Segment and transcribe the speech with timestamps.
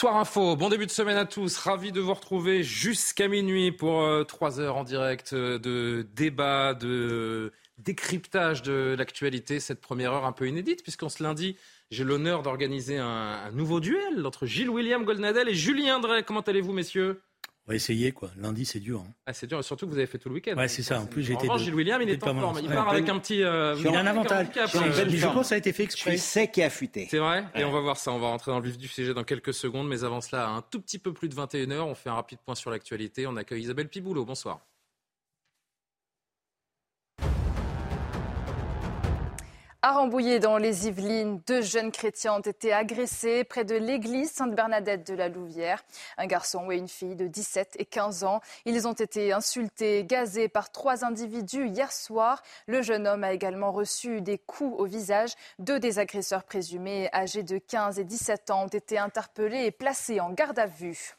[0.00, 1.58] Soir Info, bon début de semaine à tous.
[1.58, 6.72] Ravi de vous retrouver jusqu'à minuit pour euh, trois heures en direct euh, de débat,
[6.72, 9.60] de décryptage de l'actualité.
[9.60, 11.58] Cette première heure un peu inédite, puisqu'on ce lundi,
[11.90, 16.22] j'ai l'honneur d'organiser un, nouveau duel entre Gilles William Goldnadel et Julien Drey.
[16.22, 17.20] Comment allez-vous, messieurs?
[17.70, 18.30] Va essayer, quoi.
[18.36, 19.00] Lundi, c'est dur.
[19.06, 19.12] hein.
[19.26, 20.56] ah, C'est dur, surtout que vous avez fait tout le week-end.
[20.56, 21.00] Ouais, c'est ça.
[21.00, 22.58] En plus, j'ai été Gilles William, il est pas en forme.
[22.62, 22.74] Il Ouais.
[22.74, 23.42] part avec un petit.
[23.42, 24.46] euh, un avantage.
[24.46, 26.10] handicap, J'ai un bel- Je pense que ça a été fait Je exprès.
[26.12, 27.06] suis sec et affûté.
[27.10, 27.44] C'est vrai?
[27.54, 28.12] Et on va voir ça.
[28.12, 29.88] On va rentrer dans le vif du sujet dans quelques secondes.
[29.88, 32.38] Mais avant cela, à un tout petit peu plus de 21h, on fait un rapide
[32.44, 33.26] point sur l'actualité.
[33.26, 34.24] On accueille Isabelle Piboulot.
[34.24, 34.60] Bonsoir.
[39.82, 45.06] À Rambouillet, dans les Yvelines, deux jeunes chrétiens ont été agressés près de l'église Sainte-Bernadette
[45.06, 45.82] de la Louvière.
[46.18, 48.42] Un garçon et une fille de 17 et 15 ans.
[48.66, 52.42] Ils ont été insultés, gazés par trois individus hier soir.
[52.66, 55.30] Le jeune homme a également reçu des coups au visage.
[55.58, 60.20] Deux des agresseurs présumés, âgés de 15 et 17 ans, ont été interpellés et placés
[60.20, 61.16] en garde à vue.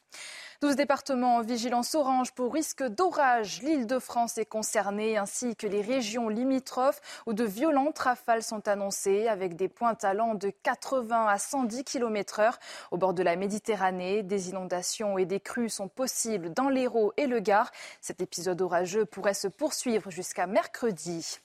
[0.61, 3.63] 12 départements en vigilance orange pour risque d'orage.
[3.63, 8.67] L'île de France est concernée, ainsi que les régions limitrophes où de violentes rafales sont
[8.67, 12.53] annoncées avec des pointes allant de 80 à 110 km/h.
[12.91, 17.25] Au bord de la Méditerranée, des inondations et des crues sont possibles dans l'Hérault et
[17.25, 17.71] le Gard.
[17.99, 21.39] Cet épisode orageux pourrait se poursuivre jusqu'à mercredi.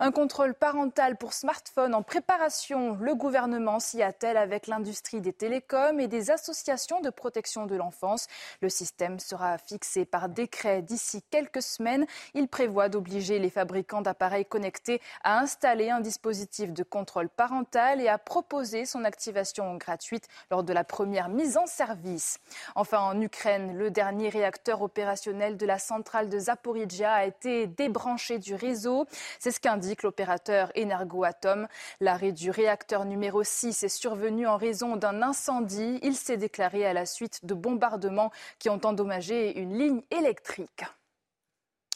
[0.00, 2.96] Un contrôle parental pour smartphone en préparation.
[3.00, 8.26] Le gouvernement s'y attelle avec l'industrie des télécoms et des associations de protection de l'enfance.
[8.60, 12.06] Le système sera fixé par décret d'ici quelques semaines.
[12.34, 18.08] Il prévoit d'obliger les fabricants d'appareils connectés à installer un dispositif de contrôle parental et
[18.08, 22.38] à proposer son activation gratuite lors de la première mise en service.
[22.74, 28.38] Enfin, en Ukraine, le dernier réacteur opérationnel de la centrale de Zaporizhia a été débranché
[28.38, 29.06] du réseau.
[29.48, 31.68] C'est ce qu'indique l'opérateur Energoatom.
[32.00, 35.98] L'arrêt du réacteur numéro 6 est survenu en raison d'un incendie.
[36.02, 40.84] Il s'est déclaré à la suite de bombardements qui ont endommagé une ligne électrique.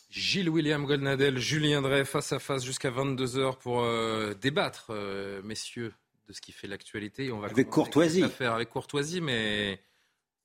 [0.09, 5.93] Gilles William Goldnadel, Julien Drey, face à face jusqu'à 22h pour euh, débattre, euh, messieurs,
[6.29, 7.33] de ce qui fait l'actualité.
[7.33, 8.25] On va Avec commencer courtoisie.
[8.41, 9.79] avec courtoisie, mais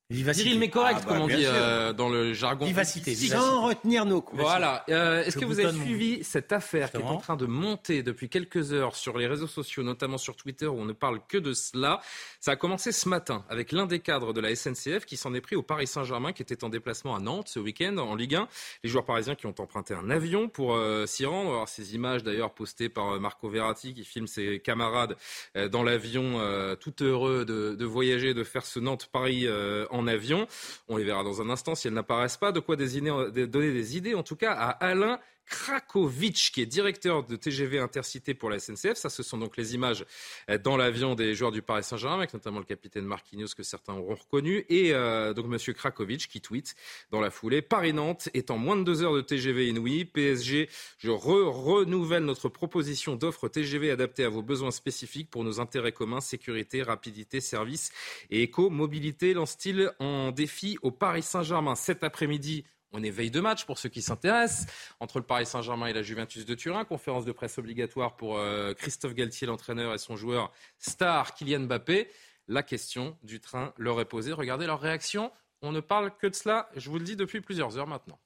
[0.10, 0.46] Vivacité.
[0.46, 2.66] viril mais correct, Ah bah, comme on dit euh, dans le jargon.
[2.66, 3.36] Vivacité, vivacité.
[3.36, 4.42] Sans retenir nos coups.
[4.42, 4.86] Voilà.
[4.88, 8.04] Euh, Est-ce que vous avez mon- suivi cette affaire qui est en train de monter
[8.04, 11.38] depuis quelques heures sur les réseaux sociaux, notamment sur Twitter, où on ne parle que
[11.38, 12.00] de cela?
[12.40, 15.42] Ça a commencé ce matin avec l'un des cadres de la SNCF qui s'en est
[15.42, 18.48] pris au Paris Saint-Germain, qui était en déplacement à Nantes ce week-end en Ligue 1.
[18.86, 21.50] Les joueurs parisiens qui ont emprunté un avion pour euh, s'y rendre.
[21.50, 25.18] Alors, ces images d'ailleurs postées par euh, Marco Verratti qui filme ses camarades
[25.58, 30.08] euh, dans l'avion, euh, tout heureux de, de voyager, de faire ce Nantes-Paris euh, en
[30.08, 30.48] avion.
[30.88, 32.52] On les verra dans un instant si elles n'apparaissent pas.
[32.52, 35.20] De quoi désigner- de- donner des idées, en tout cas, à Alain
[35.50, 38.96] Krakovic, qui est directeur de TGV Intercité pour la SNCF.
[38.96, 40.06] Ça, ce sont donc les images
[40.50, 43.94] euh, dans l'avion des joueurs du Paris Saint-Germain, avec notamment le capitaine Marquinhos, que certains
[43.94, 44.66] auront reconnu.
[44.70, 46.76] Et euh, donc, monsieur Krakovic, qui tweet
[47.12, 50.06] dans la foulée Paris-Nantes est en moins de deux heures de TGV inouï.
[50.06, 55.60] PSG, je re- renouvelle notre proposition d'offre TGV adaptée à vos besoins spécifiques pour nos
[55.60, 57.92] intérêts communs, sécurité, rapidité, service
[58.30, 59.34] et éco-mobilité.
[59.34, 62.66] Lance-t-il en défi au Paris Saint-Germain cet après-midi
[62.98, 64.66] on est veille de match pour ceux qui s'intéressent
[65.00, 66.84] entre le Paris Saint-Germain et la Juventus de Turin.
[66.84, 72.10] Conférence de presse obligatoire pour euh, Christophe Galtier, l'entraîneur, et son joueur star Kylian Mbappé.
[72.48, 74.34] La question du train leur est posée.
[74.34, 75.32] Regardez leur réaction.
[75.62, 78.20] On ne parle que de cela, je vous le dis depuis plusieurs heures maintenant.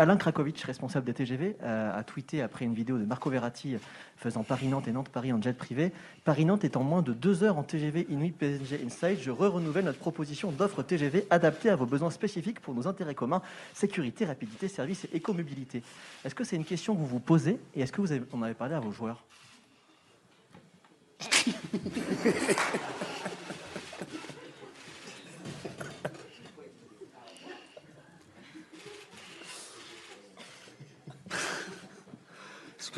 [0.00, 3.76] Alain Krakovic, responsable des TGV, euh, a tweeté après une vidéo de Marco Verratti
[4.16, 5.90] faisant Paris-Nantes et Nantes-Paris en jet privé.
[6.24, 9.18] Paris-Nantes est en moins de deux heures en TGV Inuit PSG Inside.
[9.20, 13.42] Je re-renouvelle notre proposition d'offre TGV adaptée à vos besoins spécifiques pour nos intérêts communs,
[13.74, 15.82] sécurité, rapidité, service et écomobilité.
[16.24, 18.54] Est-ce que c'est une question que vous vous posez et est-ce que vous en avez
[18.54, 19.24] parlé à vos joueurs?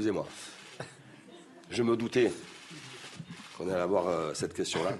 [0.00, 0.26] Excusez-moi.
[1.68, 2.32] Je me doutais
[3.58, 4.96] qu'on allait avoir euh, cette question-là.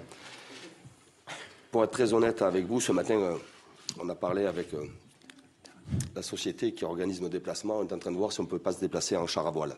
[1.71, 3.35] Pour être très honnête avec vous, ce matin, euh,
[3.99, 4.85] on a parlé avec euh,
[6.15, 7.79] la société qui organise nos déplacements.
[7.79, 9.47] On est en train de voir si on ne peut pas se déplacer en char
[9.47, 9.75] à voile.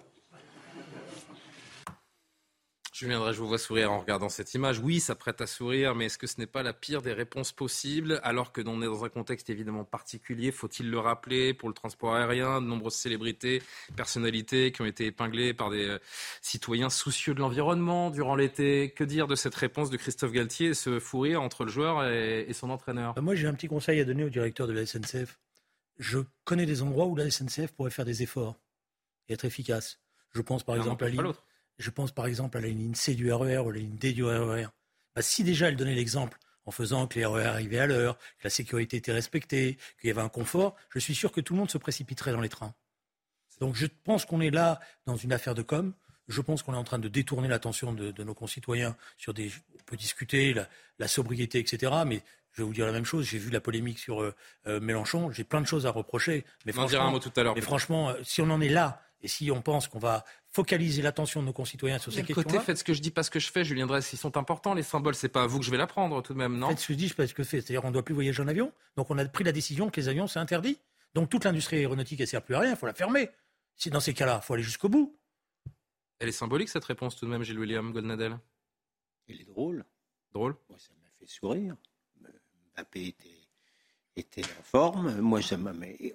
[2.93, 4.77] Je viendrai, je vous vois sourire en regardant cette image.
[4.77, 7.51] Oui, ça prête à sourire, mais est-ce que ce n'est pas la pire des réponses
[7.51, 11.73] possibles Alors que l'on est dans un contexte évidemment particulier, faut-il le rappeler, pour le
[11.73, 13.63] transport aérien, de nombreuses célébrités,
[13.95, 15.99] personnalités qui ont été épinglées par des euh,
[16.43, 18.93] citoyens soucieux de l'environnement durant l'été?
[18.95, 22.05] Que dire de cette réponse de Christophe Galtier et ce fou rire entre le joueur
[22.05, 23.19] et, son entraîneur?
[23.19, 25.39] Moi, j'ai un petit conseil à donner au directeur de la SNCF.
[25.97, 28.55] Je connais des endroits où la SNCF pourrait faire des efforts
[29.29, 29.99] et être efficace.
[30.35, 31.33] Je pense par exemple à Lille.
[31.77, 34.13] Je pense par exemple à la ligne C du RER e ou la ligne D
[34.13, 34.63] du RER.
[34.63, 34.67] E
[35.15, 38.45] bah, si déjà elle donnait l'exemple en faisant que les RER arrivaient à l'heure, que
[38.45, 41.59] la sécurité était respectée, qu'il y avait un confort, je suis sûr que tout le
[41.59, 42.73] monde se précipiterait dans les trains.
[43.59, 45.93] Donc je pense qu'on est là dans une affaire de com.
[46.27, 49.51] Je pense qu'on est en train de détourner l'attention de, nos concitoyens sur des.
[49.79, 50.55] On peut discuter
[50.99, 51.91] la, sobriété, etc.
[52.05, 52.23] Mais
[52.53, 53.25] je vais vous dire la même chose.
[53.25, 54.33] J'ai vu la polémique sur euh,
[54.67, 55.31] euh, Mélenchon.
[55.31, 56.45] J'ai plein de choses à reprocher.
[56.65, 57.55] Mais on franchement, un mot tout à l'heure.
[57.55, 61.01] Mais franchement, euh, si on en est là et si on pense qu'on va focaliser
[61.01, 62.43] l'attention de nos concitoyens sur ces questions-là.
[62.43, 64.11] Côté, faites ce que je dis, pas ce que je fais, Julien Dresse.
[64.11, 65.15] Ils sont importants, les symboles.
[65.15, 66.93] C'est pas à vous que je vais l'apprendre, tout de même, non Faites ce que
[66.93, 67.61] je dis, pas ce que je fais.
[67.61, 68.71] C'est-à-dire, on ne doit plus voyager en avion.
[68.97, 70.77] Donc, on a pris la décision que les avions, c'est interdit.
[71.13, 72.71] Donc, toute l'industrie aéronautique, elle ne sert plus à rien.
[72.71, 73.29] Il faut la fermer.
[73.77, 75.17] Si dans ces cas-là, il faut aller jusqu'au bout.
[76.19, 78.37] Elle est symbolique, cette réponse, tout de même, Gilles William Goldnadel
[79.29, 79.85] Elle est drôle.
[80.33, 80.55] Drôle?
[80.77, 81.75] Ça m'a fait sourire.
[82.75, 83.42] Mbappé était
[84.15, 85.19] était en forme.
[85.19, 85.39] Moi,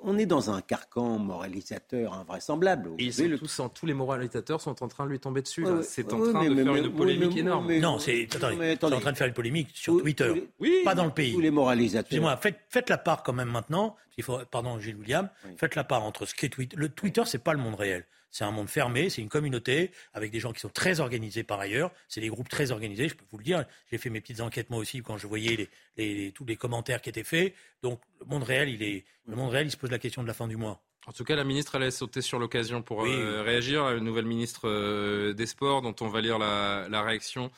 [0.02, 2.90] on est dans un carcan moralisateur invraisemblable.
[2.98, 5.66] Et ils tous, tous les moralisateurs sont en train de lui tomber dessus.
[5.82, 7.72] c'est en train de faire une polémique énorme.
[7.78, 11.32] non, c'est en train de faire une polémique sur Twitter, oui, pas dans le pays.
[11.32, 12.20] Tous les moralisateurs.
[12.20, 13.96] moi faites, faites, la part quand même maintenant.
[14.16, 15.28] Il faut, pardon, Gilles William.
[15.56, 16.76] Faites la part entre ce qu'est Twitter.
[16.76, 18.04] Le Twitter, c'est pas le monde réel.
[18.30, 21.60] C'est un monde fermé, c'est une communauté avec des gens qui sont très organisés par
[21.60, 21.90] ailleurs.
[22.08, 23.64] C'est des groupes très organisés, je peux vous le dire.
[23.90, 27.08] J'ai fait mes petites enquêtes moi aussi quand je voyais les, tous les commentaires qui
[27.08, 27.54] étaient faits.
[27.82, 30.28] Donc le monde réel, il est, le monde réel, il se pose la question de
[30.28, 30.80] la fin du mois.
[31.08, 33.88] En tout cas, la ministre, elle a sauté sur l'occasion pour euh, réagir.
[33.92, 37.50] Une nouvelle ministre euh, des Sports, dont on va lire la, réaction,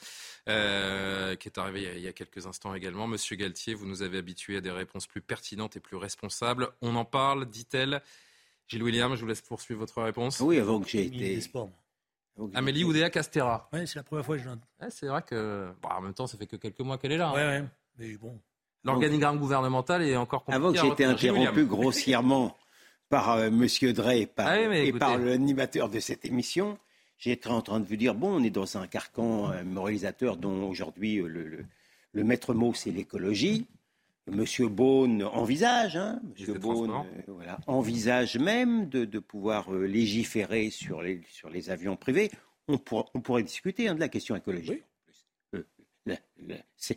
[0.48, 3.08] euh, qui est arrivée il y, a, quelques instants également.
[3.08, 6.68] Monsieur Galtier, vous nous avez habitués à des réponses plus pertinentes et plus responsables.
[6.80, 8.02] On en parle, dit-elle.
[8.70, 10.38] Gilles William, je vous laisse poursuivre votre réponse.
[10.38, 11.40] Oui, avant que j'ai été.
[12.54, 13.68] Amélie Oudéa Castera.
[13.72, 14.60] Oui, c'est la première fois que je viens.
[14.90, 15.72] c'est vrai que.
[15.82, 17.32] en même temps, ça fait que quelques mois qu'elle est là.
[17.34, 17.68] Oui, hein.
[17.98, 18.38] Mais bon.
[18.84, 20.56] L'organigramme gouvernemental est encore compliqué.
[20.56, 22.56] Avant que j'ai été interrompu grossièrement
[23.08, 23.66] par euh, M.
[23.92, 26.78] Drey ah et par, l'animateur de cette émission,
[27.18, 30.66] j'étais en train de vous dire bon, on est dans un carcan euh, moralisateur dont
[30.70, 31.64] aujourd'hui euh, le,
[32.12, 33.66] le maître mot, c'est l'écologie.
[34.30, 41.02] Monsieur Beaune envisage, hein, Monsieur Beaune, euh, voilà, envisage même de, pouvoir euh, légiférer sur
[41.02, 42.30] les, sur les avions privés.
[42.68, 42.78] On,
[43.14, 44.84] on pourrait discuter hein, de la question écologique.
[45.54, 45.64] Euh,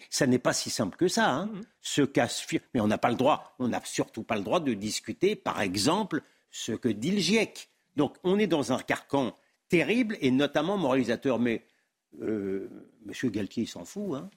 [0.09, 1.33] ça n'est pas si simple que ça.
[1.33, 1.51] Hein.
[1.81, 2.29] Ce cas,
[2.73, 3.55] mais on n'a pas le droit.
[3.59, 6.21] On n'a surtout pas le droit de discuter, par exemple,
[6.51, 7.69] ce que dit le GIEC.
[7.95, 9.35] Donc, on est dans un carcan
[9.69, 11.39] terrible et notamment moralisateur.
[11.39, 11.65] Mais
[13.05, 14.15] Monsieur Galtier, il s'en fout.
[14.15, 14.29] Hein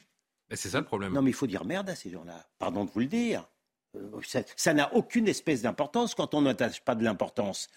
[0.55, 1.13] c'est ça le problème.
[1.13, 2.47] Non, mais il faut dire merde à ces gens-là.
[2.59, 3.49] Pardon de vous le dire.
[3.97, 4.21] Euh,
[4.57, 7.69] ça n'a aucune espèce d'importance quand on n'attache pas de l'importance.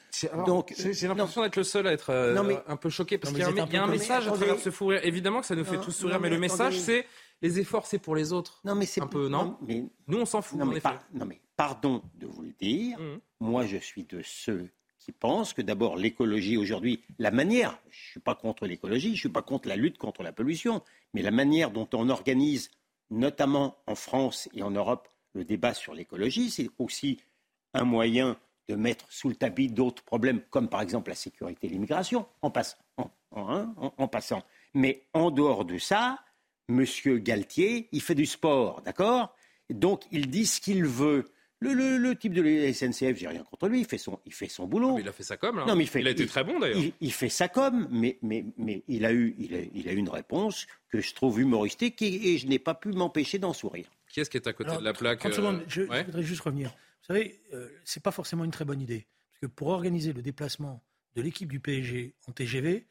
[0.46, 3.78] Donc, j'ai l'impression d'être le seul à être euh, un peu choqué parce qu'il y
[3.78, 5.02] a un, message à travers ce fou rire.
[5.04, 7.06] Évidemment que ça nous fait tous sourire, mais, le message c'est
[7.42, 8.60] les efforts c'est pour les autres.
[8.66, 9.58] Non, mais c'est un peu non.
[9.62, 10.60] mais, nous on s'en fout.
[10.60, 10.82] Non, mais,
[11.14, 13.00] non, mais pardon de vous le dire.
[13.00, 13.20] Mmh.
[13.42, 14.70] Moi, je suis de ceux
[15.00, 19.14] qui pensent que d'abord l'écologie aujourd'hui, la manière, je ne suis pas contre l'écologie, je
[19.14, 20.82] ne suis pas contre la lutte contre la pollution,
[21.14, 22.70] mais la manière dont on organise,
[23.10, 27.20] notamment en France et en Europe, le débat sur l'écologie, c'est aussi
[27.74, 28.38] un moyen
[28.68, 32.52] de mettre sous le tapis d'autres problèmes, comme par exemple la sécurité et l'immigration, en,
[33.36, 34.44] hein, en, passant.
[34.74, 36.20] Mais en dehors de ça,
[36.70, 36.86] M.
[37.20, 39.36] Galtier, il fait du sport, d'accord?
[39.70, 41.32] Donc il dit ce qu'il veut.
[41.62, 44.66] Le, type de la SNCF, j'ai rien contre lui, il fait son, il fait son
[44.66, 44.98] boulot.
[44.98, 45.66] il a fait sa com, là.
[45.66, 46.82] Non, mais il, fait, il a été très bon d'ailleurs.
[47.02, 49.98] Il, fait sa com, mais, mais, mais il, a eu, il, a, il a eu
[49.98, 53.88] une réponse que je trouve humoristique et, je n'ai pas pu m'empêcher d'en sourire.
[54.08, 56.70] Qui est-ce qui est à côté de la plaque euh, je, voudrais juste revenir.
[56.70, 59.06] Vous savez, euh, c'est pas forcément une très bonne idée.
[59.32, 60.82] Parce que pour organiser le déplacement
[61.16, 62.88] de l'équipe du PSG en TGV,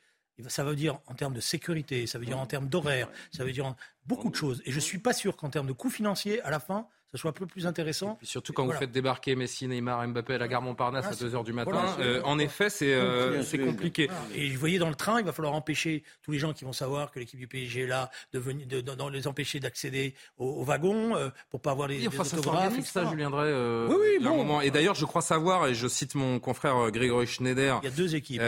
[0.46, 3.52] ça veut dire en termes de sécurité, ça veut dire en termes d'horaire, ça veut
[3.52, 3.74] dire
[4.06, 4.62] beaucoup de choses.
[4.66, 7.18] Et je ne suis pas sûr qu'en termes de coûts financiers, à la fin, ça
[7.18, 8.18] soit un peu plus intéressant.
[8.22, 11.54] surtout quand vous faites débarquer Messi, Neymar, Mbappé à la gare Montparnasse à 2h du
[11.54, 14.10] matin, euh, en effet, c'est euh, compliqué.
[14.34, 16.74] Et vous voyez, dans le train, il va falloir empêcher tous les gens qui vont
[16.74, 21.16] savoir que l'équipe du PSG est là, de, venir, de, les empêcher d'accéder au, wagon
[21.16, 22.78] euh, pour pas avoir les, oui, enfin, autographes.
[22.80, 23.54] Ça, ça, Julien Drey,
[23.88, 24.60] oui, oui, bon, moment.
[24.60, 27.96] Et d'ailleurs, je crois savoir, et je cite mon confrère Grégory Schneider, il y a
[27.96, 28.42] deux équipes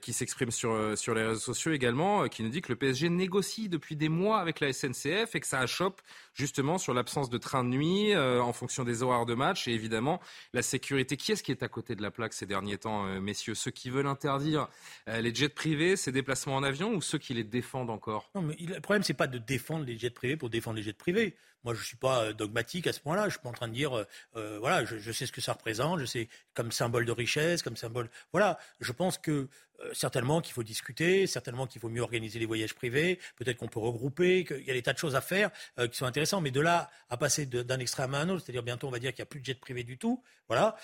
[0.00, 3.68] qui s'expriment sur, sur les réseaux sociaux également, qui nous dit que le PSG négocie
[3.68, 6.00] depuis des mois avec la SNCF et que ça achoppe
[6.34, 10.20] justement sur l'absence de train de nuit en fonction des horaires de match et évidemment
[10.52, 11.16] la sécurité.
[11.16, 13.54] Qui est-ce qui est à côté de la plaque ces derniers temps, messieurs?
[13.54, 14.68] Ceux qui veulent interdire
[15.06, 18.30] les jets privés, ces déplacements en avion ou ceux qui les défendent encore?
[18.34, 21.36] Non, le problème, c'est pas de défendre les jets privés pour défendre les jets privés.
[21.64, 23.24] Moi, je ne suis pas euh, dogmatique à ce point-là.
[23.24, 24.06] Je suis pas en train de dire, euh,
[24.36, 27.76] euh, voilà, je, sais ce que ça représente, je sais comme symbole de richesse, comme
[27.76, 28.10] symbole.
[28.32, 29.48] Voilà, je pense que
[29.92, 33.80] certainement qu'il faut discuter, certainement qu'il faut mieux organiser les voyages privés, peut-être qu'on peut
[33.80, 35.50] regrouper, qu'il y a des tas de choses à faire
[35.90, 38.86] qui sont intéressantes, mais de là à passer d'un extrême à un autre, c'est-à-dire bientôt
[38.86, 40.76] on va dire qu'il n'y a plus de jet privé du tout, voilà,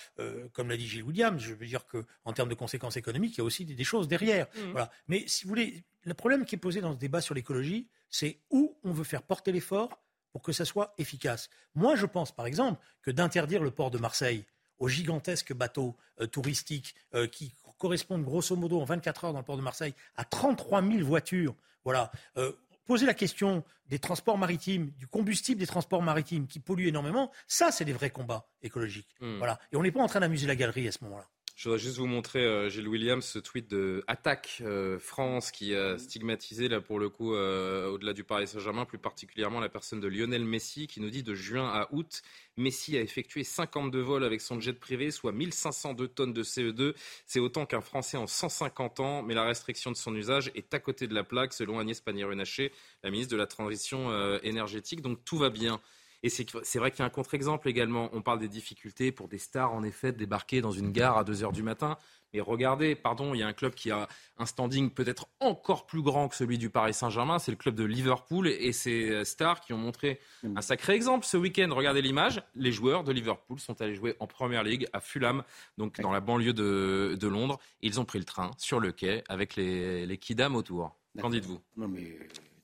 [0.51, 3.41] comme l'a dit Gilles Williams, je veux dire qu'en termes de conséquences économiques, il y
[3.41, 4.47] a aussi des, choses derrière.
[4.55, 4.71] Mmh.
[4.71, 4.91] Voilà.
[5.07, 8.39] Mais si vous voulez, le problème qui est posé dans ce débat sur l'écologie, c'est
[8.49, 11.49] où on veut faire porter l'effort pour que ça soit efficace.
[11.75, 14.45] Moi, je pense, par exemple, que d'interdire le port de Marseille
[14.79, 19.45] aux gigantesques bateaux euh, touristiques euh, qui correspondent grosso modo en 24 heures dans le
[19.45, 22.51] port de Marseille à 33 000 voitures, voilà, euh,
[22.85, 27.71] poser la question des transports maritimes, du combustible des transports maritimes qui polluent énormément, ça,
[27.71, 29.15] c'est des vrais combats écologiques.
[29.19, 29.37] Hmm.
[29.37, 29.59] Voilà.
[29.71, 31.27] Et on n'est pas en train d'amuser la galerie à ce moment-là.
[31.55, 35.75] Je voudrais juste vous montrer, euh, Gilles Williams, ce tweet de Attaque euh, France qui
[35.75, 39.99] a stigmatisé, là pour le coup, euh, au-delà du Paris Saint-Germain, plus particulièrement la personne
[39.99, 42.21] de Lionel Messi qui nous dit de juin à août,
[42.57, 46.95] Messi a effectué 52 vols avec son jet privé, soit 1502 tonnes de CO2.
[47.25, 50.79] C'est autant qu'un Français en 150 ans, mais la restriction de son usage est à
[50.79, 52.71] côté de la plaque, selon Agnès Pannier-Runacher,
[53.03, 54.11] la ministre de la Transition
[54.43, 55.01] énergétique.
[55.01, 55.81] Donc tout va bien.
[56.23, 58.09] Et c'est vrai qu'il y a un contre-exemple également.
[58.13, 61.23] On parle des difficultés pour des stars, en effet, de débarquer dans une gare à
[61.23, 61.97] 2 heures du matin.
[62.33, 66.01] Mais regardez, pardon, il y a un club qui a un standing peut-être encore plus
[66.01, 67.39] grand que celui du Paris Saint-Germain.
[67.39, 70.19] C'est le club de Liverpool et ces stars qui ont montré
[70.55, 71.69] un sacré exemple ce week-end.
[71.71, 72.41] Regardez l'image.
[72.55, 75.43] Les joueurs de Liverpool sont allés jouer en Première Ligue à Fulham,
[75.77, 77.59] donc dans la banlieue de, Londres.
[77.81, 80.95] Ils ont pris le train sur le quai avec les, les kidam autour.
[81.19, 81.59] Qu'en dites-vous?
[81.75, 82.17] Non mais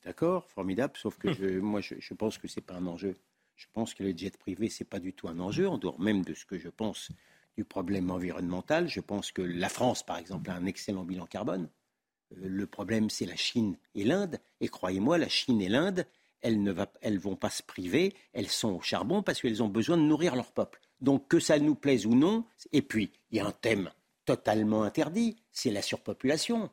[0.06, 0.94] d'accord, formidable.
[0.96, 3.18] Sauf que moi, je, je pense que c'est pas un enjeu.
[3.58, 6.00] Je pense que le jet privé, ce n'est pas du tout un enjeu, en dehors
[6.00, 7.10] même de ce que je pense
[7.58, 8.88] du problème environnemental.
[8.88, 11.68] Je pense que la France, par exemple, a un excellent bilan carbone.
[12.34, 14.40] Euh, le problème, c'est la Chine et l'Inde.
[14.62, 16.06] Et croyez-moi, la Chine et l'Inde,
[16.42, 20.04] elles ne vont pas se priver, elles sont au charbon parce qu'elles ont besoin de
[20.04, 20.80] nourrir leur peuple.
[21.02, 23.92] Donc que ça nous plaise ou non, et puis il y a un thème
[24.26, 26.70] totalement interdit, c'est la surpopulation.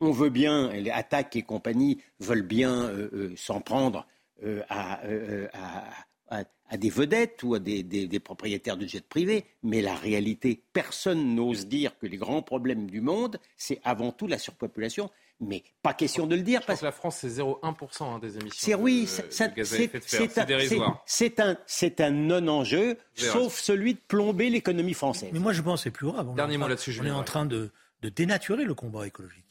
[0.00, 4.06] On veut bien, les attaques et compagnie veulent bien euh, euh, s'en prendre
[4.68, 5.00] à,
[6.76, 11.98] des vedettes ou à des, propriétaires de jets privés, mais la réalité, personne n'ose dire
[11.98, 15.10] que les grands problèmes du monde, c'est avant tout la surpopulation.
[15.38, 16.62] Mais pas question de le dire.
[16.62, 19.06] Je parce que la France, c'est 0,1% hein, des émissions c'est, oui,
[21.04, 25.28] C'est un, c'est un non-enjeu, sauf celui de plomber l'économie française.
[25.34, 26.34] Mais moi, je pense que c'est plus grave.
[26.34, 29.44] Dernier mot là-dessus, On est en train de, de dénaturer le combat écologique.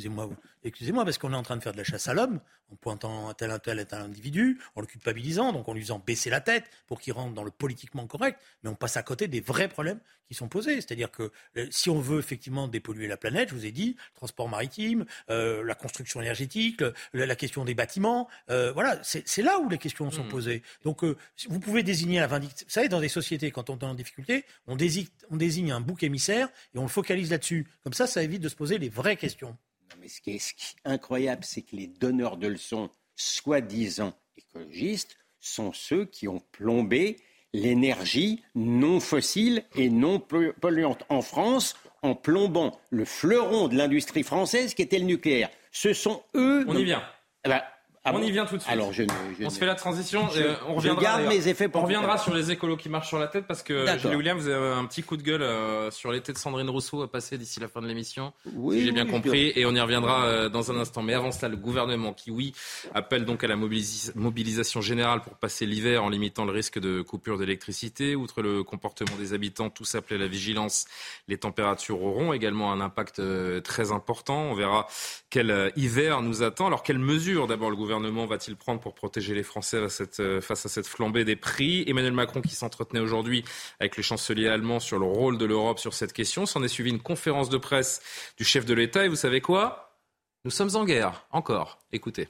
[0.00, 0.30] Excusez-moi,
[0.64, 2.40] excusez-moi, parce qu'on est en train de faire de la chasse à l'homme,
[2.72, 5.82] en pointant un tel, un tel, un tel individu, en le culpabilisant, donc en lui
[5.82, 9.02] faisant baisser la tête pour qu'il rentre dans le politiquement correct, mais on passe à
[9.02, 10.76] côté des vrais problèmes qui sont posés.
[10.76, 14.16] C'est-à-dire que euh, si on veut effectivement dépolluer la planète, je vous ai dit, le
[14.16, 19.68] transport maritime, euh, la construction énergétique, la question des bâtiments, euh, voilà, c'est là où
[19.68, 20.28] les questions sont hmm.
[20.28, 20.62] posées.
[20.84, 22.64] Donc vous pouvez désigner la vindicte.
[22.64, 25.80] Vous savez, dans des sociétés, quand on est en difficulté, on désigne, on désigne un
[25.80, 27.66] bouc émissaire et on le focalise là-dessus.
[27.82, 29.58] Comme ça, ça évite de se poser les vraies questions
[30.00, 30.54] mais ce qui est,
[30.84, 37.16] incroyable, c'est que les donneurs de leçons, soi-disant écologistes, sont ceux qui ont plombé
[37.52, 44.74] l'énergie non fossile et non polluante en France en plombant le fleuron de l'industrie française
[44.74, 45.50] qui était le nucléaire.
[45.72, 46.64] Ce sont eux.
[46.68, 47.02] On y vient.
[47.44, 47.62] Eh ben,
[48.02, 48.72] ah on y vient tout de suite.
[48.72, 49.02] Alors je,
[49.44, 50.26] on se fait la transition.
[50.34, 53.46] Euh, on reviendra, mes effets on reviendra sur les écolos qui marchent sur la tête
[53.46, 56.38] parce que Julie William, vous avez un petit coup de gueule euh, sur l'été de
[56.38, 58.32] Sandrine Rousseau à passer d'ici la fin de l'émission.
[58.54, 59.52] Oui, si j'ai bien compris.
[59.54, 61.02] Et on y reviendra euh, dans un instant.
[61.02, 62.54] Mais avant cela, le gouvernement qui, oui,
[62.94, 67.36] appelle donc à la mobilisation générale pour passer l'hiver en limitant le risque de coupure
[67.36, 68.16] d'électricité.
[68.16, 70.86] Outre le comportement des habitants, tous appelés à la vigilance.
[71.28, 73.20] Les températures auront également un impact
[73.62, 74.44] très important.
[74.44, 74.86] On verra
[75.28, 76.66] quel hiver nous attend.
[76.66, 79.78] Alors, quelles mesures d'abord le gouvernement gouvernement va-t-il prendre pour protéger les Français
[80.20, 81.82] euh, face à cette flambée des prix?
[81.88, 83.44] Emmanuel Macron qui s'entretenait aujourd'hui
[83.80, 86.46] avec le chancelier allemand sur le rôle de l'Europe sur cette question.
[86.46, 88.00] S'en est suivi une conférence de presse
[88.36, 89.98] du chef de l'État et vous savez quoi?
[90.44, 91.80] Nous sommes en guerre, encore.
[91.90, 92.28] Écoutez.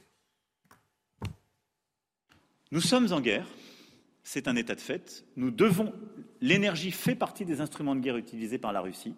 [2.71, 3.45] Nous sommes en guerre.
[4.23, 5.25] C'est un état de fait.
[5.35, 5.93] Nous devons.
[6.41, 9.13] L'énergie fait partie des instruments de guerre utilisés par la Russie.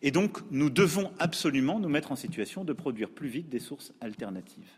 [0.00, 3.92] Et donc, nous devons absolument nous mettre en situation de produire plus vite des sources
[4.00, 4.70] alternatives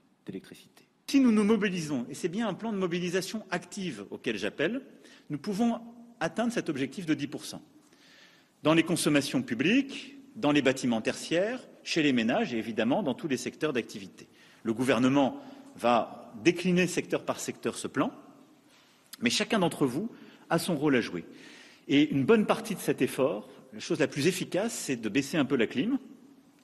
[1.06, 4.82] Si nous nous mobilisons, et c'est bien un plan de mobilisation active auquel j'appelle,
[5.30, 5.80] nous pouvons
[6.20, 7.60] atteindre cet objectif de 10%.
[8.62, 13.28] Dans les consommations publiques, dans les bâtiments tertiaires, chez les ménages et évidemment dans tous
[13.28, 14.28] les secteurs d'activité.
[14.62, 15.40] Le gouvernement
[15.76, 18.12] va décliner secteur par secteur ce plan
[19.20, 20.10] Mais chacun d'entre vous
[20.50, 21.24] a son rôle à jouer.
[21.88, 25.38] Et une bonne partie de cet effort, la chose la plus efficace, c'est de baisser
[25.38, 25.98] un peu la clim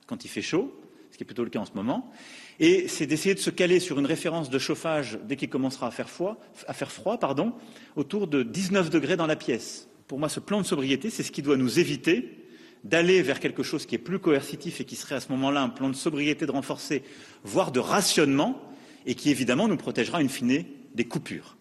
[0.06, 0.78] quand il fait chaud,
[1.10, 2.12] ce qui est plutôt le cas en ce moment,
[2.60, 5.90] et c'est d'essayer de se caler sur une référence de chauffage dès qu'il commencera à
[5.90, 7.52] faire froid, à faire froid pardon,
[7.96, 9.88] autour de 19 degrés dans la pièce.
[10.06, 12.44] Pour moi, ce plan de sobriété, c'est ce qui doit nous éviter
[12.84, 15.70] d'aller vers quelque chose qui est plus coercitif et qui serait à ce moment-là un
[15.70, 17.02] plan de sobriété de renforcer,
[17.42, 18.60] voire de rationnement,
[19.06, 21.56] et qui évidemment nous protégera in fine des coupures.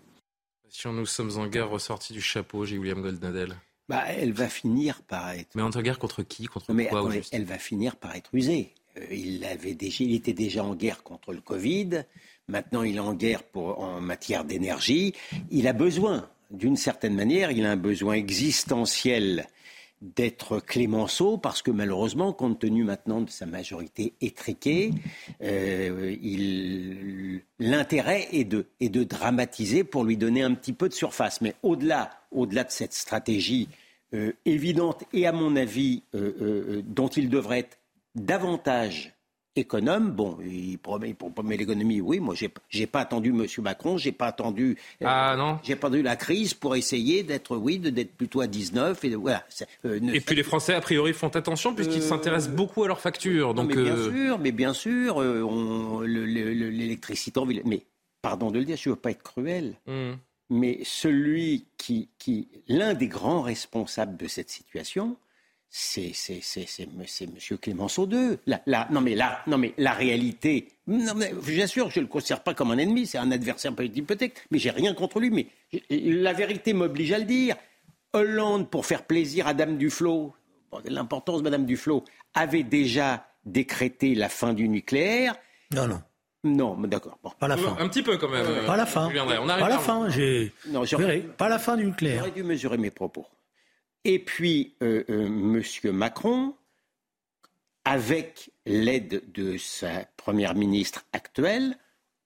[0.70, 2.78] Si nous sommes en guerre ressortie du chapeau, J.
[2.78, 3.56] William Goldnadel.
[3.90, 5.50] Bah, elle va finir par être.
[5.56, 6.48] Mais en guerre contre qui?
[6.48, 8.74] Contre quoi Elle va finir par être usée.
[8.98, 12.04] Euh, il, était déjà en guerre contre le Covid.
[12.48, 15.14] Maintenant, il est en guerre en matière d'énergie.
[15.50, 19.48] Il a besoin, d'une certaine manière, il a un besoin existentiel
[20.02, 24.92] d'être Clémenceau parce que malheureusement, compte tenu maintenant de sa majorité étriquée,
[25.42, 26.16] euh,
[27.60, 28.66] l'intérêt est de,
[29.06, 31.40] dramatiser pour lui donner un petit peu de surface.
[31.40, 33.70] Mais au-delà, au-delà de cette stratégie
[34.14, 37.78] euh, évidente et à mon avis dont il devrait être
[38.16, 39.14] davantage
[39.56, 40.12] économe.
[40.12, 41.16] Bon, il promet,
[41.58, 42.20] l'économie, oui.
[42.20, 43.46] Moi, j'ai, j'ai pas attendu M.
[43.60, 44.78] Macron, j'ai pas attendu.
[45.02, 45.60] Euh, ah non.
[45.64, 49.46] J'ai pas attendu la crise pour essayer d'être, oui, d'être plutôt à 19 et voilà.
[49.86, 53.02] Euh, et puis les Français a priori font attention puisqu'ils euh, s'intéressent beaucoup à leurs
[53.02, 53.54] factures.
[53.54, 55.22] Donc mais bien sûr, mais bien sûr,
[56.04, 57.62] l'électricité en ville.
[57.66, 57.84] Mais
[58.22, 59.76] pardon de le dire, je veux pas être cruel.
[59.88, 60.14] Hmm.
[60.50, 65.16] Mais celui qui, qui l'un des grands responsables de cette situation,
[65.76, 66.14] c'est
[66.80, 67.58] M.
[67.60, 68.38] Clémenceau II.
[68.46, 72.44] La, non, mais la, non, mais la réalité, non, mais, j'assure, je ne le considère
[72.44, 75.32] pas comme un ennemi, c'est un adversaire politique peut-être, mais j'ai rien contre lui.
[75.32, 75.48] Mais
[75.90, 77.56] la vérité m'oblige à le dire.
[78.14, 80.36] Hollande, pour faire plaisir à Dame Duflot,
[80.86, 82.04] l'importance de Madame Duflot,
[82.36, 85.36] avait déjà décrété la fin du nucléaire.
[85.74, 86.04] Non, non.
[86.44, 87.18] Non, d'accord.
[87.40, 87.76] Pas la fin.
[87.80, 88.46] Un petit peu quand même.
[88.68, 89.10] pas la fin.
[89.10, 90.08] pas la fin.
[90.10, 90.54] J'ai.
[90.68, 90.84] Non,
[91.36, 92.20] pas la fin du nucléaire.
[92.20, 93.26] J'aurais dû mesurer mes propos.
[94.06, 95.92] Et puis, euh, euh, M.
[95.92, 96.56] Macron,
[97.86, 101.78] avec l'aide de sa première ministre actuelle,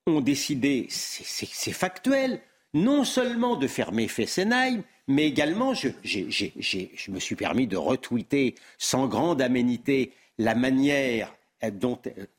[0.08, 2.42] ont décidé, c'est factuel,
[2.74, 5.90] non seulement de fermer Fessenheim, mais également, je,
[7.12, 11.72] me suis permis de retweeter sans grande aménité la manière euh,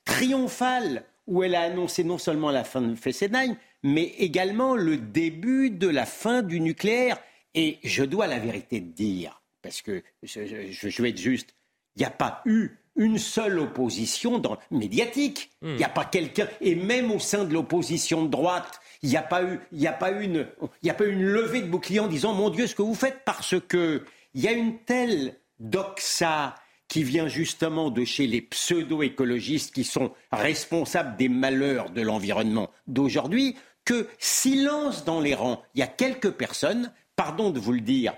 [0.04, 5.70] triomphale où elle a annoncé non seulement la fin de Fessenheim, mais également le début
[5.70, 7.18] de la fin du nucléaire.
[7.54, 11.54] Et je dois la vérité dire, parce que je, vais être juste,
[11.96, 15.50] il n'y a pas eu une seule opposition dans, médiatique.
[15.62, 15.70] Hmm.
[15.70, 19.16] Il n'y a pas quelqu'un, et même au sein de l'opposition de droite, il n'y
[19.16, 20.46] a pas eu, il a pas une,
[20.82, 23.22] il a pas une levée de bouclier en disant mon Dieu ce que vous faites
[23.24, 26.54] parce que il y a une telle doxa
[26.88, 33.56] qui vient justement de chez les pseudo-écologistes qui sont responsables des malheurs de l'environnement d'aujourd'hui
[33.84, 35.62] que silence dans les rangs.
[35.74, 38.14] Il y a quelques personnes, pardon de vous le dire,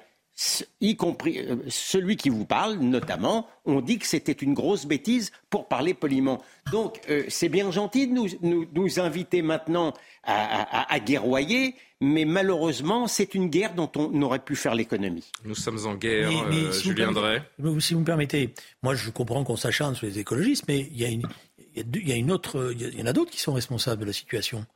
[0.82, 5.32] y compris euh, celui qui vous parle, notamment, on dit que c'était une grosse bêtise
[5.48, 6.42] pour parler poliment.
[6.70, 13.48] Donc, euh, c'est bien gentil de nous, inviter maintenant à, guerroyer, mais malheureusement, c'est une
[13.48, 15.24] guerre dont on aurait pu faire l'économie.
[15.46, 17.42] Nous sommes en guerre, euh, si Julien Drey.
[17.78, 21.06] Si vous me permettez, moi je comprends qu'on s'acharne sur les écologistes, mais il y
[21.06, 21.26] a une,
[21.74, 24.12] il y a une autre, il y en a d'autres qui sont responsables de la
[24.12, 24.66] situation.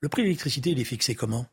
[0.00, 1.46] Le prix de l'électricité, il est fixé comment?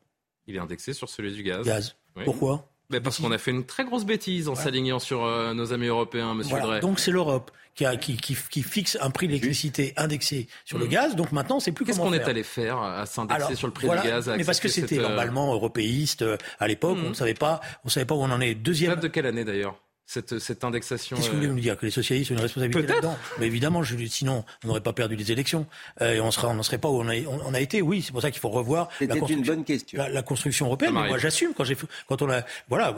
[0.45, 1.65] Il est indexé sur celui du gaz.
[1.65, 1.95] Gaz.
[2.25, 2.67] Pourquoi
[3.03, 6.33] parce qu'on a fait une très grosse bêtise en s'alignant sur euh, nos amis européens,
[6.33, 6.79] Monsieur Drey.
[6.79, 7.85] Donc c'est l'Europe qui,
[8.17, 10.89] qui, qui, fixe un prix d'électricité indexé sur le mm.
[10.89, 11.15] gaz.
[11.15, 13.95] Donc maintenant, c'est plus Qu'est-ce qu'on est allé faire à s'indexer sur le prix du
[13.95, 16.97] gaz Mais parce que c'était euh, normalement européiste euh, à l'époque.
[17.03, 18.55] On ne savait pas, on savait pas où on en est.
[18.55, 18.91] Deuxième.
[18.91, 19.79] Date de quelle année d'ailleurs?
[20.07, 21.17] Cette, cette indexation.
[21.17, 23.17] Qu'est-ce que vous voulez nous dire Que les socialistes ont une responsabilité là-dedans?
[23.39, 25.67] Mais évidemment, je, sinon, on n'aurait pas perdu les élections.
[26.01, 27.15] Euh, et on serait, on n'en serait pas où on a,
[27.45, 27.81] on, a été.
[27.81, 30.01] Oui, c'est pour ça qu'il faut revoir la construction, une bonne question.
[30.09, 30.93] La, construction européenne.
[30.93, 31.75] moi, j'assume quand j'ai,
[32.07, 32.95] quand on a, voilà,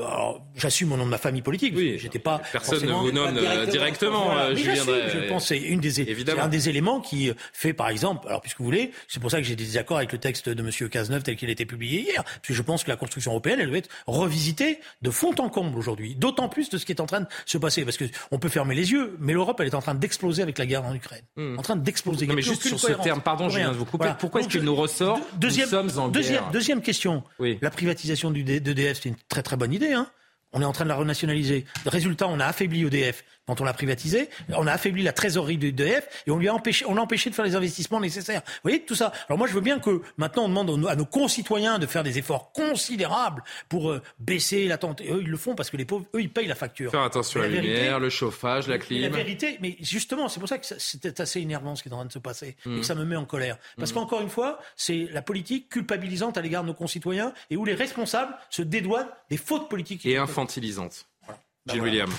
[0.55, 1.73] j'assume au nom de ma famille politique.
[1.75, 2.41] Oui, j'étais pas.
[2.51, 4.37] Personne ne vous nomme euh, directement.
[4.37, 8.41] Euh, je, je pense c'est une des, un des éléments qui fait, par exemple, alors
[8.41, 10.87] puisque vous voulez, c'est pour ça que j'ai des désaccords avec le texte de Monsieur
[10.89, 13.59] Cazeneuve tel qu'il a été publié hier, parce que je pense que la construction européenne,
[13.59, 16.13] elle doit être revisitée de fond en comble aujourd'hui.
[16.15, 18.75] D'autant plus de ce qui est en train de se passer parce qu'on peut fermer
[18.75, 21.23] les yeux, mais l'Europe, elle est en train d'exploser avec la guerre en Ukraine.
[21.35, 21.57] Hmm.
[21.57, 22.27] En train d'exploser.
[22.27, 24.11] Non, mais juste sur ce terme, pardon, je viens de vous couper.
[24.19, 27.23] Pourquoi est-ce qu'il nous ressort deuxième, Nous sommes en deuxième, Deuxième question.
[27.61, 29.93] La privatisation d'EDF, c'est une très très bonne idée.
[29.93, 30.09] Hein
[30.51, 31.65] on est en train de la renationaliser.
[31.85, 34.29] Résultat, on a affaibli EDF quand on l'a privatisé.
[34.49, 37.35] On a affaibli la trésorerie d'EDF et on lui a empêché, on a empêché de
[37.35, 38.43] faire les investissements nécessaires.
[38.45, 39.11] Vous voyez tout ça.
[39.27, 42.19] Alors moi, je veux bien que maintenant on demande à nos concitoyens de faire des
[42.19, 45.01] efforts considérables pour euh, baisser l'attente.
[45.01, 46.91] Eux, ils le font parce que les pauvres, eux, ils payent la facture.
[46.91, 49.01] Faire attention à la, lumière, le chauffage, la clim.
[49.01, 51.97] La vérité, mais justement, c'est pour ça que c'était assez énervant ce qui est en
[51.97, 52.83] train de se passer et que mmh.
[52.83, 53.57] ça me met en colère.
[53.77, 53.93] Parce mmh.
[53.95, 57.73] qu'encore une fois, c'est la politique culpabilisante à l'égard de nos concitoyens et où les
[57.73, 60.05] responsables se dédouanent des fautes politiques.
[60.05, 61.07] Et infantilisante.
[61.27, 62.09] Bah Gilles William.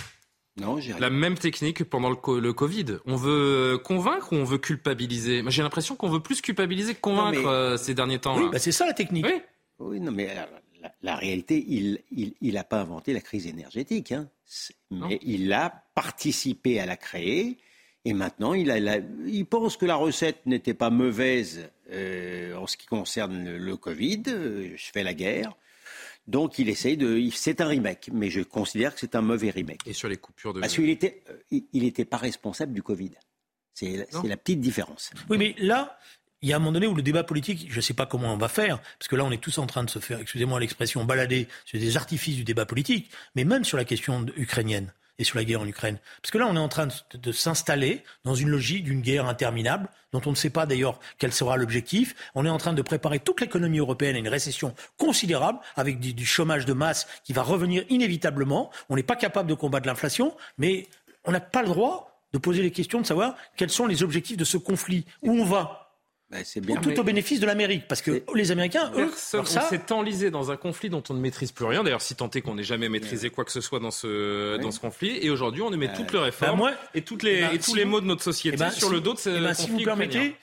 [0.61, 2.99] Non, La même technique pendant le, Covid.
[3.07, 5.42] On veut convaincre ou on veut culpabiliser?
[5.49, 8.37] J'ai l'impression qu'on veut plus culpabiliser que convaincre euh, ces derniers temps.
[8.37, 9.27] Oui, bah, c'est ça la technique.
[9.79, 10.29] Oui, non, mais
[11.03, 14.29] la, réalité, il n'a il, pas inventé la crise énergétique, hein.
[14.90, 17.57] mais il a participé à la créer.
[18.05, 22.77] Et maintenant, il, a, il pense que la recette n'était pas mauvaise euh, en ce
[22.77, 24.23] qui concerne le Covid.
[24.29, 25.55] Euh, je fais la guerre.
[26.31, 27.21] Donc il essaye de.
[27.33, 29.81] C'est un remake, mais je considère que c'est un mauvais remake.
[29.85, 30.61] Et sur les coupures de.
[30.61, 33.11] Parce qu'il n'était euh, il était pas responsable du Covid.
[33.75, 35.11] C'est la petite différence.
[35.29, 35.99] Oui, mais là,
[36.43, 38.33] il y a un moment donné où le débat politique, je ne sais pas comment
[38.33, 40.61] on va faire, parce que là, on est tous en train de se faire, excusez-moi
[40.61, 45.24] l'expression, balader sur des artifices du débat politique, mais même sur la question ukrainienne et
[45.24, 45.98] sur la guerre en Ukraine.
[46.22, 49.88] Parce que là, on est en train de, s'installer dans une logique d'une guerre interminable,
[50.12, 52.16] dont on ne sait pas d'ailleurs quel sera l'objectif.
[52.35, 56.26] On est en train de préparer toute l'économie européenne à une récession considérable, avec du,
[56.26, 58.70] chômage de masse qui va revenir inévitablement.
[58.88, 60.88] On n'est pas capable de combattre l'inflation, mais
[61.24, 64.38] on n'a pas le droit de poser les questions de savoir quels sont les objectifs
[64.38, 65.80] de ce conflit, où on va?
[66.31, 66.77] Ben, c'est bien.
[66.77, 69.40] Tout au bénéfice de l'Amérique, parce que les Américains, eux, ça...
[69.40, 71.83] on s'est enlisé dans un conflit dont on ne maîtrise plus rien.
[71.83, 74.71] D'ailleurs, si tant est qu'on n'ait jamais maîtrisé quoi que ce soit dans ce dans
[74.71, 77.53] ce conflit, et aujourd'hui, on émet met toutes les réformes ben, et toutes les ben,
[77.53, 79.55] et tous les maux de notre société ben, sur le dos de ce conflit.
[79.57, 80.37] Si vous permettez,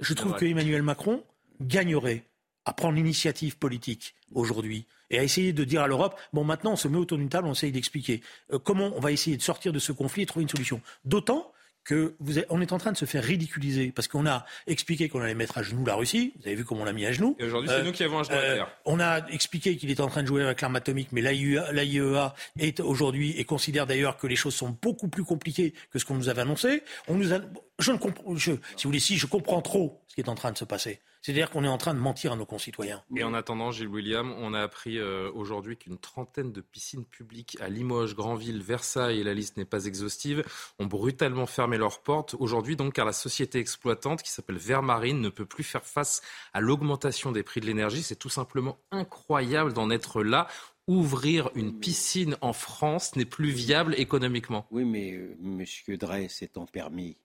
[0.00, 1.24] je trouve que Emmanuel Macron
[1.60, 2.24] gagnerait
[2.64, 6.76] à prendre l'initiative politique aujourd'hui et à essayer de dire à l'Europe bon maintenant on
[6.76, 9.72] se met autour d'une table, on essaye d'expliquer euh, comment on va essayer de sortir
[9.72, 10.80] de ce conflit et trouver une solution.
[11.04, 11.52] D'autant
[11.84, 15.20] que vous on est en train de se faire ridiculiser parce qu'on a expliqué qu'on
[15.20, 16.32] allait mettre à genoux la Russie.
[16.40, 17.36] Vous avez vu comment on l'a mis à genoux.
[17.38, 20.00] Et aujourd'hui, c'est euh, nous qui avons un genou euh, On a expliqué qu'il était
[20.00, 24.26] en train de jouer avec l'arme atomique, mais l'AIEA est aujourd'hui et considère d'ailleurs que
[24.26, 26.82] les choses sont beaucoup plus compliquées que ce qu'on nous avait annoncé.
[27.08, 27.40] On nous a,
[27.78, 30.34] je ne comprends, je, si vous voulez, si je comprends trop ce qui est en
[30.34, 31.00] train de se passer.
[31.22, 33.02] C'est-à-dire qu'on est en train de mentir à nos concitoyens.
[33.16, 37.56] Et en attendant, Gilles William, on a appris euh, aujourd'hui qu'une trentaine de piscines publiques
[37.60, 40.44] à Limoges, Granville, Versailles, et la liste n'est pas exhaustive,
[40.80, 45.28] ont brutalement fermé leurs portes aujourd'hui, donc car la société exploitante qui s'appelle Vermarine ne
[45.28, 48.02] peut plus faire face à l'augmentation des prix de l'énergie.
[48.02, 50.48] C'est tout simplement incroyable d'en être là
[50.88, 54.66] ouvrir une piscine en France n'est plus viable économiquement.
[54.70, 55.64] Oui, mais euh, M.
[55.96, 57.16] Drey s'étant permis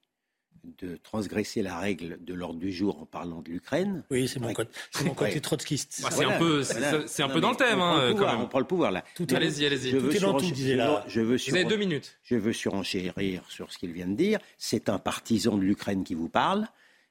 [0.64, 4.04] de transgresser la règle de l'ordre du jour en parlant de l'Ukraine.
[4.10, 4.70] Oui, c'est mon, côté,
[5.04, 6.00] mon côté trotskiste.
[6.02, 7.80] Bah, c'est un peu, c'est un peu dans le thème.
[7.80, 8.40] On, hein, quand même.
[8.40, 9.04] on prend le pouvoir là.
[9.14, 9.90] Tout allez-y, allez-y.
[9.92, 11.04] Tout tout, disait là.
[11.08, 12.18] Je veux vous avez deux minutes.
[12.22, 14.38] Je veux surenchérir sur ce qu'il vient de dire.
[14.56, 16.66] C'est un partisan de l'Ukraine qui vous parle.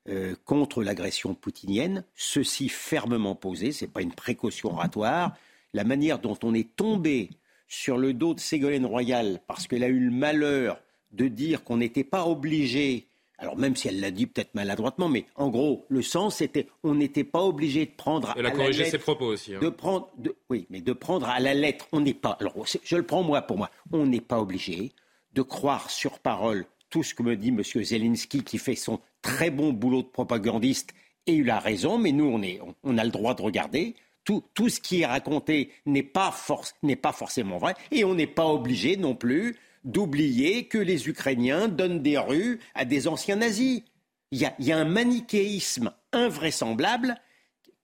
[0.09, 5.35] Euh, contre l'agression poutinienne, ceci fermement posé, ce n'est pas une précaution oratoire.
[5.73, 7.29] La manière dont on est tombé
[7.67, 10.79] sur le dos de Ségolène Royal parce qu'elle a eu le malheur
[11.11, 15.25] de dire qu'on n'était pas obligé alors même si elle l'a dit peut-être maladroitement, mais
[15.35, 18.33] en gros, le sens c'était on n'était pas obligé de prendre.
[18.37, 19.55] Elle a corrigé ses propos aussi.
[19.55, 19.59] Hein.
[19.61, 20.09] De prendre,
[20.49, 22.37] oui, mais de prendre à la lettre, on n'est pas.
[22.39, 24.91] Alors je le prends moi pour moi, on n'est pas obligé
[25.33, 27.61] de croire sur parole tout ce que me dit M.
[27.63, 30.93] Zelensky, qui fait son très bon boulot de propagandiste,
[31.25, 33.95] et il a raison, mais nous on, est, on, a le droit de regarder.
[34.23, 36.33] Tout, tout, ce qui est raconté n'est pas,
[37.01, 42.01] pas forcément vrai, et on n'est pas obligé non plus d'oublier que les Ukrainiens donnent
[42.01, 43.81] des rues à des anciens nazis.
[44.31, 47.15] Il y a, un manichéisme invraisemblable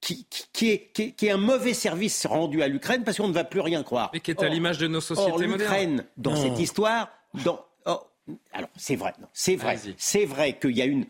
[0.01, 0.27] qui,
[0.61, 4.11] est, un mauvais service rendu à l'Ukraine parce qu'on ne va plus rien croire.
[4.13, 7.09] Et qui est à l'image de nos sociétés or, l'Ukraine, dans cette histoire,
[8.51, 11.05] alors c'est vrai, c'est vrai, c'est vrai qu'il y a une,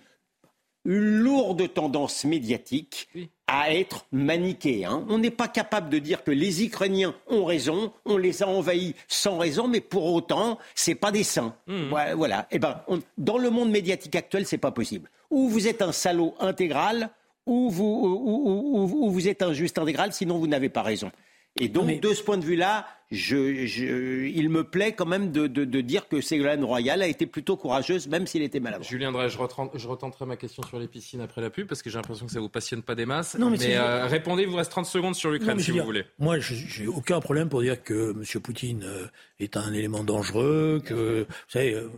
[0.86, 3.10] lourde tendance médiatique
[3.48, 5.06] à être manichéen.
[5.10, 8.96] On n'est pas capable de dire que les Ukrainiens ont raison, on les a envahis
[9.08, 11.56] sans raison, mais pour autant, c'est pas des saints.
[11.68, 11.90] Hmm.
[12.16, 12.48] Voilà.
[12.52, 12.82] Et eh ben,
[13.18, 15.10] dans le monde médiatique actuel, c'est pas possible.
[15.30, 17.10] Ou vous êtes un salaud intégral,
[17.46, 21.12] ou vous, vous êtes un juste intégral, sinon vous n'avez pas raison.
[21.60, 25.48] Et donc, de ce point de vue-là, je, il me plaît quand même de,
[25.82, 28.84] dire que Ségolène Royal a été plutôt courageuse, même s'il était malade.
[28.84, 29.38] Julien Drey, je,
[29.76, 32.32] je, retenterai ma question sur les piscines après la pub, parce que j'ai l'impression que
[32.32, 33.38] ça ne vous passionne pas des masses.
[33.38, 36.06] Non, mais, euh, répondez, il vous reste 30 secondes sur l'Ukraine si vous voulez.
[36.20, 38.42] Moi, j'ai aucun problème pour dire que M.
[38.42, 39.08] Poutine euh,
[39.40, 41.90] est un élément dangereux, que, vous savez, euh,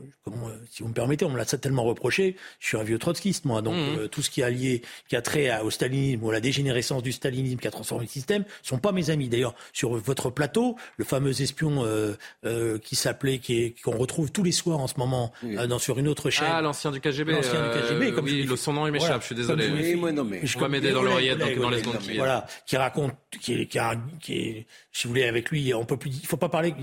[0.70, 3.62] si vous me permettez, on me l'a tellement reproché, je suis un vieux trotskiste, moi,
[3.62, 4.08] donc mmh.
[4.10, 7.12] tout ce qui a lié, qui a trait au stalinisme ou à la dégénérescence du
[7.12, 9.30] stalinisme qui a transformé le système, ne sont pas mes amis.
[9.30, 12.14] D'ailleurs, sur votre plateau, le fameux espion euh,
[12.46, 13.40] euh, qui s'appelait,
[13.84, 16.48] qu'on retrouve tous les soirs en ce moment dans, sur une autre chaîne.
[16.50, 17.32] Ah, l'ancien du KGB.
[17.32, 18.12] L'ancien du KGB.
[18.14, 19.70] Comme oui, son nom il m'échappe, je suis désolé.
[19.70, 20.42] Oui, moi, non, mais...
[20.56, 22.18] Va m'aider dans l'oreillette dans, les secondes qui.
[22.18, 23.80] Voilà, qui raconte, qui est, qui,
[24.22, 26.74] qui est, si vous voulez, avec lui, on peut plus, il faut pas parler.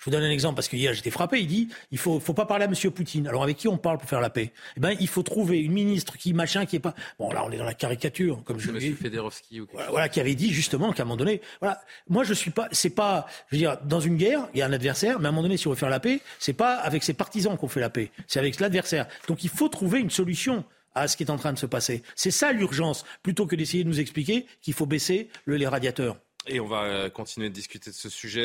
[0.00, 1.40] Je vous donne un exemple parce que hier j'étais frappé.
[1.40, 3.28] Il dit il faut faut pas parler à Monsieur Poutine.
[3.28, 4.52] Alors avec qui on parle pour faire la paix?
[4.76, 7.50] Eh ben il faut trouver une ministre qui machin qui est pas bon là on
[7.50, 9.60] est dans la caricature comme je Monsieur Federovski.
[9.90, 12.94] Voilà, qui avait dit justement qu'à un moment donné voilà moi je suis pas c'est
[12.94, 15.32] pas je veux dire dans une guerre il y a un adversaire mais à un
[15.32, 17.80] moment donné si on veut faire la paix c'est pas avec ses partisans qu'on fait
[17.80, 21.30] la paix c'est avec l'adversaire donc il faut trouver une solution à ce qui est
[21.30, 22.02] en train de se passer.
[22.16, 26.16] C'est ça l'urgence, plutôt que d'essayer de nous expliquer qu'il faut baisser le, les radiateurs.
[26.48, 28.42] Et on va euh, continuer de discuter de ce sujet.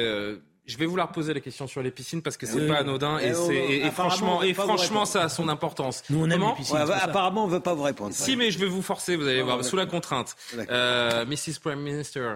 [0.66, 3.20] Je vais vous la reposer la question sur les piscines parce que c'est pas anodin
[3.20, 6.04] et, et, franchement, et franchement, ça a son importance.
[6.10, 6.78] Nous on aime les piscines.
[6.78, 8.14] apparemment, on veut pas vous répondre.
[8.14, 9.16] Si, mais je vais vous forcer.
[9.16, 10.36] Vous allez voir sous la contrainte.
[10.70, 11.60] Euh, Mrs.
[11.62, 12.36] Prime Minister.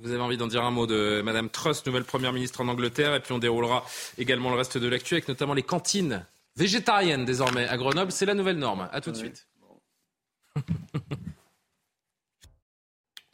[0.00, 3.14] Vous avez envie d'en dire un mot de Madame Truss, nouvelle première ministre en Angleterre,
[3.14, 3.82] et puis on déroulera
[4.18, 8.12] également le reste de l'actu avec notamment les cantines végétariennes désormais à Grenoble.
[8.12, 8.90] C'est la nouvelle norme.
[8.92, 9.46] À tout de suite.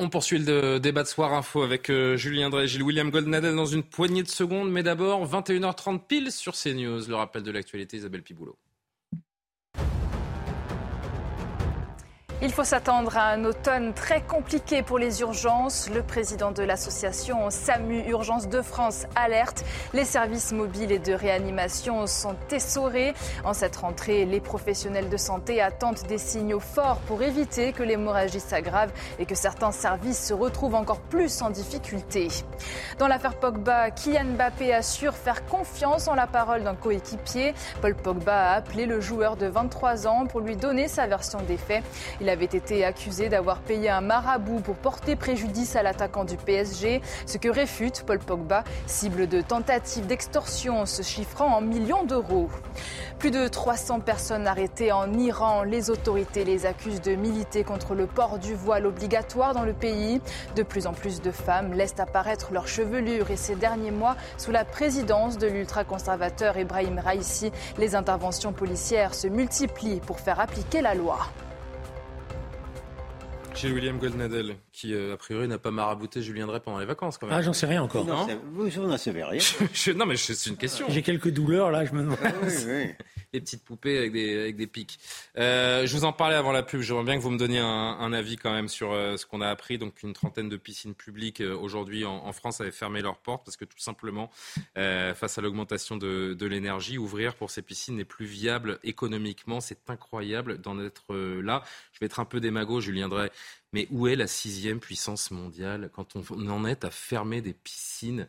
[0.03, 3.67] On poursuit le débat de Soir Info avec euh, Julien Drey, Gilles William Goldnadel dans
[3.67, 4.69] une poignée de secondes.
[4.69, 7.07] Mais d'abord, 21h30 pile sur CNews.
[7.07, 8.59] Le rappel de l'actualité, Isabelle Piboulot.
[12.45, 15.89] Il faut s'attendre à un automne très compliqué pour les urgences.
[15.89, 19.65] Le président de l'association SAMU Urgence de France alerte.
[19.95, 23.15] Les services mobiles et de réanimation sont essorés.
[23.45, 28.41] En cette rentrée, les professionnels de santé attendent des signaux forts pour éviter que l'hémorragie
[28.41, 32.27] s'aggrave et que certains services se retrouvent encore plus en difficulté.
[32.99, 37.55] Dans l'affaire Pogba, Kylian Mbappé assure faire confiance en la parole d'un coéquipier.
[37.81, 41.57] Paul Pogba a appelé le joueur de 23 ans pour lui donner sa version des
[41.57, 41.85] faits.
[42.33, 47.39] Avait été accusé d'avoir payé un marabout pour porter préjudice à l'attaquant du PSG, ce
[47.39, 52.49] que réfute Paul Pogba, cible de tentative d'extorsion se chiffrant en millions d'euros.
[53.19, 55.63] Plus de 300 personnes arrêtées en Iran.
[55.63, 60.21] Les autorités les accusent de militer contre le port du voile obligatoire dans le pays.
[60.57, 64.51] De plus en plus de femmes laissent apparaître leur chevelure et ces derniers mois, sous
[64.51, 70.95] la présidence de l'ultra-conservateur Ibrahim Raisi, les interventions policières se multiplient pour faire appliquer la
[70.95, 71.19] loi.
[73.55, 77.19] Chez William Goldnadel, qui euh, a priori n'a pas marabouté Julien Drey pendant les vacances
[77.19, 77.37] quand même.
[77.37, 78.05] Ah, j'en sais rien encore.
[78.05, 79.41] Non, vous n'en savez rien.
[79.95, 80.87] non, mais c'est une question.
[80.89, 82.19] J'ai quelques douleurs là, je me demande.
[82.25, 82.87] Ah oui, oui.
[83.33, 84.99] Les petites poupées avec des, avec des pics.
[85.39, 86.83] Euh, je vous en parlais avant la pub.
[86.83, 89.41] J'aimerais bien que vous me donniez un, un avis quand même sur euh, ce qu'on
[89.41, 89.79] a appris.
[89.79, 93.43] Donc, une trentaine de piscines publiques euh, aujourd'hui en, en, France avaient fermé leurs portes
[93.47, 94.31] parce que tout simplement,
[94.77, 99.61] euh, face à l'augmentation de, de l'énergie, ouvrir pour ces piscines n'est plus viable économiquement.
[99.61, 101.63] C'est incroyable d'en être là.
[101.95, 103.31] Je vais être un peu démago, Julien Drey.
[103.73, 108.29] Mais où est la sixième puissance mondiale quand on en est à fermer des piscines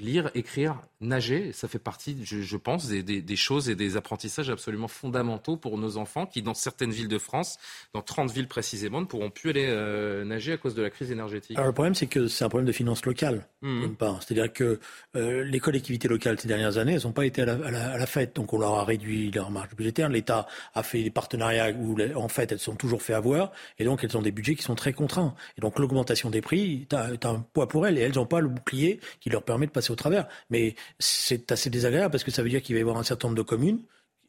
[0.00, 5.56] Lire, écrire, nager, ça fait partie, je, pense, des, choses et des apprentissages absolument fondamentaux
[5.56, 7.58] pour nos enfants qui, dans certaines villes de France,
[7.92, 11.10] dans 30 villes précisément, ne pourront plus aller euh, nager à cause de la crise
[11.10, 11.56] énergétique.
[11.56, 13.96] Alors le problème, c'est que c'est un problème de finances locales, mmh.
[14.20, 14.80] C'est-à-dire que
[15.16, 18.52] euh, les collectivités locales ces dernières années, elles n'ont pas été à la, fête, donc
[18.52, 20.08] on leur a réduit leur marge budgétaire.
[20.08, 24.04] L'État a fait des partenariats où, en fait, elles sont toujours fait avoir, et donc
[24.04, 25.34] elles ont des budgets qui sont très contraints.
[25.58, 28.48] Et donc l'augmentation des prix est un poids pour elles, et elles n'ont pas le
[28.48, 30.26] bouclier qui leur permet de passer au travers.
[30.50, 33.28] Mais c'est assez désagréable parce que ça veut dire qu'il va y avoir un certain
[33.28, 33.80] nombre de communes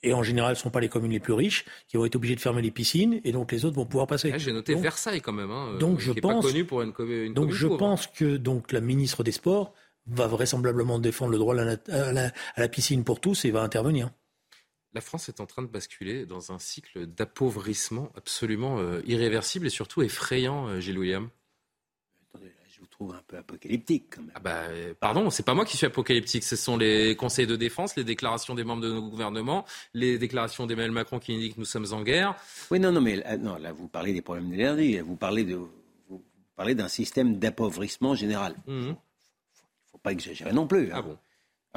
[0.06, 2.16] et en général, ce ne sont pas les communes les plus riches qui vont être
[2.16, 4.34] obligées de fermer les piscines, et donc les autres vont pouvoir passer.
[4.38, 7.52] J'ai noté Versailles quand même, hein, donc je pense, pas connu pour une, une donc
[7.52, 9.74] je pense que donc la ministre des Sports
[10.08, 14.12] va vraisemblablement défendre le droit à la, à la piscine pour tous et va intervenir.
[14.94, 19.70] La France est en train de basculer dans un cycle d'appauvrissement absolument euh, irréversible et
[19.70, 21.30] surtout effrayant, euh, Gilles William
[22.96, 24.32] trouve un peu apocalyptique quand même.
[24.36, 24.62] Ah bah,
[25.00, 28.56] pardon, c'est pas moi qui suis apocalyptique, ce sont les conseils de défense, les déclarations
[28.56, 32.02] des membres de nos gouvernements, les déclarations d'Emmanuel Macron qui indiquent que nous sommes en
[32.04, 32.36] guerre.
[32.72, 35.56] Oui, non, non, mais là, non, là vous parlez des problèmes d'énergie, vous parlez de,
[35.56, 36.24] vous
[36.56, 38.56] parlez d'un système d'appauvrissement général.
[38.68, 38.88] Il mmh.
[38.88, 38.94] ne
[39.92, 40.92] faut, pas exagérer non plus.
[40.92, 40.96] Hein.
[40.96, 41.18] Ah bon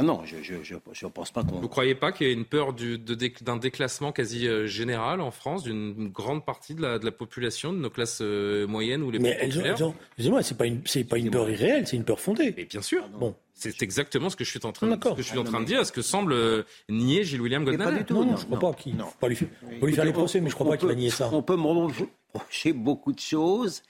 [0.00, 1.56] ah non, je ne pense pas qu'on.
[1.56, 5.32] Vous ne croyez pas qu'il y ait une peur d'un déclassement quasi euh, général en
[5.32, 9.36] France d'une grande partie de la, population, de nos classes euh, moyennes ou les Mais
[9.40, 12.54] excusez-moi, ce n'est pas, une, pas une peur irréelle, c'est une peur fondée.
[12.56, 13.08] Et bien sûr.
[13.08, 13.34] Bon.
[13.54, 15.84] C'est exactement ce que je suis en train, de, je suis en train de dire,
[15.84, 17.86] ce que semble euh, nier Gilles-William Godin.
[17.86, 18.24] Pas du tout.
[18.24, 18.94] Non, je ne crois pas qu'il.
[19.18, 19.36] Pas lui,
[19.82, 21.28] lui faire les procès, mais je ne crois pas qu'il va nier ça.
[21.32, 23.82] On peut me reprocher beaucoup de choses,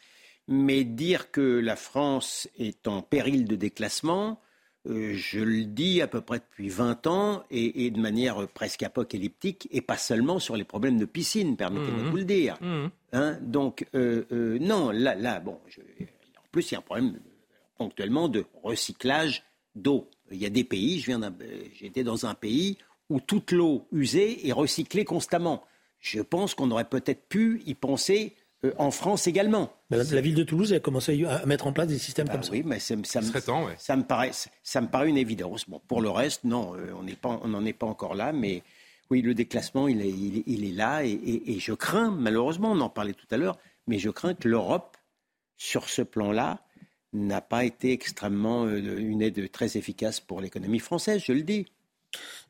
[0.47, 4.48] mais dire que la France est en péril de déclassement, euh,
[4.89, 9.81] je le dis à peu près depuis 20 ans et, de manière presque apocalyptique et
[9.81, 12.11] pas seulement sur les problèmes de piscine, permettez-moi de mmh.
[12.11, 12.57] vous le dire.
[12.61, 12.87] Mmh.
[13.13, 17.21] Hein, donc, euh, euh, non, là, là bon, en plus, il y a un problème
[17.77, 20.09] ponctuellement de recyclage d'eau.
[20.31, 21.05] Il y a des pays,
[21.75, 22.77] j'étais dans un pays
[23.09, 25.65] où toute l'eau usée est recyclée constamment.
[26.01, 29.73] Je pense qu'on aurait peut-être pu y penser euh, en France également.
[29.91, 32.51] la, ville de Toulouse a commencé à mettre en place des systèmes bah comme ça.
[32.51, 35.69] Oui, mais ça, me, ça, me paraît, ça me paraît une évidence.
[35.69, 36.93] Bon, pour le reste, non, euh,
[37.23, 38.65] on n'en est pas encore là, mais
[39.11, 43.15] oui, le déclassement, il est, il est, là, et, je crains, malheureusement, on en parlait
[43.15, 44.97] tout à l'heure, mais je crains que l'Europe,
[45.57, 46.61] sur ce plan-là,
[47.13, 51.67] n'a pas été extrêmement euh, une aide très efficace pour l'économie française, je le dis.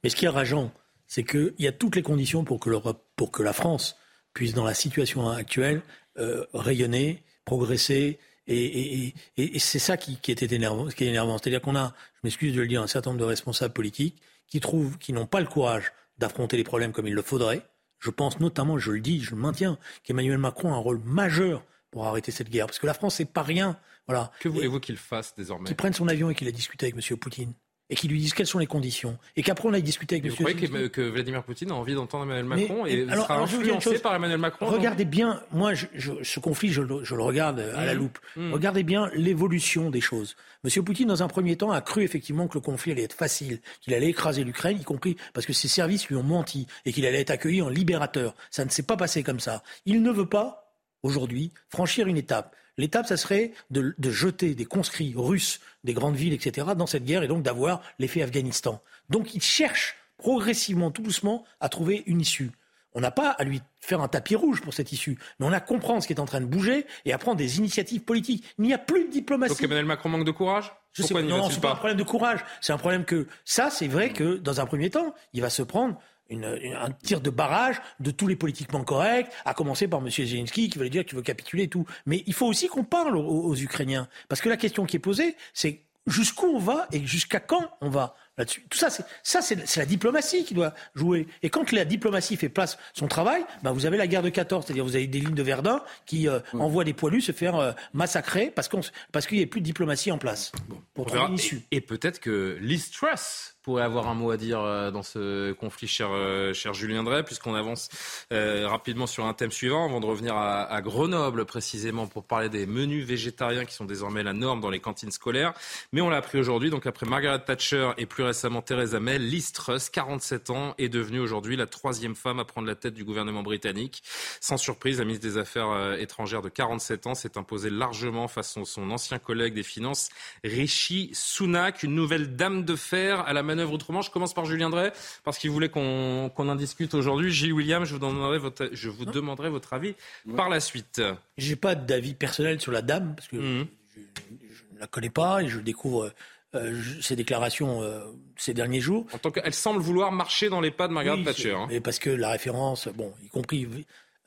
[0.02, 0.72] Mais ce qui est rageant,
[1.06, 3.96] c'est qu'il y a toutes les conditions pour que l'Europe, pour que la France
[4.38, 5.82] puisse, dans la situation actuelle,
[6.16, 8.20] euh, rayonner, progresser.
[8.46, 9.12] Et,
[9.58, 11.38] c'est ça qui, qui, était énervant, qui est énervant.
[11.38, 14.60] C'est-à-dire qu'on a, je m'excuse de le dire, un certain nombre de responsables politiques qui
[14.60, 17.62] trouvent, qui n'ont pas le courage d'affronter les problèmes comme il le faudrait.
[17.98, 21.64] Je pense notamment, je le dis, je le maintiens, qu'Emmanuel Macron a un rôle majeur
[21.90, 22.66] pour arrêter cette guerre.
[22.66, 23.76] Parce que la France, c'est pas rien.
[24.06, 24.30] Voilà.
[24.38, 25.66] Que voulez-vous qu'il fasse désormais?
[25.66, 27.18] Qu'il prenne son avion et qu'il ait discuté avec M.
[27.18, 27.52] Poutine
[27.90, 30.30] et qui lui disent quelles sont les conditions, et qu'après on aille discuter avec M.
[30.30, 34.38] Vous croyez que, Vladimir Poutine a envie d'entendre Emmanuel Macron et, sera influencé par Emmanuel
[34.38, 37.98] Macron Regardez bien, moi, ce conflit, je, le regarde à la mmh.
[37.98, 38.18] loupe.
[38.36, 38.52] Mmh.
[38.52, 40.36] Regardez bien l'évolution des choses.
[40.64, 40.84] M.
[40.84, 43.94] Poutine, dans un premier temps, a cru effectivement que le conflit allait être facile, qu'il
[43.94, 47.20] allait écraser l'Ukraine, y compris parce que ses services lui ont menti, et qu'il allait
[47.20, 48.34] être accueilli en libérateur.
[48.50, 49.62] Ça ne s'est pas passé comme ça.
[49.86, 52.54] Il ne veut pas, aujourd'hui, franchir une étape.
[52.78, 57.22] L'étape, ça serait de, jeter des conscrits russes des grandes villes, etc., dans cette guerre
[57.22, 58.80] et donc d'avoir l'effet Afghanistan.
[59.10, 62.50] Donc il cherche progressivement, tout doucement, à trouver une issue.
[62.94, 65.58] On n'a pas à lui faire un tapis rouge pour cette issue, mais on a
[65.58, 68.44] à comprendre ce qui est en train de bouger et à prendre des initiatives politiques.
[68.58, 69.54] Il n'y a plus de diplomatie.
[69.54, 70.72] Donc Emmanuel Macron manque de courage?
[70.92, 72.40] Je sais, Non, c'est pas un problème de courage.
[72.60, 75.62] C'est un problème que ça, c'est vrai que dans un premier temps, il va se
[75.62, 75.98] prendre
[76.30, 80.10] un tir de barrage de tous les politiquement corrects, à commencer par M.
[80.10, 81.86] Zelensky qui veut dire qu'il veut capituler et tout.
[82.06, 84.08] Mais il faut aussi qu'on parle aux, Ukrainiens.
[84.28, 87.90] Parce que la question qui est posée, c'est jusqu'où on va et jusqu'à quand on
[87.90, 88.64] va là-dessus.
[88.70, 91.26] Tout ça, c'est ça, c'est la diplomatie qui doit jouer.
[91.42, 94.64] Et quand la diplomatie fait place son travail, ben vous avez la guerre de 14,
[94.64, 97.72] c'est-à-dire vous avez des lignes de Verdun qui euh, envoient des poilus se faire euh,
[97.92, 98.80] massacrer parce qu'on
[99.12, 100.52] parce qu'il n'y a plus de diplomatie en place
[100.94, 101.62] pour trouver une issue.
[101.72, 105.52] Et, et peut-être que Liz Truss pourrait avoir un mot à dire euh, dans ce
[105.52, 107.90] conflit, cher, euh, cher Julien Drey, puisqu'on avance
[108.32, 112.64] euh, rapidement sur un thème suivant, avant de revenir à, Grenoble précisément pour parler des
[112.64, 115.52] menus végétariens qui sont désormais la norme dans les cantines scolaires.
[115.92, 119.52] Mais on l'a appris aujourd'hui, donc après Margaret Thatcher et plus récemment Theresa May, Liz
[119.52, 123.42] Truss, 47 ans, est devenue aujourd'hui la troisième femme à prendre la tête du gouvernement
[123.42, 124.02] britannique.
[124.40, 128.64] Sans surprise, la ministre des Affaires étrangères de 47 ans s'est imposée largement face à
[128.64, 130.08] son ancien collègue des Finances,
[130.42, 134.02] Rishi Sunak, une nouvelle dame de fer à la manœuvre autrement.
[134.02, 134.92] Je commence par Julien Drey,
[135.24, 137.30] parce qu'il voulait qu'on en discute aujourd'hui.
[137.30, 139.94] Gilles William, je vous demanderai votre, je vous demanderai votre avis
[140.36, 141.02] par la suite.
[141.36, 143.66] J'ai pas d'avis personnel sur la dame, parce que mhm.
[143.96, 146.12] je, ne la connais pas et je découvre
[146.54, 148.00] euh, ses déclarations euh,
[148.36, 149.06] ces derniers jours.
[149.12, 151.52] En tant qu'elle semble vouloir marcher dans les pas de Margaret Thatcher.
[151.52, 151.68] Hein.
[151.70, 153.68] Et parce que la référence, bon, y compris,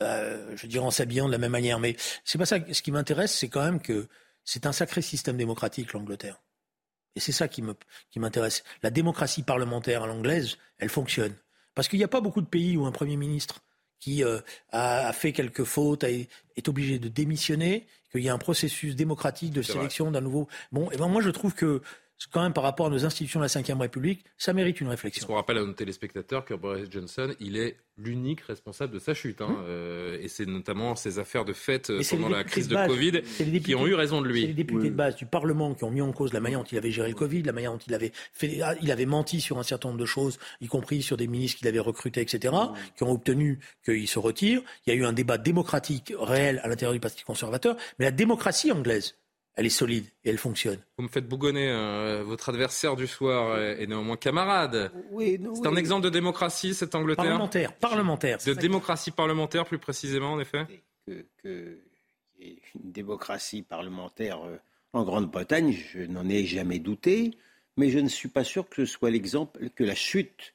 [0.04, 2.58] euh, je dirais en s'habillant de la même manière, mais c'est pas ça.
[2.72, 4.08] Ce qui m'intéresse, c'est quand même que
[4.44, 6.40] c'est un sacré système démocratique, l'Angleterre.
[7.16, 7.62] Et c'est ça qui
[8.16, 8.64] m'intéresse.
[8.84, 11.36] la démocratie parlementaire à l'anglaise, elle fonctionne.
[11.76, 13.62] Parce qu'il n'y a pas beaucoup de pays où un Premier ministre
[14.00, 14.40] qui euh,
[14.72, 19.62] a, fait quelques fautes est obligé de démissionner, qu'il y a un processus démocratique de
[19.62, 20.48] sélection d'un nouveau.
[20.72, 21.82] Bon, et ben moi je trouve que
[22.30, 25.26] quand même par rapport à nos institutions de la Ve République, ça mérite une réflexion.
[25.30, 29.42] On rappelle à nos téléspectateurs que Boris Johnson, il est l'unique responsable de sa chute.
[29.42, 33.22] Hein, euh, et c'est notamment ces affaires de fête euh, pendant la crise de, Covid
[33.62, 34.42] qui ont eu raison de lui.
[34.42, 36.66] C'est les députés de base du Parlement qui ont mis en cause la manière dont
[36.66, 39.42] il avait géré le Covid, la manière dont il avait, fait, ah, il avait menti
[39.42, 42.54] sur un certain nombre de choses, y compris sur des ministres qu'il avait recrutés, etc.,
[42.96, 44.62] qui ont obtenu qu'il se retire.
[44.86, 48.12] Il y a eu un débat démocratique réel à l'intérieur du Parti conservateur, mais la
[48.12, 49.16] démocratie anglaise,
[49.56, 50.80] elle est solide et elle fonctionne.
[50.98, 51.70] Vous me faites bougonner.
[51.70, 54.92] Euh, votre adversaire du soir est, néanmoins camarade.
[55.12, 58.38] Oui, c'est un exemple de démocratie, cette Angleterre Parlementaire, parlementaire.
[58.46, 60.66] De démocratie parlementaire, plus précisément, en effet
[61.44, 61.80] que,
[62.40, 64.58] une démocratie parlementaire euh,
[64.94, 67.38] en Grande-Bretagne, je n'en ai jamais douté,
[67.78, 70.54] mais je ne suis pas sûr que ce soit l'exemple, que la chute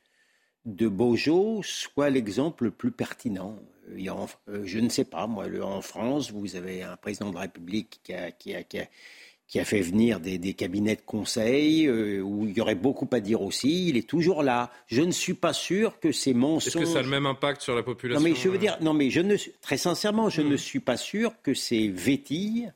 [0.67, 3.57] de Beaujolais soit l'exemple le plus pertinent.
[3.89, 8.01] Euh, je ne sais pas, moi, en France, vous avez un président de la République
[8.03, 12.57] qui a, qui a, qui a, fait venir des, cabinets de conseil euh, où il
[12.57, 13.89] y aurait beaucoup à dire aussi.
[13.89, 14.73] Il est toujours là.
[14.89, 16.69] Je ne suis pas sûr que ces mensonges.
[16.69, 18.77] Est-ce que ça a le même impact sur la population Non, mais je veux dire,
[18.81, 20.49] non, mais je ne, très sincèrement, je hmm.
[20.49, 22.73] ne suis pas sûr que ces vétilles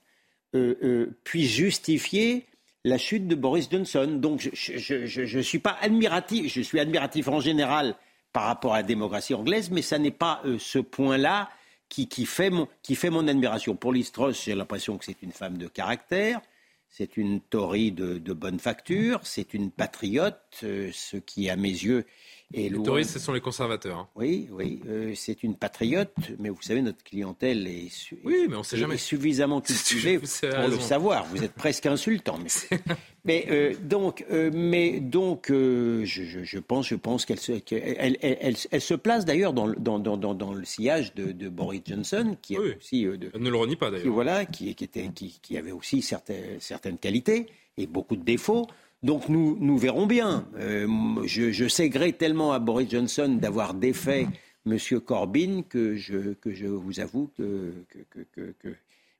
[0.55, 2.46] euh, puissent justifier
[2.84, 4.06] la chute de Boris Johnson.
[4.20, 6.52] Donc, je ne suis pas admiratif.
[6.52, 7.94] Je suis admiratif en général
[8.32, 11.50] par rapport à la démocratie anglaise, mais ça n'est pas euh, ce point-là
[11.88, 13.74] qui, fait mon, admiration.
[13.74, 14.12] Pour Liz
[14.44, 16.40] j'ai l'impression que c'est une femme de caractère.
[16.88, 22.07] c'est une Tory de, bonne facture, c'est une patriote, euh, ce qui, à mes yeux,
[22.53, 23.98] est Les Tories, ce sont les conservateurs.
[23.98, 24.09] Hein.
[24.16, 27.90] Oui, oui, euh, c'est une patriote, mais vous savez, notre clientèle est,
[28.24, 28.96] oui, mais on sait jamais.
[28.96, 31.26] suffisamment cultivée pour le savoir.
[31.26, 32.38] Vous êtes presque insultant.
[32.42, 32.78] Mais...
[33.24, 38.16] Mais euh, donc, euh, mais donc, euh, je, je, pense, je pense qu'elle se, elle,
[38.22, 42.36] elle, elle, se place d'ailleurs dans, dans, dans, dans, le sillage de, de Boris Johnson,
[42.40, 42.74] qui oui.
[42.78, 44.12] aussi, de, elle ne le renie pas d'ailleurs.
[44.12, 47.46] Voilà, qui, qui, était, qui, qui avait aussi certaines, certaines qualités
[47.76, 48.66] et beaucoup de défauts.
[49.03, 50.46] Donc nous, nous verrons bien.
[50.57, 54.28] je, je sais gré tellement à Boris Johnson d'avoir défait
[54.66, 54.78] M.
[55.01, 58.76] Corbyn que je, que je vous avoue que, que, que, que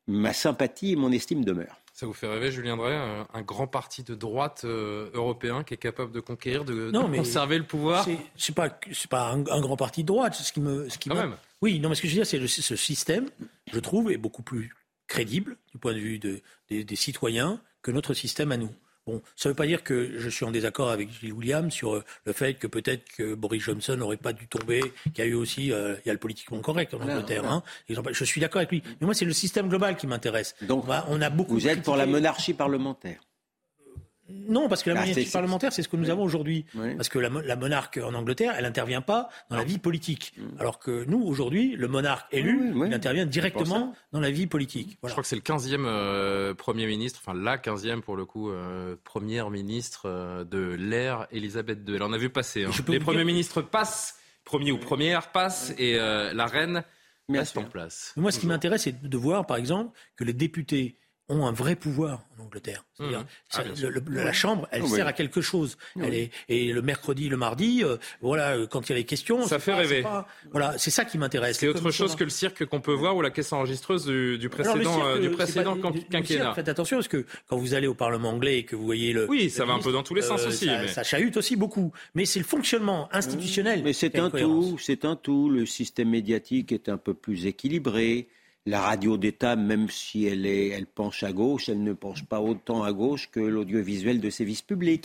[0.07, 1.81] ma sympathie et mon estime demeurent.
[1.93, 5.79] Ça vous fait rêver, Julien Drey, un, grand parti de droite euh, européen qui est
[5.79, 8.07] capable de conquérir, de, conserver le pouvoir
[8.37, 8.71] C'est pas,
[9.11, 10.35] pas un, grand parti de droite.
[10.35, 12.63] Ce qui me, ce qui Quand Oui, non, mais ce que je veux dire, c'est
[12.63, 13.27] ce système,
[13.71, 14.75] je trouve, est beaucoup plus
[15.09, 18.71] crédible du point de vue de, des citoyens que notre système à nous.
[19.07, 21.95] Bon, ça ne veut pas dire que je suis en désaccord avec Gilles Williams sur
[21.95, 25.27] euh, le fait que peut-être que Boris Johnson n'aurait pas dû tomber, qu'il y a
[25.27, 27.51] eu aussi, euh, il y a le politiquement correct en Angleterre.
[27.51, 27.63] Hein.
[27.89, 28.83] je suis d'accord avec lui.
[29.01, 30.55] Mais moi, c'est le système global qui m'intéresse.
[30.63, 31.55] Donc, on a beaucoup.
[31.55, 33.21] Vous êtes pour la monarchie parlementaire
[34.49, 36.65] non, parce que la bah, monarchie parlementaire, c'est ce que nous avons aujourd'hui.
[36.97, 40.33] Parce que la, monarque en Angleterre, elle n'intervient pas dans la vie politique.
[40.37, 40.61] Mm.
[40.61, 44.99] Alors que nous, aujourd'hui, le monarque élu, il intervient directement dans la vie politique.
[45.03, 48.51] Je crois que c'est le 15e euh, Premier ministre, enfin la 15e pour le coup,
[48.51, 51.97] euh, Première ministre euh, de l'ère Elisabeth II.
[51.97, 52.65] Elle en a vu passer.
[52.65, 52.71] Hein.
[52.89, 56.85] Les premiers ministres passent, premier ou première passent, et la reine
[57.29, 58.13] reste en place.
[58.17, 60.99] moi, ce qui m'intéresse, c'est de voir, par exemple, que les députés
[61.31, 62.85] ont un vrai pouvoir en Angleterre.
[62.99, 63.05] Mmh.
[63.55, 63.63] Ah,
[64.11, 65.79] la Chambre, elle sert à quelque chose.
[66.01, 69.05] Elle est, et le mercredi, le mardi, euh, voilà, euh, quand il y a les
[69.05, 70.05] questions, ça fait rêver.
[70.51, 71.59] voilà, c'est ça qui m'intéresse.
[71.59, 75.07] C'est autre chose que le cirque qu'on peut voir ou la caisse enregistreuse du, précédent,
[75.07, 75.77] euh, du précédent
[76.11, 76.55] quinquennat.
[76.55, 79.29] faites attention parce que quand vous allez au Parlement anglais et que vous voyez le,
[79.29, 80.67] oui, ça va un peu dans tous les sens aussi.
[80.67, 80.89] Ça, mais...
[80.89, 81.93] ça, chahute aussi beaucoup.
[82.15, 83.83] Mais c'est le fonctionnement institutionnel.
[83.85, 85.49] Mais c'est un tout, c'est un tout.
[85.49, 88.29] Le système médiatique est un peu plus équilibré
[88.67, 92.41] la radio d'État, même si elle, est, elle penche à gauche, elle ne penche pas
[92.41, 95.05] autant à gauche que l'audiovisuel de service public.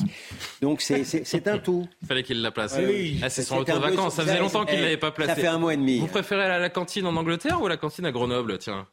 [0.62, 1.88] Donc c'est un tout.
[2.02, 2.78] Il fallait qu'il la place.
[3.22, 4.16] Ah, c'est son retour de vacances.
[4.16, 5.30] Ça faisait longtemps qu'il ne l'avait pas placé.
[5.30, 6.00] Ça fait un mois et demi.
[6.00, 8.88] Vous préférez aller à la cantine en Angleterre ou à la cantine à Grenoble Tiens?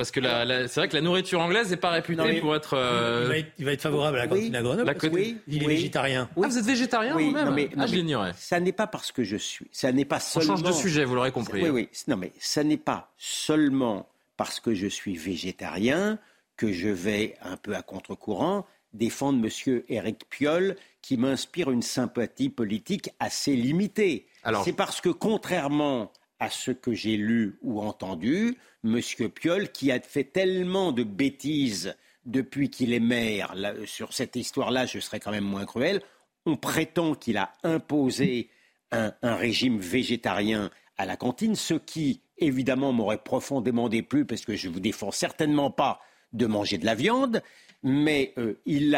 [0.00, 3.66] Parce que c'est vrai que la nourriture anglaise n'est pas réputée pour être, euh, il,
[3.66, 4.96] va être, favorable à la cantine à Grenoble.
[5.12, 6.26] oui, il est végétarien.
[6.30, 8.32] Ah, vous êtes végétarien vous-même mais, ah, je l'ignorais.
[8.38, 9.66] Ça n'est pas parce que je suis.
[9.72, 10.54] Ça n'est pas seulement.
[10.54, 11.62] On change de sujet, vous l'aurez compris.
[11.64, 11.88] Oui, oui.
[12.08, 16.18] Non, mais ça n'est pas seulement parce que je suis végétarien
[16.56, 19.82] que je vais un peu à contre-courant défendre M.
[19.90, 24.26] Éric Piolle, qui m'inspire une sympathie politique assez limitée.
[24.64, 26.10] C'est parce que, contrairement
[26.40, 29.00] à ce que j'ai lu ou entendu, M.
[29.34, 31.94] Piolle, qui a fait tellement de bêtises
[32.26, 33.54] depuis qu'il est maire,
[33.86, 36.02] sur cette histoire-là, je serais quand même moins cruel,
[36.46, 38.48] on prétend qu'il a imposé
[38.90, 44.68] un, régime végétarien à la cantine, ce qui, évidemment, m'aurait profondément déplu, parce que je
[44.68, 46.00] ne vous défends certainement pas
[46.32, 47.42] de manger de la viande,
[47.82, 48.94] mais euh, il,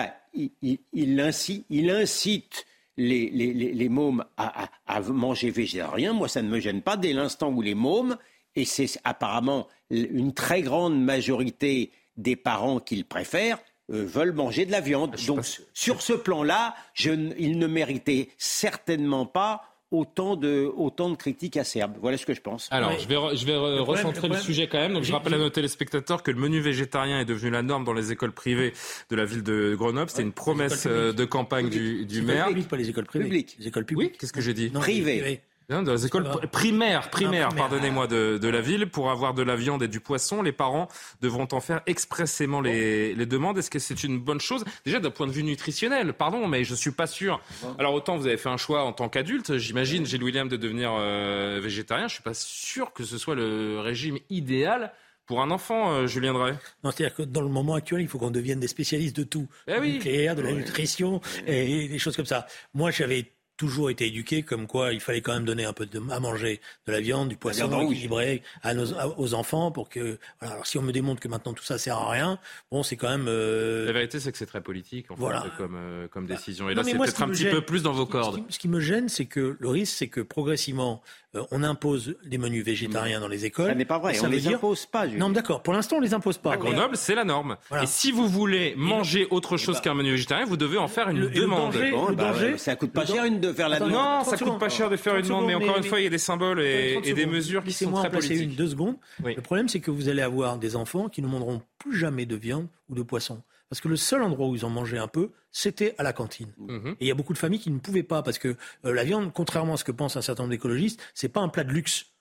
[1.20, 2.66] incite,
[2.96, 6.12] les, mômes à, manger végétarien.
[6.12, 8.16] Moi, ça ne me gêne pas dès l'instant où les mômes,
[8.54, 13.58] et c'est apparemment une très grande majorité des parents qu'ils préfèrent,
[13.90, 15.16] euh, veulent manger de la viande.
[15.26, 21.96] Donc, sur ce plan-là, il ne méritait certainement pas autant de, autant de critiques acerbes.
[22.00, 22.68] Voilà ce que je pense.
[22.70, 24.94] Alors, je vais, je vais recentrer le, sujet quand même.
[24.94, 27.92] Donc, je rappelle à nos téléspectateurs que le menu végétarien est devenu la norme dans
[27.92, 28.72] les écoles privées
[29.10, 30.10] de la ville de Grenoble.
[30.10, 32.48] C'était une promesse euh, de campagne du, du maire.
[32.48, 33.46] Publiques, pas les écoles privées.
[33.58, 34.12] Les écoles publiques.
[34.12, 35.42] Oui, qu'est-ce que j'ai dit Privées.
[35.70, 39.56] Hein, dans les écoles primaires, primaires, pardonnez-moi, de, de, la ville, pour avoir de la
[39.56, 40.88] viande et du poisson, les parents
[41.20, 43.58] devront en faire expressément les, les demandes.
[43.58, 44.64] Est-ce que c'est une bonne chose?
[44.84, 47.40] Déjà d'un point de vue nutritionnel, pardon, mais je suis pas sûr.
[47.78, 50.92] Alors autant vous avez fait un choix en tant qu'adulte, j'imagine, Gilles William, de devenir
[50.94, 52.08] euh, végétarien.
[52.08, 54.92] Je suis pas sûr que ce soit le régime idéal
[55.26, 56.52] pour un enfant, euh, Julien Drey
[56.84, 59.48] Non, c'est-à-dire que dans le moment actuel, il faut qu'on devienne des spécialistes de tout.
[59.68, 59.98] Eh oui.
[59.98, 62.46] de la nutrition et des choses comme ça.
[62.74, 66.00] Moi, j'avais toujours été éduqué comme quoi il fallait quand même donner un peu de,
[66.10, 70.18] à manger de la viande, du poisson équilibré à nos, aux enfants pour que.
[70.40, 70.54] Voilà.
[70.54, 72.38] Alors si on me démontre que maintenant tout ça sert à rien,
[72.70, 73.26] bon, c'est quand même.
[73.28, 73.86] Euh...
[73.86, 75.42] La vérité, c'est que c'est très politique en voilà.
[75.42, 76.68] fait, comme, euh, comme décision.
[76.68, 78.42] Et là, c'est peut-être un petit peu plus dans vos cordes.
[78.48, 81.02] Ce qui, me gêne, c'est que le risque, c'est que progressivement,
[81.34, 83.68] euh, on impose des menus végétariens dans les écoles.
[83.68, 85.06] Ça n'est pas vrai, on ne les impose pas.
[85.06, 85.62] Non, d'accord.
[85.62, 86.52] Pour l'instant, on les impose pas.
[86.52, 87.56] À Grenoble, c'est la norme.
[87.82, 91.28] Et si vous voulez manger autre chose qu'un menu végétarien, vous devez en faire une
[91.28, 91.74] demande.
[91.74, 93.92] Le danger, bah ça coûte pas cher une de faire la demande.
[93.92, 96.06] Non, ça coûte pas cher de faire une demande, mais encore une fois, il y
[96.06, 98.42] a des symboles et, des mesures qui sont très politiques.
[98.42, 98.96] une deux secondes.
[99.24, 102.36] Le problème, c'est que vous allez avoir des enfants qui ne mangeront plus jamais de
[102.36, 103.42] viande ou de poisson
[103.72, 106.52] parce que le seul endroit où ils ont mangé un peu, c'était à la cantine.
[106.58, 106.88] Mhm.
[107.00, 108.54] Et il y a beaucoup de familles qui ne pouvaient pas, parce que
[108.84, 111.48] euh, la viande, contrairement à ce que pensent un certain nombre d'écologistes, c'est pas un
[111.48, 112.11] plat de luxe.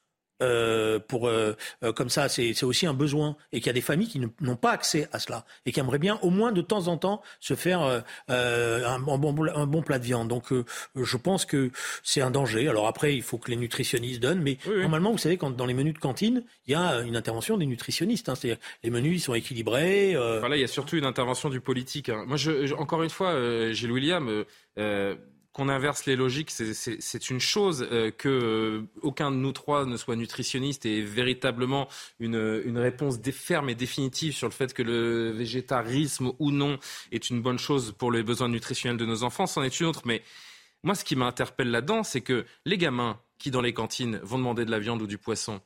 [0.42, 3.82] Euh, pour euh, euh, comme ça, c'est aussi un besoin et qu'il y a des
[3.82, 6.88] familles qui n'ont pas accès à cela et qui aimeraient bien au moins de temps
[6.88, 7.82] en temps se faire
[8.28, 10.28] un, bon, un, bon, plat de viande.
[10.28, 10.52] Donc
[10.96, 11.72] je pense que
[12.04, 12.68] c'est un danger.
[12.68, 15.74] Alors après, il faut que les nutritionnistes donnent, mais normalement, vous savez, quand dans les
[15.74, 18.30] menus de cantine, il y a une intervention des nutritionnistes.
[18.30, 18.36] Hein.
[18.36, 20.16] C'est-à-dire les menus ils sont équilibrés.
[20.40, 22.10] Voilà, il y a surtout une intervention du politique.
[22.10, 22.26] Hein.
[22.28, 24.44] Moi, je, encore une fois, Gilles William
[25.54, 29.98] qu'on inverse les logiques, c'est une chose euh, que euh, aucun de nous trois ne
[29.98, 31.90] soit nutritionniste et véritablement
[32.20, 36.80] une, une réponse ferme et définitive sur le fait que le végétarisme ou non
[37.12, 40.04] est une bonne chose pour les besoins nutritionnels de nos enfants, c'en est une autre.
[40.06, 40.24] Mais
[40.84, 44.66] moi, ce qui m'interpelle là-dedans, c'est que les gamins qui, dans les cantines, vont demander
[44.66, 45.62] de la viande ou du poisson,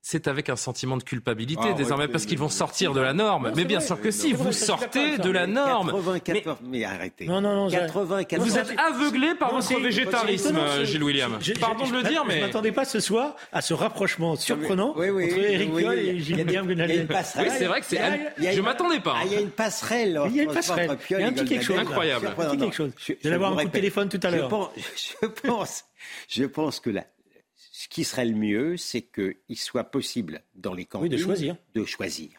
[0.00, 3.52] c'est avec un sentiment de culpabilité ah, désormais parce qu'ils vont sortir de la norme.
[3.56, 5.92] mais bien sûr que si, vous sortez de la norme.
[5.92, 7.26] 94, mais, arrêtez.
[7.26, 7.68] Non, non, non.
[7.68, 11.38] Vous êtes aveuglé par votre végétarisme, Gilles William.
[11.60, 12.34] Pardon de le dire, mais.
[12.34, 16.36] Je ne m'attendais pas ce soir à ce rapprochement surprenant entre Eric Piolle et Gilles
[16.36, 18.00] William Oui, c'est vrai que c'est.
[18.38, 19.16] Je m'attendais pas.
[19.26, 20.20] Il y a une passerelle.
[20.26, 20.96] Il y a une passerelle.
[21.10, 21.78] Il y a un petit quelque chose.
[21.78, 22.28] Incroyable.
[22.38, 22.92] Un petit quelque chose.
[23.08, 24.72] Vous allez avoir un coup de téléphone tout à l'heure.
[24.96, 25.84] Je pense,
[26.28, 27.17] je que là ce
[27.98, 31.56] qui serait le mieux, c'est qu'il soit possible dans les de choisir.
[31.74, 32.30] De choisir.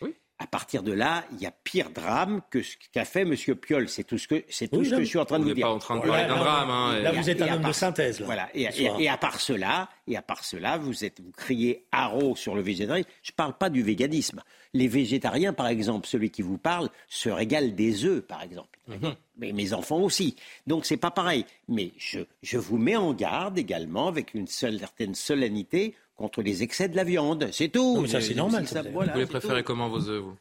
[0.00, 3.36] Oui à partir de là, il y a pire drame que ce qu'a fait M.
[3.56, 3.88] Piolle.
[3.88, 5.66] C'est tout ce que, c'est tout ce que je suis en train de vous dire.
[5.66, 6.70] pas en train de parler d'un drame.
[6.70, 8.20] Hein, là, vous êtes un homme de synthèse.
[8.22, 8.48] Voilà.
[8.54, 12.62] Et, à part cela, et à part cela, vous êtes, vous criez haro sur le
[12.62, 13.08] végétarisme.
[13.22, 14.42] Je ne parle pas du véganisme.
[14.74, 18.78] Les végétariens, par exemple, celui qui vous parle, se régale des œufs, par exemple.
[18.88, 19.14] Mhm.
[19.36, 20.36] Mais mes enfants aussi.
[20.66, 21.46] Donc c'est pas pareil.
[21.68, 26.88] Mais je, je vous mets en garde également avec une certaine solennité contre les excès
[26.88, 27.48] de la viande.
[27.52, 28.00] C'est tout.
[28.00, 28.64] mais ça, c'est normal.
[28.64, 30.36] vous les préférez comment vos œufs, vous?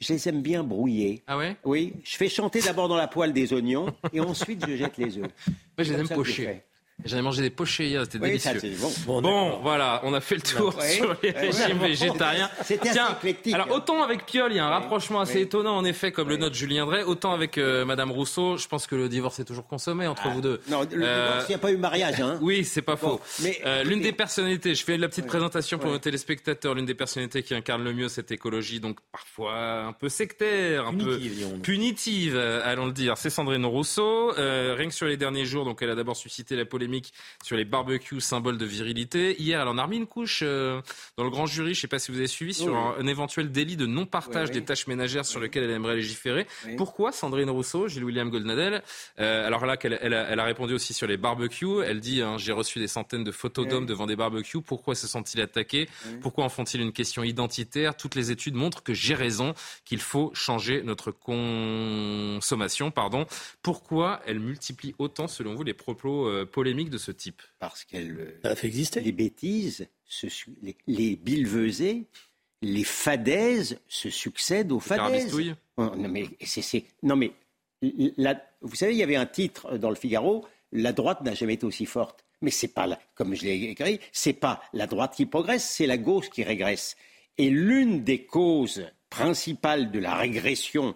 [0.00, 1.24] Je les aime bien brouillés.
[1.26, 1.56] Ah ouais?
[1.64, 5.18] Oui, je fais chanter d'abord dans la poêle des oignons et ensuite je jette les
[5.18, 5.30] œufs.
[5.46, 6.62] Moi, je les aime pochés.
[7.04, 8.60] J'en ai mangé des pochés hier, c'était délicieux.
[9.06, 12.50] bon, voilà, on a fait le tour sur les régimes végétariens.
[12.64, 13.16] C'était Tiens,
[13.52, 16.36] alors autant avec Piolle, il y a un rapprochement assez étonnant en effet, comme le
[16.36, 19.68] note Julien Drey, autant avec euh, Madame Rousseau, je pense que le divorce est toujours
[19.68, 20.30] consommé entre ah.
[20.30, 20.60] vous deux.
[20.68, 22.20] Non, le euh, divorce, il n'y a pas eu mariage.
[22.20, 22.38] Hein.
[22.42, 23.20] Oui, c'est pas faux.
[23.64, 27.44] Euh, l'une des personnalités, je fais la petite présentation pour nos téléspectateurs, l'une des personnalités
[27.44, 31.20] qui incarne le mieux cette écologie, donc parfois un peu sectaire, un peu
[31.62, 34.32] punitive, allons le dire, c'est Sandrine Rousseau.
[34.36, 36.87] rien que sur les derniers jours, donc elle a d'abord suscité la polémique
[37.42, 39.40] sur les barbecues, symboles de virilité.
[39.40, 40.80] Hier, elle en a remis une couche euh,
[41.16, 43.50] dans le grand jury, je ne sais pas si vous avez suivi, sur un, éventuel
[43.50, 46.46] délit de non-partage des tâches ménagères sur lequel elle aimerait légiférer.
[46.76, 48.82] Pourquoi Sandrine Rousseau, Gilles William Goldnadel
[49.18, 51.82] euh, Alors là, qu'elle, elle, a, répondu aussi sur les barbecues.
[51.84, 54.62] Elle dit hein, J'ai reçu des centaines de photos d'hommes devant des barbecues.
[54.62, 55.88] Pourquoi se sont-ils attaqués?
[56.20, 57.96] Pourquoi en font-ils une question identitaire?
[57.96, 62.90] Toutes les études montrent que j'ai raison, qu'il faut changer notre consommation.
[62.90, 63.26] Pardon.
[63.62, 66.77] Pourquoi elle multiplie autant, selon vous, les propos euh, polémiques?
[66.84, 68.38] De ce type Parce qu'elle.
[68.42, 69.00] Ça fait exister.
[69.00, 69.88] Les bêtises,
[70.62, 72.06] les, les
[72.60, 75.32] les fadaises se succèdent aux fadaises.
[75.76, 77.32] Oh, non mais c'est, non mais
[77.80, 81.66] vous savez, il y avait un titre dans le Figaro la droite n'a jamais été
[81.66, 82.24] aussi forte.
[82.40, 85.98] Mais c'est pas, comme je l'ai écrit, c'est pas la droite qui progresse, c'est la
[85.98, 86.96] gauche qui régresse.
[87.36, 90.94] Et l'une des causes principales de la régression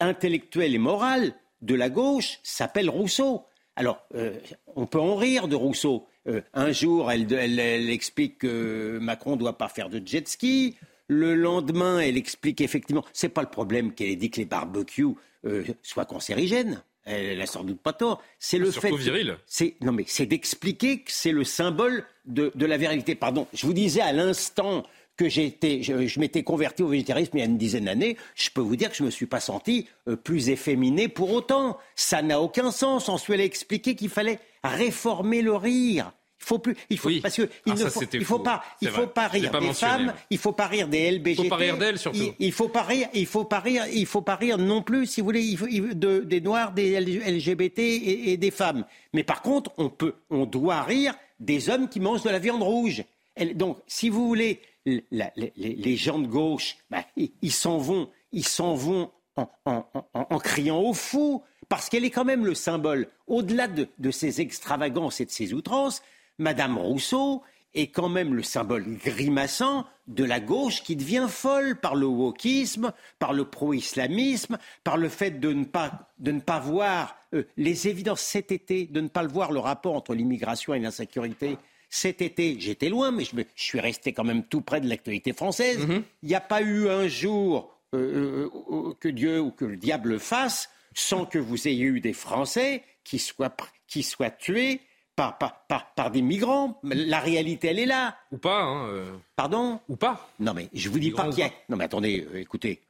[0.00, 3.44] intellectuelle et morale de la gauche s'appelle Rousseau.
[3.76, 4.38] Alors, euh,
[4.76, 6.06] on peut en rire de Rousseau.
[6.28, 10.76] Euh, un jour, elle, explique que Macron ne doit pas faire de jet ski.
[11.08, 15.14] Le lendemain, elle explique effectivement, c'est pas le problème qu'elle ait dit que les barbecues
[15.44, 16.82] euh, soient cancérigènes.
[17.04, 18.22] Elle n'a sans doute pas tort.
[18.38, 18.90] C'est le fait.
[18.96, 19.36] viril.
[19.46, 23.14] C'est non mais c'est d'expliquer que c'est le symbole de, de la virilité.
[23.14, 23.46] Pardon.
[23.52, 24.84] Je vous disais à l'instant
[25.16, 28.50] que j'étais, je, je m'étais converti au végétarisme il y a une dizaine d'années, je
[28.50, 31.78] peux vous dire que je ne me suis pas senti euh, plus efféminé pour autant.
[31.94, 33.08] Ça n'a aucun sens.
[33.08, 36.12] Ensuite, elle a expliqué qu'il fallait réformer le rire.
[36.40, 38.88] Il faut plus, il faut parce que il ah, ne faut, il faut pas, il
[38.90, 41.40] faut pas rire des femmes, il faut pas rire des LBGT.
[41.40, 42.18] Il faut pas rire d'elles surtout.
[42.18, 45.06] Il, il, faut pas rire, il faut pas rire, il faut pas rire non plus,
[45.06, 48.84] si vous voulez, il faut, de, des noirs, des LGBT et, et, des femmes.
[49.14, 52.62] Mais par contre, on peut, on doit rire des hommes qui mangent de la viande
[52.62, 53.04] rouge.
[53.36, 58.74] Elle, donc, si vous voulez, les, gens de gauche, bah, ils s'en vont, ils s'en
[58.74, 64.10] vont en, criant au fou, parce qu'elle est quand même le symbole, au-delà de, de
[64.10, 66.02] ces extravagances et de ces outrances,
[66.38, 67.42] Madame Rousseau
[67.74, 72.92] est quand même le symbole grimaçant de la gauche qui devient folle par le wokisme,
[73.18, 77.88] par le pro-islamisme, par le fait de ne pas, de ne pas voir euh, les
[77.88, 81.56] évidences cet été, de ne pas le voir le rapport entre l'immigration et l'insécurité
[81.94, 85.86] cet été, j'étais loin, mais je, suis resté quand même tout près de l'actualité française.
[85.86, 86.02] Mhm.
[86.24, 91.24] Il n'y a pas eu un jour que Dieu ou que le diable fasse sans
[91.24, 94.80] que vous ayez eu des Français qui soient, qui soient tués
[95.14, 96.80] par, par, par, des migrants.
[96.82, 98.16] La réalité, elle est là.
[98.32, 98.62] Ou pas.
[98.62, 99.78] Hein, Pardon?
[99.88, 100.28] Ou pas.
[100.40, 101.50] Non, mais je vous dis pas qu'il y a.
[101.68, 102.80] Non, mais attendez, écoutez.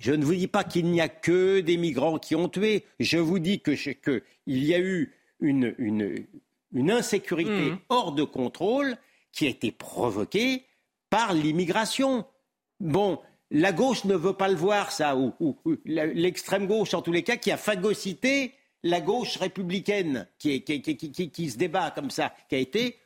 [0.00, 2.82] Je, ne vous dis pas qu'il n'y a que des migrants qui ont tué.
[2.98, 6.26] Je vous dis que, que il y a eu une, une,
[6.76, 7.78] une insécurité mmh.
[7.88, 8.96] hors de contrôle
[9.32, 10.64] qui a été provoquée
[11.10, 12.24] par l'immigration.
[12.80, 13.20] Bon,
[13.50, 15.34] la gauche ne veut pas le voir, ça, ou,
[15.84, 18.52] l'extrême gauche, en tous les cas, qui a phagocyté
[18.82, 22.96] la gauche républicaine, qui, qui, se débat comme ça, qui a été,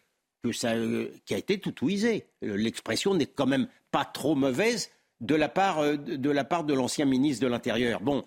[0.42, 2.26] que ça, euh, qui a été toutouisé.
[2.42, 4.90] L'expression n'est quand même pas trop mauvaise
[5.20, 8.00] de la part euh, de, la part de l'ancien ministre de l'Intérieur.
[8.00, 8.24] Bon,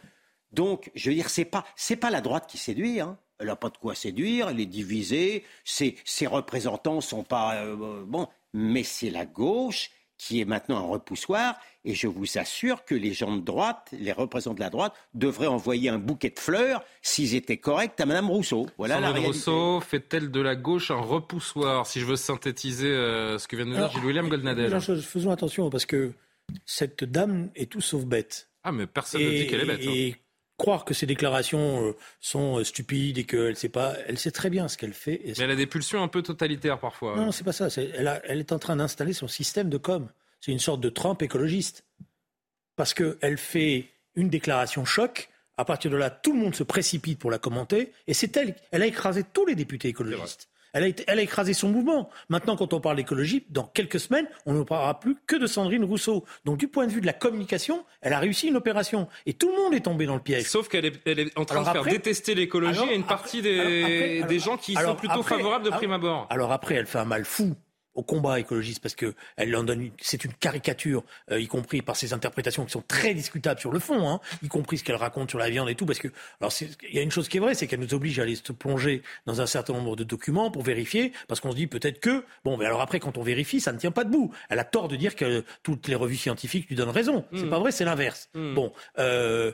[0.52, 3.18] donc, je veux dire, c'est pas, c'est pas la droite qui séduit, hein.
[3.44, 7.56] Elle n'a pas de quoi séduire, elle est divisée, ses, ses représentants sont pas.
[7.56, 11.56] Euh, bon, mais c'est la gauche qui est maintenant un repoussoir.
[11.84, 15.48] Et je vous assure que les gens de droite, les représentants de la droite, devraient
[15.48, 18.68] envoyer un bouquet de fleurs s'ils étaient corrects à Mme Rousseau.
[18.78, 23.50] Voilà la Rousseau fait-elle de la gauche un repoussoir Si je veux synthétiser euh, ce
[23.50, 24.80] que vient de dire Gilles-William Goldnadel.
[24.80, 26.14] Faisons attention parce que
[26.66, 28.48] cette dame est tout sauf bête.
[28.64, 29.86] Ah, mais personne ne dit qu'elle est bête.
[29.86, 30.18] Hein.
[30.64, 34.32] Et croire que ses déclarations euh, sont euh, stupides et qu'elle sait pas, elle sait
[34.32, 35.22] très bien ce qu'elle fait.
[35.26, 37.16] mais elle a des pulsions un peu totalitaires parfois.
[37.16, 37.68] Non, non c'est pas ça.
[37.78, 40.10] elle, elle, est en train d'installer son système de com.
[40.40, 41.86] C'est une sorte de Trump écologiste.
[42.76, 45.30] Parce qu'elle fait une déclaration choc.
[45.58, 47.92] À partir de là, tout le monde se précipite pour la commenter.
[48.08, 48.56] Et c'est elle.
[48.72, 50.50] Elle a écrasé tous les députés écologistes.
[50.74, 52.10] Elle a, elle a, écrasé son mouvement.
[52.30, 55.84] Maintenant, quand on parle d'écologie, dans quelques semaines, on ne parlera plus que de Sandrine
[55.84, 56.26] Rousseau.
[56.46, 59.08] Donc, du point de vue de la communication, elle a réussi une opération.
[59.26, 60.46] Et tout le monde est tombé dans le piège.
[60.46, 64.24] Sauf qu'elle est, elle est, en train de faire détester l'écologie à une partie des,
[64.28, 66.28] des gens qui sont plutôt favorables de prime abord.
[66.30, 67.56] Alors après, elle fait un mal fou
[67.96, 71.96] au combat écologiste parce que elle en donne, c'est une caricature, euh, y compris par
[71.96, 75.30] ses interprétations qui sont très discutables sur le fond, hein, y compris ce qu'elle raconte
[75.30, 77.40] sur la viande et tout, parce que alors il y a une chose qui est
[77.40, 80.52] vraie, c'est qu'elle nous oblige à aller se plonger dans un certain nombre de documents
[80.52, 83.60] pour vérifier, parce qu'on se dit peut-être que bon, mais alors après quand on vérifie,
[83.60, 84.34] ça ne tient pas debout.
[84.50, 87.26] Elle a tort de dire que toutes les revues scientifiques lui donnent raison.
[87.34, 87.50] C'est hmm.
[87.50, 88.30] pas vrai, c'est l'inverse.
[88.34, 88.54] Hmm.
[88.54, 89.52] Bon, euh,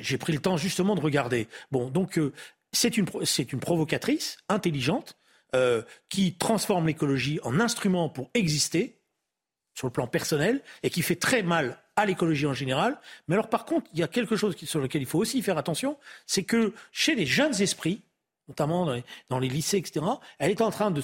[0.00, 1.48] j'ai pris le temps justement de regarder.
[1.70, 2.32] Bon, donc euh,
[2.72, 5.16] c'est une c'est une provocatrice intelligente
[5.54, 8.98] euh, qui transforme l'écologie en instrument pour exister
[9.74, 12.98] sur le plan personnel et qui fait très mal à l'écologie en général.
[13.28, 15.58] Mais alors par contre, il y a quelque chose sur lequel il faut aussi faire
[15.58, 18.02] attention, c'est que chez les jeunes esprits,
[18.48, 18.86] notamment
[19.28, 20.04] dans les, lycées, etc.,
[20.38, 21.00] elle est en train de,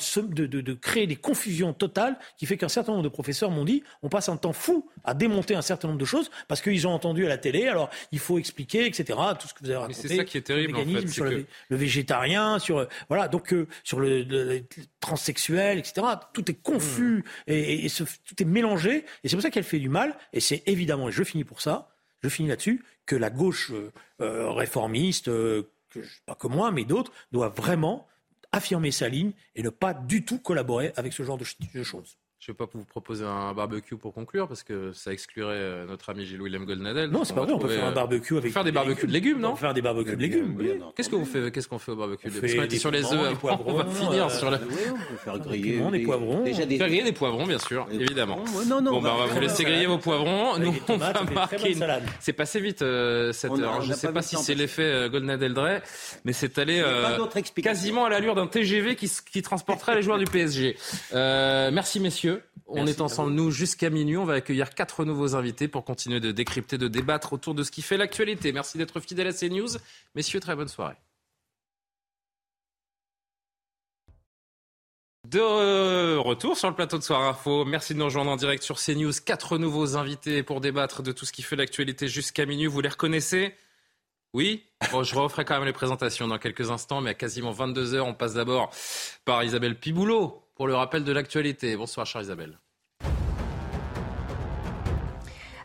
[0.47, 4.09] de, créer des confusions totales qui fait qu'un certain nombre de professeurs m'ont dit on
[4.09, 7.27] passe un temps fou à démonter un certain nombre de choses parce qu'ils ont entendu
[7.27, 10.09] à la télé, alors il faut expliquer, etc., tout ce que vous avez raconté.
[10.09, 14.01] c'est ça qui est terrible, le en sur le, végétarien, sur, voilà, donc, euh, sur
[14.01, 14.63] le,
[15.01, 17.53] transsexuel, etc., tout est confus mmh.
[17.53, 17.89] et,
[18.25, 21.13] tout est mélangé et c'est pour ça qu'elle fait du mal et c'est évidemment, et
[21.13, 21.89] je finis pour ça,
[22.23, 24.49] je finis là-dessus, que la gauche euh, euh,
[26.27, 28.07] pas que moi, mais d'autres, doivent vraiment
[28.53, 31.45] affirmer sa ligne et ne pas du tout collaborer avec ce genre de
[31.83, 32.19] choses.
[32.45, 35.87] Je ne vais pas vous proposer un barbecue pour conclure parce que ça exclurait euh,
[35.87, 37.09] notre ami Gilles-William Goldnadel.
[37.09, 38.53] Non, c'est pas vrai, on peut faire un barbecue avec.
[38.53, 40.59] Faire des barbecues de légumes, non On peut faire des barbecues de légumes.
[40.97, 43.39] Qu'est-ce qu'on fait Qu'est-ce qu'on fait au barbecue Parce sur les œufs.
[43.65, 44.57] On va finir sur la.
[44.57, 46.43] On peut faire griller des poivrons.
[46.43, 46.79] Déjà des...
[46.79, 48.43] Faire griller des poivrons, bien sûr, évidemment.
[48.67, 48.91] Non, non.
[48.91, 50.59] Bon, bah, on va vous laisser griller vos poivrons.
[50.59, 51.77] Nous, on va marquer.
[52.19, 53.83] C'est passé vite euh, cette heure.
[53.83, 55.81] Je ne sais pas si c'est l'effet euh, Goldnadel Drey,
[56.25, 56.83] mais c'est allé
[57.63, 60.77] quasiment à l'allure d'un TGV qui transporterait les joueurs du PSG.
[61.13, 62.32] Merci messieurs.
[62.75, 64.17] On est ensemble, nous, jusqu'à minuit.
[64.17, 67.71] On va accueillir quatre nouveaux invités pour continuer de décrypter, de débattre autour de ce
[67.71, 68.53] qui fait l'actualité.
[68.53, 69.79] Merci d'être fidèles à CNews.
[70.15, 70.97] Messieurs, très bonne soirée.
[75.29, 77.65] De retour sur le plateau de Soir Info.
[77.65, 79.13] Merci de nous rejoindre en direct sur CNews.
[79.25, 82.67] Quatre nouveaux invités pour débattre de tout ce qui fait l'actualité jusqu'à minuit.
[82.67, 83.55] Vous les reconnaissez?
[84.35, 84.65] Oui?
[84.91, 88.15] Je referai quand même les présentations dans quelques instants, mais à quasiment 22 heures, on
[88.15, 88.71] passe d'abord
[89.25, 91.77] par Isabelle Piboulot pour le rappel de l'actualité.
[91.77, 92.57] Bonsoir, chère Isabelle.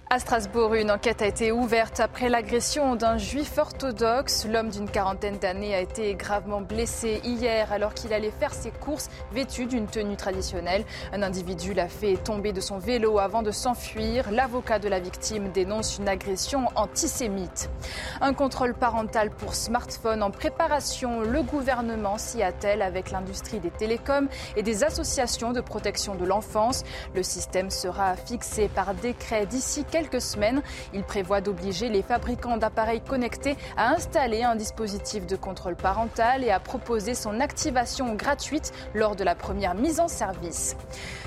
[0.09, 4.47] À Strasbourg, une enquête a été ouverte après l'agression d'un juif orthodoxe.
[4.49, 9.09] L'homme d'une quarantaine d'années a été gravement blessé hier alors qu'il allait faire ses courses
[9.33, 10.85] vêtu d'une tenue traditionnelle.
[11.11, 14.31] Un individu l'a fait tomber de son vélo avant de s'enfuir.
[14.31, 17.69] L'avocat de la victime dénonce une agression antisémite.
[18.21, 21.19] Un contrôle parental pour smartphone en préparation.
[21.19, 26.85] Le gouvernement s'y attelle avec l'industrie des télécoms et des associations de protection de l'enfance.
[27.13, 30.61] Le système sera fixé par décret d'ici quelques semaines.
[30.93, 36.51] Il prévoit d'obliger les fabricants d'appareils connectés à installer un dispositif de contrôle parental et
[36.51, 40.75] à proposer son activation gratuite lors de la première mise en service.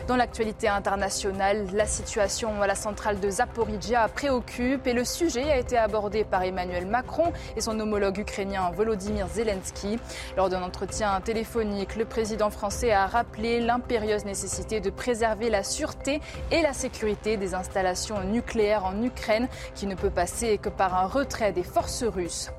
[0.07, 5.59] Dans l'actualité internationale, la situation à la centrale de Zaporizhia préoccupe et le sujet a
[5.59, 9.99] été abordé par Emmanuel Macron et son homologue ukrainien Volodymyr Zelensky.
[10.37, 16.21] Lors d'un entretien téléphonique, le président français a rappelé l'impérieuse nécessité de préserver la sûreté
[16.53, 21.07] et la sécurité des installations nucléaires en Ukraine qui ne peut passer que par un
[21.07, 22.51] retrait des forces russes.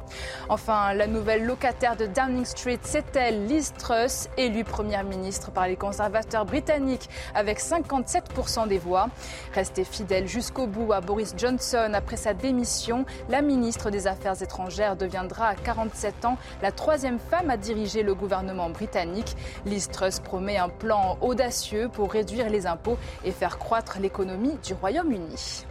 [0.50, 5.68] Enfin, la nouvelle locataire de Downing Street, c'est elle, Liz Truss, élue première ministre par
[5.68, 9.08] les conservateurs britanniques avec 57% des voix.
[9.54, 14.96] Restée fidèle jusqu'au bout à Boris Johnson après sa démission, la ministre des Affaires étrangères
[14.96, 19.36] deviendra à 47 ans la troisième femme à diriger le gouvernement britannique.
[19.66, 24.74] Liz Truss promet un plan audacieux pour réduire les impôts et faire croître l'économie du
[24.74, 25.66] Royaume-Uni.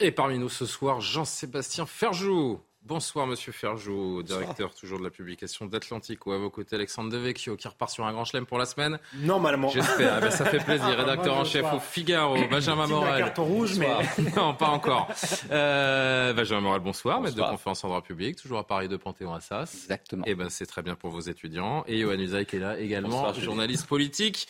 [0.00, 2.60] Et parmi nous ce soir, Jean-Sébastien Ferjou.
[2.82, 7.56] Bonsoir Monsieur Ferjou, directeur toujours de la publication d'Atlantique, ou à vos côtés Alexandre Devecchio
[7.56, 9.00] qui repart sur un grand chelem pour la semaine.
[9.16, 9.68] Normalement.
[9.70, 10.86] J'espère, eh ben, ça fait plaisir.
[10.92, 13.24] Ah, Rédacteur en chef au Figaro, Benjamin Morel.
[13.24, 13.90] carton rouge, mais
[14.36, 15.08] non, pas encore.
[15.50, 19.74] Euh, Benjamin Morel, bonsoir, maître de conférence en droit public, toujours à Paris de Panthéon-Assas.
[19.74, 20.24] Exactement.
[20.26, 21.82] Et eh ben c'est très bien pour vos étudiants.
[21.88, 24.46] Et Johan Usaï qui est là également, journaliste politique.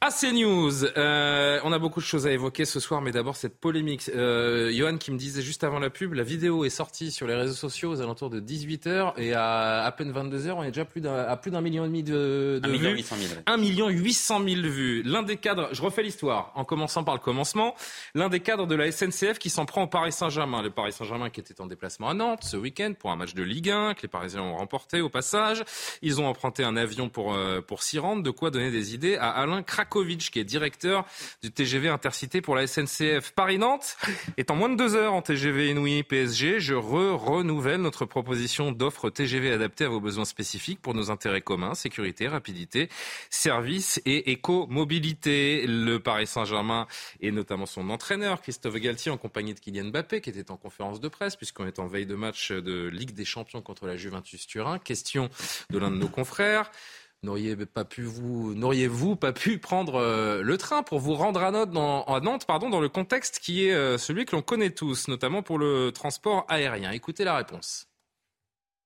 [0.00, 3.58] À News, euh, on a beaucoup de choses à évoquer ce soir, mais d'abord cette
[3.58, 4.08] polémique.
[4.14, 7.34] Euh, Johan qui me disait juste avant la pub, la vidéo est sortie sur les
[7.34, 11.04] réseaux sociaux aux alentours de 18h et à à peine 22h, on est déjà plus
[11.04, 12.94] à plus d'un million et demi de, de 1 vues.
[12.94, 13.40] 800 000.
[13.44, 15.02] 1 million 800 000 vues.
[15.02, 17.74] L'un des cadres, je refais l'histoire en commençant par le commencement,
[18.14, 20.62] l'un des cadres de la SNCF qui s'en prend au Paris Saint-Germain.
[20.62, 23.42] Le Paris Saint-Germain qui était en déplacement à Nantes ce week-end pour un match de
[23.42, 25.64] Ligue 1 que les Parisiens ont remporté au passage.
[26.02, 29.16] Ils ont emprunté un avion pour, euh, pour s'y rendre, de quoi donner des idées
[29.16, 31.04] à Alain Krak qui est directeur
[31.42, 33.96] du TGV Intercité pour la SNCF Paris-Nantes.
[34.36, 39.10] est en moins de deux heures en TGV Inouï PSG, je re-renouvelle notre proposition d'offre
[39.10, 42.88] TGV adaptée à vos besoins spécifiques pour nos intérêts communs, sécurité, rapidité,
[43.30, 45.66] service et éco-mobilité.
[45.66, 46.86] Le Paris Saint-Germain
[47.20, 51.00] et notamment son entraîneur, Christophe Galtier, en compagnie de Kylian Mbappé, qui était en conférence
[51.00, 54.46] de presse, puisqu'on est en veille de match de Ligue des Champions contre la Juventus
[54.46, 54.78] Turin.
[54.78, 55.30] Question
[55.70, 56.70] de l'un de nos confrères.
[57.24, 61.50] N'auriez-vous pas pu vous, n'auriez-vous pas pu prendre euh, le train pour vous rendre à
[61.50, 64.70] Nantes, dans, à Nantes, pardon, dans le contexte qui est euh, celui que l'on connaît
[64.70, 66.92] tous, notamment pour le transport aérien?
[66.92, 67.87] Écoutez la réponse.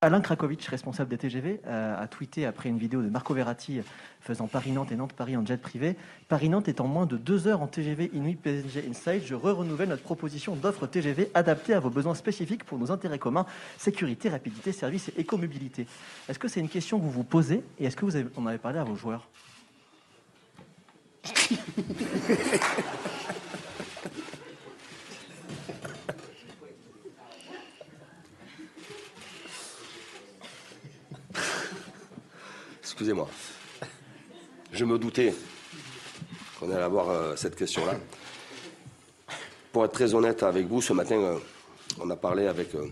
[0.04, 3.82] Alain Krakowicz, responsable des TGV, euh, a tweeté après une vidéo de Marco Verratti
[4.20, 5.96] faisant Paris-Nantes et Nantes-Paris en jet privé.
[6.26, 9.22] Paris-Nantes est en moins de deux heures en TGV Inuit PSG Inside.
[9.24, 13.46] Je re-renouvelle notre proposition d'offre TGV adaptée à vos besoins spécifiques pour nos intérêts communs,
[13.78, 15.86] sécurité, rapidité, service et écomobilité.
[16.28, 18.58] Est-ce que c'est une question que vous vous posez et est-ce que vous en avez
[18.58, 19.28] parlé à vos joueurs?
[33.02, 33.28] Excusez-moi.
[34.70, 35.34] Je me doutais
[36.60, 37.98] qu'on allait avoir euh, cette question-là.
[39.72, 41.38] Pour être très honnête avec vous, ce matin, euh,
[41.98, 42.86] on a parlé avec euh,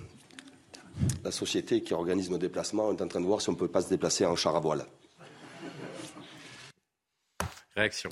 [1.22, 2.88] la société qui organise nos déplacements.
[2.88, 4.56] On est en train de voir si on ne peut pas se déplacer en char
[4.56, 4.84] à voile.
[7.76, 8.10] Réaction.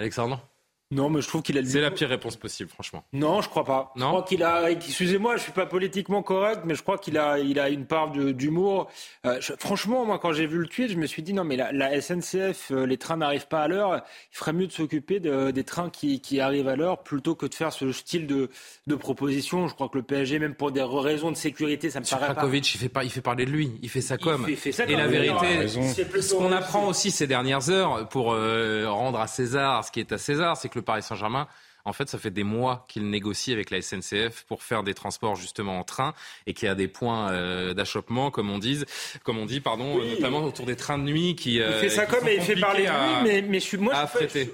[0.00, 0.51] Alexandre?
[0.92, 1.64] Non, mais je trouve qu'il a.
[1.64, 3.02] C'est la pire réponse possible, franchement.
[3.14, 3.92] Non, je crois pas.
[3.96, 4.06] Non.
[4.06, 4.70] Je crois qu'il a.
[4.70, 8.10] Excusez-moi, je suis pas politiquement correct, mais je crois qu'il a, il a une part
[8.10, 8.90] d'humour.
[9.24, 12.00] Euh, franchement, moi, quand j'ai vu le tweet, je me suis dit non, mais la,
[12.00, 14.02] SNCF, euh, les trains n'arrivent pas à l'heure.
[14.32, 17.46] Il ferait mieux de s'occuper de, des trains qui, qui arrivent à l'heure plutôt que
[17.46, 18.50] de faire ce style de,
[18.86, 19.68] de proposition.
[19.68, 22.64] Je crois que le PSG, même pour des raisons de sécurité, ça me paraît Krakovic,
[22.64, 22.68] pas.
[22.74, 23.72] il fait pas, il fait parler de lui.
[23.80, 24.44] Il fait ça comme.
[24.46, 28.84] Il fait, ça Et la vérité, ce qu'on apprend aussi ces dernières heures pour euh,
[28.90, 31.48] rendre à César ce qui est à César, c'est que le Paris Saint-Germain
[31.84, 35.34] en fait, ça fait des mois qu'il négocie avec la SNCF pour faire des transports
[35.34, 36.14] justement en train
[36.46, 38.84] et qu'il y a des points euh, d'achoppement, comme on dit,
[39.24, 41.56] comme on dit, pardon, notamment autour des trains de nuit qui.
[41.56, 43.94] il fait ça comme et il fait parler de lui, mais, mais je suis, moi,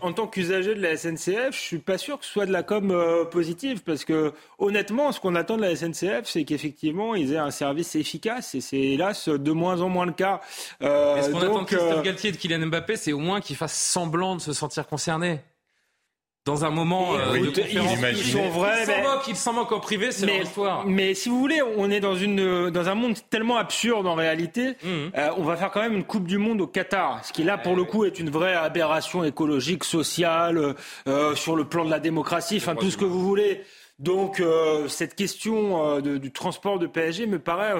[0.00, 2.62] en tant qu'usager de la SNCF, je suis pas sûr que ce soit de la
[2.62, 7.34] com euh, positive parce que honnêtement, ce qu'on attend de la SNCF, c'est qu'effectivement ils
[7.34, 10.40] aient un service efficace et c'est hélas de moins en moins le cas.
[10.82, 13.56] Euh, ce qu'on attend de Christophe Galtier et de Kylian Mbappé, c'est au moins qu'ils
[13.56, 15.40] fassent semblant de se sentir concernés
[16.48, 18.86] dans un moment euh, de ils, sont vrais.
[19.28, 20.86] Ils s'en moquent, en privé, c'est leur histoire.
[20.86, 24.76] Mais si vous voulez, on est dans une dans un monde tellement absurde en réalité.
[24.82, 25.10] Mhm.
[25.16, 27.58] Euh, on va faire quand même une Coupe du Monde au Qatar, ce qui là
[27.58, 30.74] pour le coup est une vraie aberration écologique, sociale,
[31.06, 33.60] euh, sur le plan de la démocratie, enfin tout ce que vous voulez.
[33.98, 37.74] Donc euh, cette question de, du transport de PSG me paraît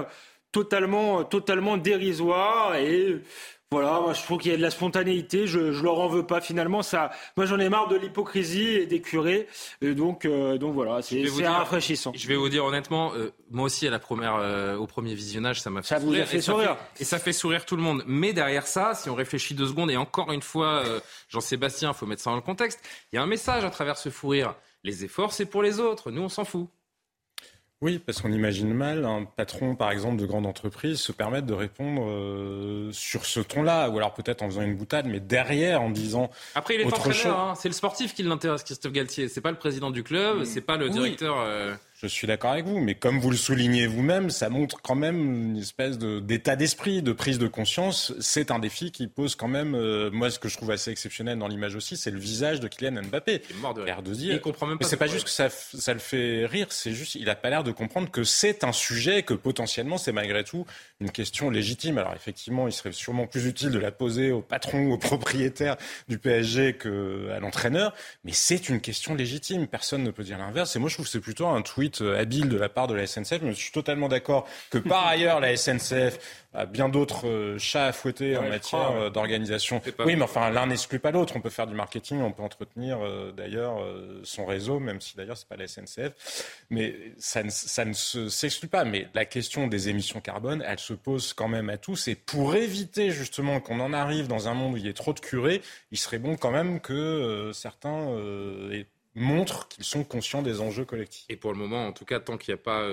[0.52, 3.22] totalement totalement dérisoire et
[3.70, 6.24] Voilà, moi je trouve qu'il y a de la spontanéité, je, je leur en veux
[6.24, 6.82] pas finalement.
[6.82, 9.46] Ça, moi j'en ai marre de l'hypocrisie et des curés,
[9.82, 12.12] et donc euh, donc voilà, c'est rafraîchissant.
[12.14, 15.60] Je vais vous dire honnêtement, euh, moi aussi à la première, euh, au premier visionnage,
[15.60, 18.02] ça m'a fait, sourire, fait sourire et ça fait sourire tout le monde.
[18.06, 20.82] Mais derrière ça, si on réfléchit deux secondes et encore une fois,
[21.28, 22.80] Jean-Sébastien, faut mettre ça dans le contexte.
[23.12, 24.54] Il y a un message à travers ce fou rire.
[24.82, 26.10] Les efforts, c'est pour les autres.
[26.10, 26.68] Nous, on s'en fout.
[27.80, 31.54] Oui, parce qu'on imagine mal un patron, par exemple, de grande entreprise se permettre de
[31.54, 35.90] répondre euh, sur ce ton-là, ou alors peut-être en faisant une boutade, mais derrière en
[35.90, 36.28] disant.
[36.56, 37.54] Après, il est entraîneur, hein.
[37.56, 39.28] c'est le sportif qui l'intéresse, Christophe Galtier.
[39.28, 41.38] C'est pas le président du club, c'est pas le directeur.
[41.38, 44.94] Euh, je suis d'accord avec vous, mais comme vous le soulignez vous-même, ça montre quand
[44.94, 48.14] même une espèce d'état d'esprit, de prise de conscience.
[48.20, 51.38] C'est un défi qui pose quand même, euh, moi, ce que je trouve assez exceptionnel
[51.38, 53.42] dans l'image aussi, c'est le visage de Kylian Mbappé.
[53.50, 54.02] Il est mort de rire.
[54.02, 54.86] De dire, il comprend même pas.
[54.86, 57.64] c'est pas juste que ça, ça le fait rire, c'est juste, il a pas l'air
[57.64, 60.66] de comprendre que c'est un sujet, que potentiellement, c'est malgré tout
[61.00, 61.98] une question légitime.
[61.98, 65.76] Alors effectivement, il serait sûrement plus utile de la poser au patron ou au propriétaire
[66.06, 67.92] du PSG qu'à l'entraîneur,
[68.22, 69.66] mais c'est une question légitime.
[69.66, 70.76] Personne ne peut dire l'inverse.
[70.76, 72.94] Et moi, je trouve que c'est plutôt un tweet euh, habile de la part de
[72.94, 73.40] la SNCF.
[73.42, 76.18] Mais je suis totalement d'accord que par ailleurs, la SNCF
[76.54, 79.80] a bien d'autres euh, chats à fouetter en matière euh, d'organisation.
[80.04, 81.34] Oui, mais enfin, l'un n'exclut pas l'autre.
[81.36, 82.98] On peut faire du marketing, on peut entretenir
[83.36, 83.80] d'ailleurs
[84.22, 86.12] son réseau, même si d'ailleurs c'est pas la SNCF.
[86.70, 88.84] Mais ça ne, ça ne s'exclut pas.
[88.84, 92.08] Mais la question des émissions carbone, elle se pose quand même à tous.
[92.08, 95.12] Et pour éviter justement qu'on en arrive dans un monde où il y ait trop
[95.12, 95.62] de curés,
[95.92, 98.08] il serait bon quand même que certains
[99.14, 101.26] montrent qu'ils sont conscients des enjeux collectifs.
[101.28, 102.88] Et pour le moment, en tout cas, tant qu'il n'y a pas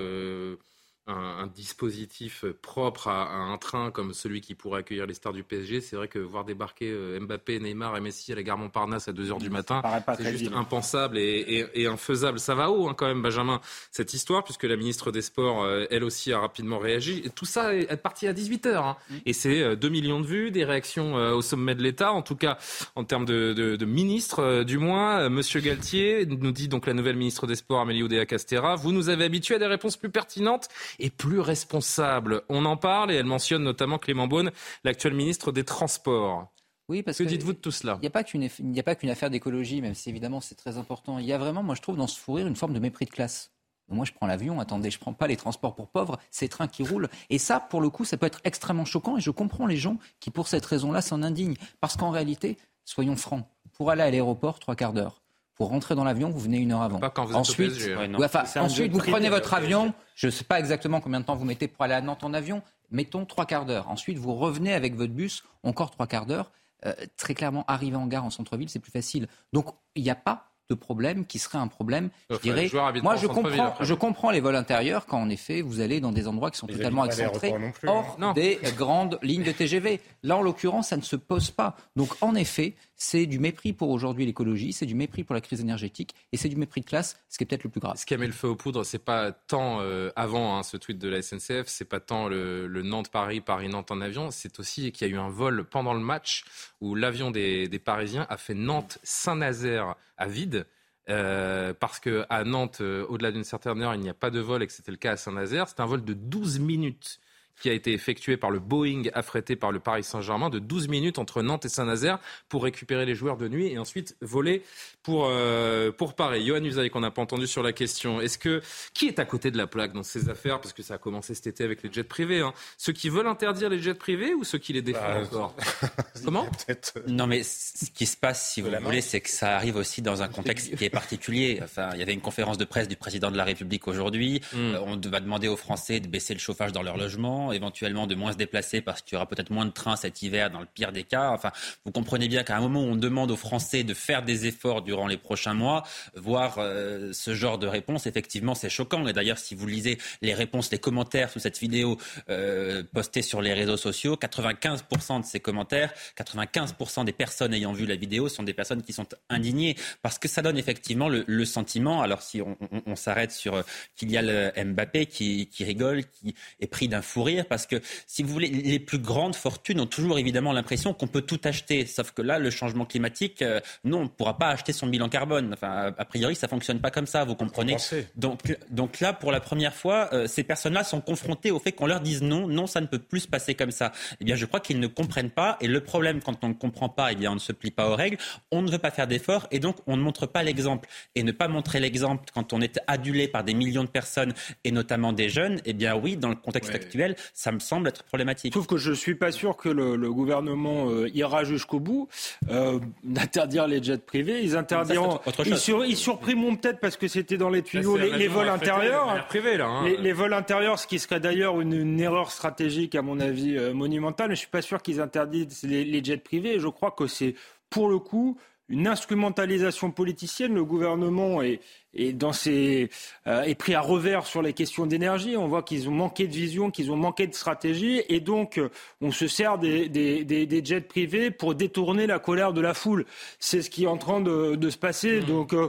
[1.08, 5.44] euh, un, dispositif propre à, un train comme celui qui pourrait accueillir les stars du
[5.44, 9.08] PSG, c'est vrai que voir débarquer euh, Mbappé, Neymar et Messi à la gare Montparnasse
[9.08, 9.82] à 2h du matin,
[10.16, 12.40] c'est juste impensable et, infaisable.
[12.40, 15.86] Ça va haut hein, quand même, Benjamin, cette histoire, puisque la ministre des Sports, euh,
[15.90, 17.22] elle aussi, a rapidement réagi.
[17.24, 18.76] Et tout ça est parti à 18h.
[18.76, 18.96] Hein.
[19.08, 19.14] Mm.
[19.26, 22.36] Et c'est 2 euh, millions de vues, des réactions au sommet de l'État, en tout
[22.36, 22.58] cas
[22.96, 25.28] en termes de, de, de ministre, du moins.
[25.28, 29.24] Monsieur Galtier nous dit donc la nouvelle ministre des Sports, Amélie Oudéa-Castera, vous nous avez
[29.24, 30.68] habitués à des réponses plus pertinentes
[30.98, 32.42] et plus responsable.
[32.48, 34.50] On en parle et elle mentionne notamment Clément Beaune,
[34.84, 36.52] l'actuel ministre des Transports.
[36.88, 37.96] Oui, parce que, dites-vous de tout cela?
[37.98, 41.18] Il n'y a pas qu'une, affaire d'écologie, même si évidemment c'est très important.
[41.18, 43.10] Il y a vraiment, moi je trouve, dans ce fou une forme de mépris de
[43.10, 43.50] classe.
[43.88, 46.66] Moi, je prends l'avion, attendez, je ne prends pas les transports pour pauvres, ces trains
[46.66, 47.08] qui roulent.
[47.30, 49.98] Et ça, pour le coup, ça peut être extrêmement choquant et je comprends les gens
[50.18, 51.56] qui, pour cette raison-là, s'en indignent.
[51.80, 55.22] Parce qu'en réalité, soyons francs, pour aller à l'aéroport, trois quarts d'heure.
[55.56, 56.98] Pour rentrer dans l'avion, vous venez une heure avant.
[56.98, 58.12] Pas quand vous ensuite, hein.
[58.56, 59.94] ensuite vous prenez votre avion.
[60.14, 62.34] Je ne sais pas exactement combien de temps vous mettez pour aller à Nantes en
[62.34, 62.62] avion.
[62.90, 63.88] Mettons trois quarts d'heure.
[63.88, 66.52] Ensuite, vous revenez avec votre bus, encore trois quarts d'heure.
[66.84, 69.28] Euh, très clairement, arriver en gare en centre-ville, c'est plus facile.
[69.54, 72.70] Donc, il n'y a pas de problème qui serait un problème, je dirais.
[73.02, 76.28] Moi, je comprends, je comprends les vols intérieurs quand, en effet, vous allez dans des
[76.28, 77.54] endroits qui sont totalement excentrés,
[77.86, 80.00] hors des grandes lignes de TGV.
[80.22, 81.76] Là, en l'occurrence, ça ne se pose pas.
[81.94, 85.60] Donc, en effet, c'est du mépris pour aujourd'hui l'écologie, c'est du mépris pour la crise
[85.60, 87.96] énergétique et c'est du mépris de classe, ce qui est peut-être le plus grave.
[87.96, 90.76] Ce qui a mis le feu aux poudres, c'est pas tant euh, avant hein, ce
[90.76, 95.06] tweet de la SNCF, c'est pas tant le, Nantes-Paris, Paris-Nantes en avion, c'est aussi qu'il
[95.06, 96.44] y a eu un vol pendant le match
[96.80, 100.66] où l'avion des, Parisiens a fait Nantes-Saint-Nazaire à vide.
[101.08, 104.62] Euh, parce qu'à Nantes, euh, au-delà d'une certaine heure, il n'y a pas de vol
[104.62, 105.68] et que c'était le cas à Saint-Nazaire.
[105.68, 107.20] C'est un vol de 12 minutes
[107.60, 111.18] qui a été effectué par le Boeing affrété par le Paris Saint-Germain de 12 minutes
[111.18, 114.62] entre Nantes et Saint-Nazaire pour récupérer les joueurs de nuit et ensuite voler
[115.02, 116.46] pour, euh, pour Paris.
[116.46, 118.60] Johan Usaï, qu'on n'a pas entendu sur la question, est-ce que
[118.92, 120.60] qui est à côté de la plaque dans ces affaires?
[120.60, 122.40] Parce que ça a commencé cet été avec les jets privés.
[122.40, 122.52] Hein.
[122.76, 125.56] Ceux qui veulent interdire les jets privés ou ceux qui les défendent bah, encore?
[126.24, 126.46] Comment?
[126.68, 126.74] Euh,
[127.08, 130.22] Non, mais ce qui se passe, si vous voulez, c'est que ça arrive aussi dans
[130.22, 131.60] un contexte qui est particulier.
[131.62, 134.40] Enfin, il y avait une conférence de presse du président de la République aujourd'hui.
[134.52, 134.74] Hmm.
[134.74, 138.14] Euh, on va demander aux Français de baisser le chauffage dans leur logement éventuellement de
[138.14, 140.66] moins se déplacer parce qu'il y aura peut-être moins de trains cet hiver dans le
[140.66, 141.30] pire des cas.
[141.30, 141.52] Enfin,
[141.84, 144.82] vous comprenez bien qu'à un moment où on demande aux Français de faire des efforts
[144.82, 145.84] durant les prochains mois,
[146.14, 149.06] voir euh, ce genre de réponse, effectivement, c'est choquant.
[149.06, 151.98] Et d'ailleurs, si vous lisez les réponses, les commentaires sous cette vidéo
[152.30, 157.86] euh, postée sur les réseaux sociaux, 95% de ces commentaires, 95% des personnes ayant vu
[157.86, 162.02] la vidéo sont des personnes qui sont indignées parce que ça donne effectivement le, sentiment.
[162.02, 163.62] Alors si on, s'arrête sur euh,
[163.96, 167.76] Kylian Mbappé qui, qui rigole, qui est pris d'un fou rire, parce que,
[168.06, 171.86] si vous voulez, les plus grandes fortunes ont toujours évidemment l'impression qu'on peut tout acheter.
[171.86, 175.08] Sauf que là, le changement climatique, euh, non, on ne pourra pas acheter son bilan
[175.08, 175.52] carbone.
[175.52, 177.76] Enfin, a priori, ça fonctionne pas comme ça, vous comprenez.
[178.16, 181.86] Donc, donc là, pour la première fois, euh, ces personnes-là sont confrontées au fait qu'on
[181.86, 183.92] leur dise non, non, ça ne peut plus se passer comme ça.
[184.20, 185.56] Eh bien, je crois qu'ils ne comprennent pas.
[185.60, 187.88] Et le problème, quand on ne comprend pas, eh bien, on ne se plie pas
[187.88, 188.18] aux règles.
[188.50, 190.88] On ne veut pas faire d'efforts et donc on ne montre pas l'exemple.
[191.14, 194.32] Et ne pas montrer l'exemple quand on est adulé par des millions de personnes
[194.64, 198.02] et notamment des jeunes, eh bien oui, dans le contexte actuel, ça me semble être
[198.04, 198.54] problématique.
[198.54, 202.08] Sauf que je suis pas sûr que le, gouvernement euh, ira jusqu'au bout
[202.48, 204.42] euh, d'interdire les jets privés.
[204.42, 205.20] Ils interdiront.
[205.44, 209.08] ils, ils, surprimeront peut-être parce que c'était dans les tuyaux les, vols intérieurs.
[209.08, 209.84] Hein.
[209.98, 214.28] les, vols intérieurs, ce qui serait d'ailleurs une, erreur stratégique à mon avis euh, monumentale.
[214.28, 216.54] Mais je suis pas sûr qu'ils interdisent les, les jets privés.
[216.54, 217.34] Et je crois que c'est
[217.70, 220.54] pour le coup une instrumentalisation politicienne.
[220.54, 221.60] Le gouvernement est,
[221.96, 222.90] et dans ces,
[223.26, 225.36] euh, est pris à revers sur les questions d'énergie.
[225.36, 228.70] On voit qu'ils ont manqué de vision, qu'ils ont manqué de stratégie, et donc euh,
[229.00, 233.04] on se sert des, des, des, jets privés pour détourner la colère de la foule.
[233.38, 235.20] C'est ce qui est en train de, de se passer.
[235.20, 235.24] Mmh.
[235.24, 235.68] Donc euh,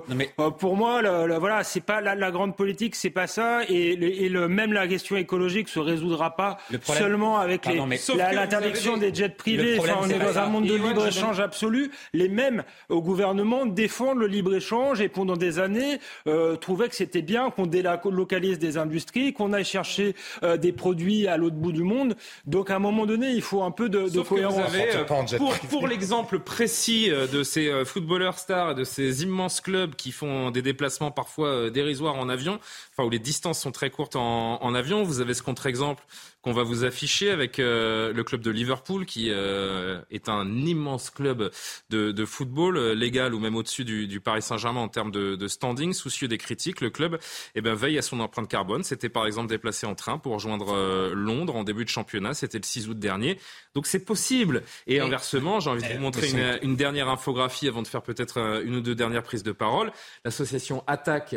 [0.60, 4.30] pour moi, la, voilà, c'est pas la, la, grande politique, c'est pas ça, et, et
[4.30, 9.80] le, même la question écologique se résoudra pas seulement avec l'interdiction des jets privés.
[9.80, 11.92] Enfin, on est dans un monde de libre échange absolu.
[12.14, 16.96] Les mêmes au gouvernement défendent le libre échange et pendant des années euh, trouvait que
[16.96, 21.72] c'était bien qu'on délocalise des industries, qu'on aille chercher euh, des produits à l'autre bout
[21.72, 22.16] du monde.
[22.46, 24.72] Donc à un moment donné, il faut un peu de, de cohérence.
[24.76, 30.52] Euh, pour, pour l'exemple précis de ces footballeurs stars, de ces immenses clubs qui font
[30.52, 32.60] des déplacements parfois dérisoires en avion,
[32.98, 36.04] enfin où les distances sont très courtes en, en avion, vous avez ce contre-exemple
[36.42, 41.10] qu'on va vous afficher avec euh, le club de Liverpool, qui euh, est un immense
[41.10, 41.52] club
[41.90, 45.36] de, de football, euh, légal ou même au-dessus du, du, Paris Saint-Germain en termes de,
[45.36, 45.94] de, standing.
[45.94, 47.20] Soucieux des critiques, le club
[47.56, 48.84] eh ben, veille à son empreinte carbone.
[48.84, 52.34] C'était par exemple déplacé en train pour rejoindre Londres en début de championnat.
[52.34, 53.40] C'était le 6 août dernier.
[53.76, 54.64] Donc c'est possible.
[54.86, 58.62] Et inversement, j'ai envie de vous montrer une, une, dernière infographie avant de faire peut-être
[58.64, 59.92] une ou deux dernières prises de parole.
[60.24, 61.36] L'association Attaque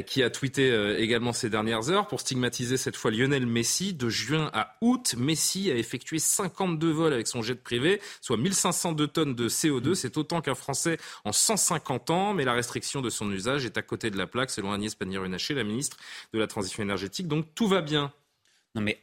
[0.00, 4.50] qui a tweeté également ces dernières heures pour stigmatiser cette fois Lionel Messi de juin
[4.54, 5.14] à août.
[5.18, 9.90] Messi a effectué 52 vols avec son jet privé, soit 1502 tonnes de CO2.
[9.90, 9.94] Mm.
[9.94, 13.82] C'est autant qu'un Français en 150 ans, mais la restriction de son usage est à
[13.82, 15.98] côté de la plaque, selon Agnès Pannier-Runacher, la ministre
[16.32, 17.28] de la Transition énergétique.
[17.28, 18.12] Donc tout va bien.
[18.74, 19.02] Non mais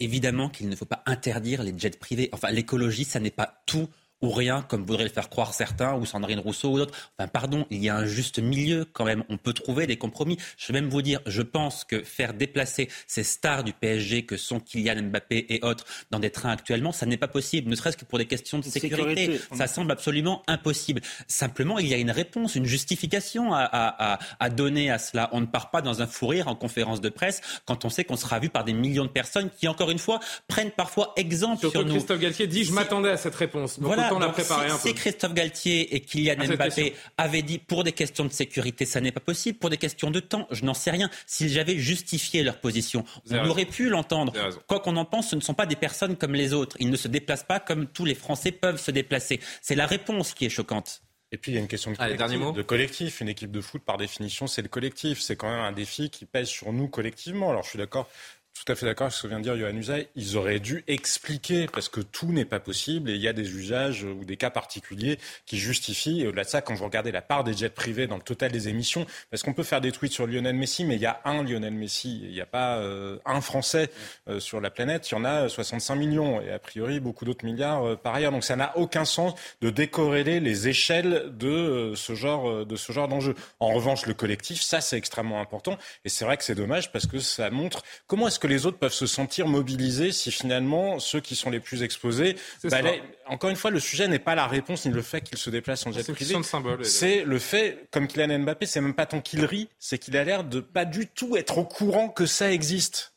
[0.00, 2.28] évidemment qu'il ne faut pas interdire les jets privés.
[2.32, 3.88] Enfin, l'écologie, ça n'est pas tout
[4.20, 6.94] ou rien, comme voudraient le faire croire certains, ou Sandrine Rousseau ou d'autres.
[7.18, 9.24] Enfin, pardon, il y a un juste milieu quand même.
[9.28, 10.38] On peut trouver des compromis.
[10.56, 14.36] Je vais même vous dire, je pense que faire déplacer ces stars du PSG que
[14.36, 17.96] sont Kylian Mbappé et autres dans des trains actuellement, ça n'est pas possible, ne serait-ce
[17.96, 19.40] que pour des questions de sécurité.
[19.52, 21.00] Ça semble absolument impossible.
[21.26, 25.28] Simplement, il y a une réponse, une justification à, à, à, donner à cela.
[25.32, 28.04] On ne part pas dans un fou rire en conférence de presse quand on sait
[28.04, 31.60] qu'on sera vu par des millions de personnes qui, encore une fois, prennent parfois exemple
[31.60, 31.94] Surtout sur nous.
[31.94, 33.78] Christophe Galtier dit, je m'attendais à cette réponse.
[33.78, 34.07] voilà
[34.80, 39.12] si, Christophe Galtier et Kylian Mbappé avaient dit pour des questions de sécurité, ça n'est
[39.12, 41.10] pas possible, pour des questions de temps, je n'en sais rien.
[41.26, 44.32] S'ils j'avais justifié leur position, on aurait pu l'entendre.
[44.66, 46.76] Quoi qu'on en pense, ce ne sont pas des personnes comme les autres.
[46.80, 49.40] Ils ne se déplacent pas comme tous les Français peuvent se déplacer.
[49.62, 51.02] C'est la réponse qui est choquante.
[51.30, 53.20] Et puis il y a une question de collectif, de collectif.
[53.20, 55.20] Une équipe de foot, par définition, c'est le collectif.
[55.20, 57.50] C'est quand même un défi qui pèse sur nous collectivement.
[57.50, 58.08] Alors je suis d'accord
[58.64, 60.08] tout à fait d'accord avec ce que vient de dire Johan Usaï.
[60.16, 63.50] Ils auraient dû expliquer, parce que tout n'est pas possible et il y a des
[63.50, 66.26] usages ou des cas particuliers qui justifient.
[66.26, 68.68] Au-delà de ça, quand vous regardez la part des jets privés dans le total des
[68.68, 71.42] émissions, parce qu'on peut faire des tweets sur Lionel Messi, mais il y a un
[71.42, 73.90] Lionel Messi, il n'y a pas euh, un Français
[74.28, 75.08] euh, sur la planète.
[75.10, 78.32] Il y en a 65 millions et a priori beaucoup d'autres milliards euh, par ailleurs.
[78.32, 83.08] Donc ça n'a aucun sens de décorréler les échelles de ce genre de ce genre
[83.08, 83.34] d'enjeu.
[83.60, 87.06] En revanche, le collectif, ça c'est extrêmement important et c'est vrai que c'est dommage parce
[87.06, 91.20] que ça montre comment est-ce que les autres peuvent se sentir mobilisés si finalement ceux
[91.20, 92.36] qui sont les plus exposés.
[92.64, 92.78] Bah,
[93.26, 95.86] encore une fois, le sujet n'est pas la réponse ni le fait qu'il se déplace
[95.86, 96.34] en jet privé.
[96.84, 100.24] C'est le fait, comme Kylian Mbappé, c'est même pas tant qu'il rit, c'est qu'il a
[100.24, 103.12] l'air de pas du tout être au courant que ça existe.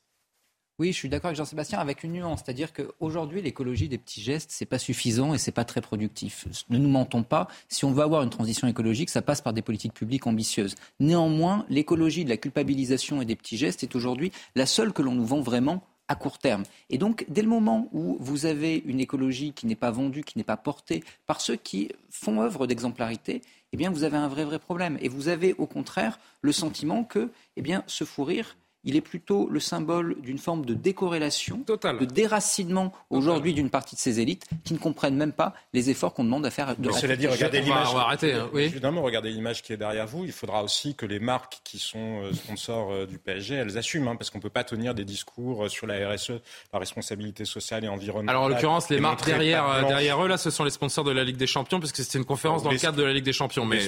[0.82, 4.50] Oui, je suis d'accord avec Jean-Sébastien avec une nuance, c'est-à-dire qu'aujourd'hui l'écologie des petits gestes,
[4.50, 6.48] c'est pas suffisant et c'est pas très productif.
[6.72, 9.62] Ne nous mentons pas, si on veut avoir une transition écologique, ça passe par des
[9.62, 10.74] politiques publiques ambitieuses.
[11.00, 15.12] Néanmoins, l'écologie de la culpabilisation et des petits gestes est aujourd'hui la seule que l'on
[15.12, 16.64] nous vend vraiment à court terme.
[16.90, 20.40] Et donc, dès le moment où vous avez une écologie qui n'est pas vendue, qui
[20.40, 24.46] n'est pas portée par ceux qui font œuvre d'exemplarité, eh bien, vous avez un vrai,
[24.46, 24.98] vrai problème.
[25.00, 29.02] Et vous avez, au contraire, le sentiment que, eh bien, ce fou rire il est
[29.02, 34.46] plutôt le symbole d'une forme de décorrélation, de déracinement aujourd'hui d'une partie de ces élites
[34.64, 36.76] qui ne comprennent même pas les efforts qu'on demande à faire.
[36.78, 37.88] De cela dit, regardez l'image.
[37.96, 40.26] Hein, Évidemment, regardez l'image qui est derrière vous.
[40.26, 44.10] Il faudra aussi que les marques qui sont euh, sponsors euh, du PSG, elles assument,
[44.10, 46.34] hein, parce qu'on ne peut pas tenir des discours euh, sur la RSE,
[46.74, 48.36] la responsabilité sociale et environnementale.
[48.36, 51.24] Alors en l'occurrence, les marques derrière, derrière eux, là, ce sont les sponsors de la
[51.24, 53.66] Ligue des Champions, puisque c'était une conférence dans le cadre de la Ligue des Champions.
[53.66, 53.80] Mais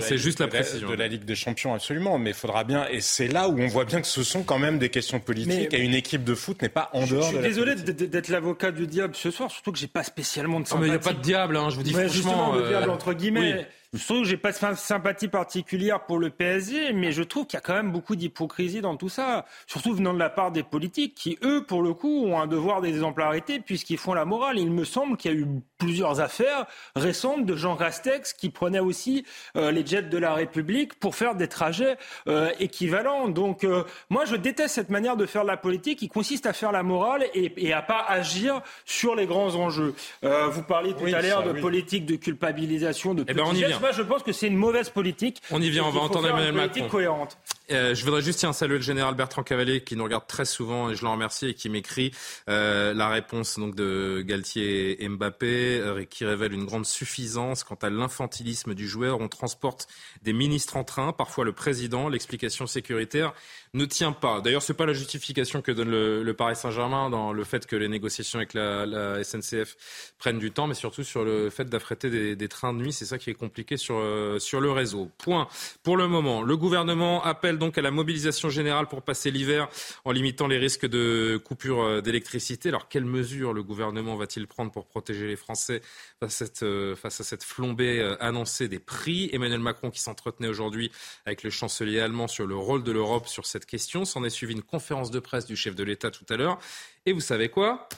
[0.00, 0.88] c'est juste la précision.
[0.88, 2.18] De la Ligue des Champions, absolument.
[2.18, 4.58] Mais il faudra bien, et c'est là où on voit bien que ce sont quand
[4.58, 7.24] même des questions politiques et une équipe de foot n'est pas en dehors.
[7.24, 10.66] Je suis désolé d'être l'avocat du diable ce soir, surtout que j'ai pas spécialement de
[10.66, 10.88] sympathie.
[10.88, 12.12] il n'y a pas de diable, hein, je vous dis franchement.
[12.12, 13.66] Justement, le diable euh, entre guillemets.
[13.92, 17.56] Je trouve que j'ai pas de sympathie particulière pour le PSG, mais je trouve qu'il
[17.56, 20.62] y a quand même beaucoup d'hypocrisie dans tout ça, surtout venant de la part des
[20.62, 24.60] politiques qui, eux, pour le coup, ont un devoir d'exemplarité puisqu'ils font la morale.
[24.60, 25.46] Il me semble qu'il y a eu
[25.78, 29.24] plusieurs affaires récentes de Jean Castex qui prenaient aussi
[29.56, 31.96] euh, les jets de la République pour faire des trajets
[32.28, 33.26] euh, équivalents.
[33.26, 36.52] Donc, euh, moi, je déteste cette manière de faire de la politique qui consiste à
[36.52, 39.96] faire la morale et, et à pas agir sur les grands enjeux.
[40.22, 43.44] vous parliez tout à l'heure de politique de culpabilisation de eh ben,
[43.80, 45.40] Moi, je pense que c'est une mauvaise politique.
[45.50, 46.88] On y vient, on va entendre Emmanuel Macron.
[46.88, 47.38] Cohérente.
[47.70, 50.96] Euh, je voudrais juste saluer le général Bertrand Cavalier qui nous regarde très souvent et
[50.96, 52.10] je l'en remercie et qui m'écrit
[52.48, 57.76] euh, la réponse donc de Galtier et Mbappé euh, qui révèle une grande suffisance quant
[57.76, 59.20] à l'infantilisme du joueur.
[59.20, 59.86] On transporte
[60.22, 62.08] des ministres en train, parfois le président.
[62.08, 63.32] L'explication sécuritaire
[63.72, 64.40] ne tient pas.
[64.40, 67.88] D'ailleurs, c'est pas la justification que donne le, Paris Saint-Germain dans le fait que les
[67.88, 69.76] négociations avec la, SNCF
[70.18, 72.92] prennent du temps, mais surtout sur le fait d'affréter des, trains de nuit.
[72.92, 75.10] C'est ça qui est compliqué sur, euh, sur le réseau.
[75.18, 75.46] Point.
[75.82, 79.68] Pour le moment, le gouvernement appelle donc à la mobilisation générale pour passer l'hiver
[80.04, 82.70] en limitant les risques de coupure euh, d'électricité.
[82.70, 85.80] Alors, quelles mesures le gouvernement va-t-il prendre pour protéger les Français
[86.18, 89.30] face à cette, euh, face à cette flambée annoncée des prix?
[89.32, 90.90] Emmanuel Macron qui s'entretenait aujourd'hui
[91.24, 94.04] avec le chancelier allemand sur le rôle de l'Europe sur cette question.
[94.04, 96.58] S'en est suivi une conférence de presse du chef de l'État tout à l'heure.
[97.06, 97.88] Et vous savez quoi?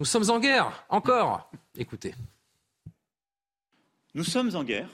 [0.00, 1.50] Nous sommes en guerre, encore.
[1.76, 2.14] Écoutez.
[4.14, 4.88] Nous sommes en guerre.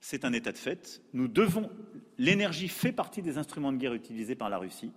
[0.00, 1.00] C'est un état de fait.
[1.12, 1.70] Nous devons.
[2.18, 4.92] L'énergie fait partie des instruments de guerre utilisés par la Russie.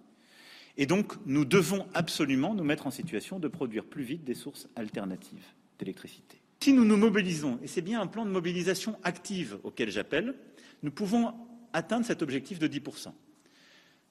[0.77, 4.67] Et donc, nous devons absolument nous mettre en situation de produire plus vite des sources
[4.75, 5.45] alternatives
[5.77, 6.41] d'électricité.
[6.61, 10.35] Si nous nous mobilisons, et c'est bien un plan de mobilisation active auquel j'appelle,
[10.83, 11.33] nous pouvons
[11.73, 13.13] atteindre cet objectif de 10%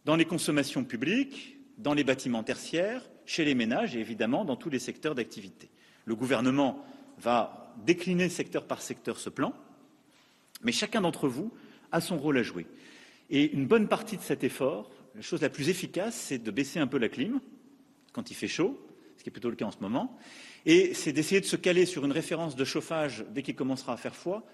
[0.09, 4.71] dans les consommations publiques, dans les bâtiments tertiaires, chez les ménages et évidemment dans tous
[4.71, 5.69] les secteurs d'activité.
[6.07, 6.83] Le gouvernement
[7.19, 9.53] va décliner secteur par secteur ce plan,
[10.63, 11.53] mais chacun d'entre vous
[11.93, 12.67] a son rôle à jouer.
[13.29, 16.79] Et une bonne partie de cet effort, la chose la plus efficace, c'est de baisser
[16.79, 17.39] un peu la clim
[18.13, 18.81] quand il fait chaud,
[19.19, 20.19] ce qui est plutôt le cas en ce moment,
[20.65, 23.99] et c'est d'essayer de se caler sur une référence de chauffage dès qu'il commencera à
[23.99, 24.47] faire froid,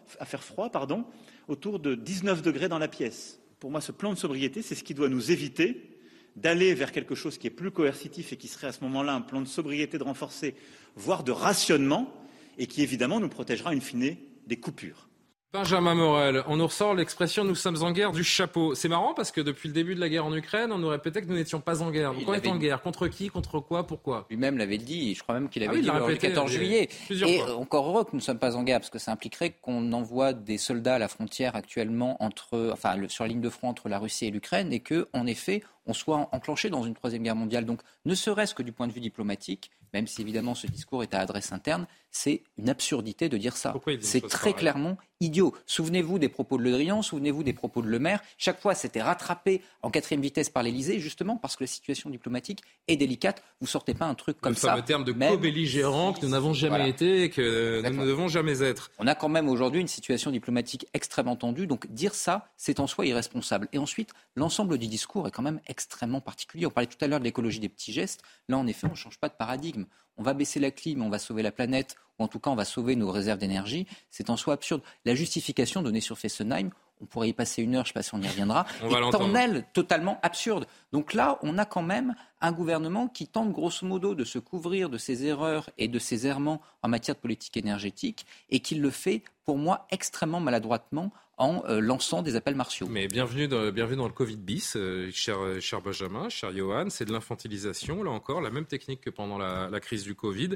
[1.47, 4.85] autour de 19 degrés dans la pièce pour moi, ce plan de sobriété, c'est ce
[4.85, 5.89] qui doit nous éviter
[6.37, 9.23] d'aller vers quelque chose qui est plus coercitif et qui serait à ce moment-là un
[9.23, 10.55] plan de sobriété de renforcer,
[10.97, 12.12] voire de rationnement,
[12.59, 15.09] et qui évidemment nous protégera in fine des coupures.
[15.55, 18.75] Benjamin Morel, on nous ressort l'expression nous sommes en guerre du chapeau.
[18.75, 21.23] C'est marrant parce que depuis le début de la guerre en Ukraine, on nous répétait
[21.23, 22.13] que nous n'étions pas en guerre.
[22.13, 24.27] Donc on est en guerre Contre qui Contre quoi Pourquoi?
[24.31, 26.89] Lui-même l'avait dit, je crois même qu'il avait ah dit le 14 juillet.
[27.09, 29.93] Et encore heureux que nous ne sommes pas en guerre parce que ça impliquerait qu'on
[29.93, 33.89] envoie des soldats à la frontière actuellement entre, enfin, sur la ligne de front entre
[33.89, 37.37] la Russie et l'Ukraine et que, en effet, on soit enclenché dans une troisième guerre
[37.37, 37.65] mondiale.
[37.65, 41.15] Donc, ne serait-ce que du point de vue diplomatique, même si évidemment ce discours est
[41.15, 43.75] à adresse interne, c'est une absurdité de dire ça.
[44.01, 45.53] C'est très clairement idiot.
[45.67, 48.21] Souvenez-vous des propos de Le Drian, souvenez-vous des propos de Le Maire.
[48.39, 52.62] Chaque fois, c'était rattrapé en quatrième vitesse par l'Elysée, justement parce que la situation diplomatique
[52.87, 53.43] est délicate.
[53.61, 54.77] Vous sortez pas un truc comme ça.
[54.77, 58.62] Le terme de co-belligérant que nous n'avons jamais été et que nous ne devons jamais
[58.62, 58.93] être.
[58.99, 61.67] On a quand même aujourd'hui une situation diplomatique extrêmement tendue.
[61.67, 63.69] Donc dire ça, c'est en soi irresponsable.
[63.73, 66.67] Et ensuite, l'ensemble du discours est quand même extrêmement particulier.
[66.67, 68.23] On parlait tout à l'heure de l'écologie des petits gestes.
[68.49, 69.87] Là, en effet, on ne change pas de paradigme.
[70.17, 72.57] On va baisser la clim, on va sauver la planète, ou en tout cas, on
[72.57, 73.87] va sauver nos réserves d'énergie.
[74.11, 74.83] C'est en soi absurde.
[75.05, 78.03] La justification donnée sur Fessenheim, on pourrait y passer une heure, je ne sais pas
[78.03, 80.67] si on y reviendra, est en elle totalement absurde.
[80.93, 84.89] Donc là, on a quand même un gouvernement qui tente grosso modo de se couvrir
[84.91, 88.91] de ses erreurs et de ses errements en matière de politique énergétique et qui le
[88.91, 92.87] fait, pour moi, extrêmement maladroitement en euh, lançant des appels martiaux.
[92.89, 96.87] Mais bienvenue dans, bienvenue dans le Covid bis, euh, cher, cher, Benjamin, cher Johan.
[96.91, 100.51] C'est de l'infantilisation, là encore, la même technique que pendant la, crise du Covid.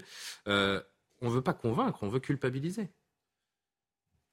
[0.47, 0.81] Euh,
[1.21, 2.91] on ne veut pas convaincre, on veut culpabiliser.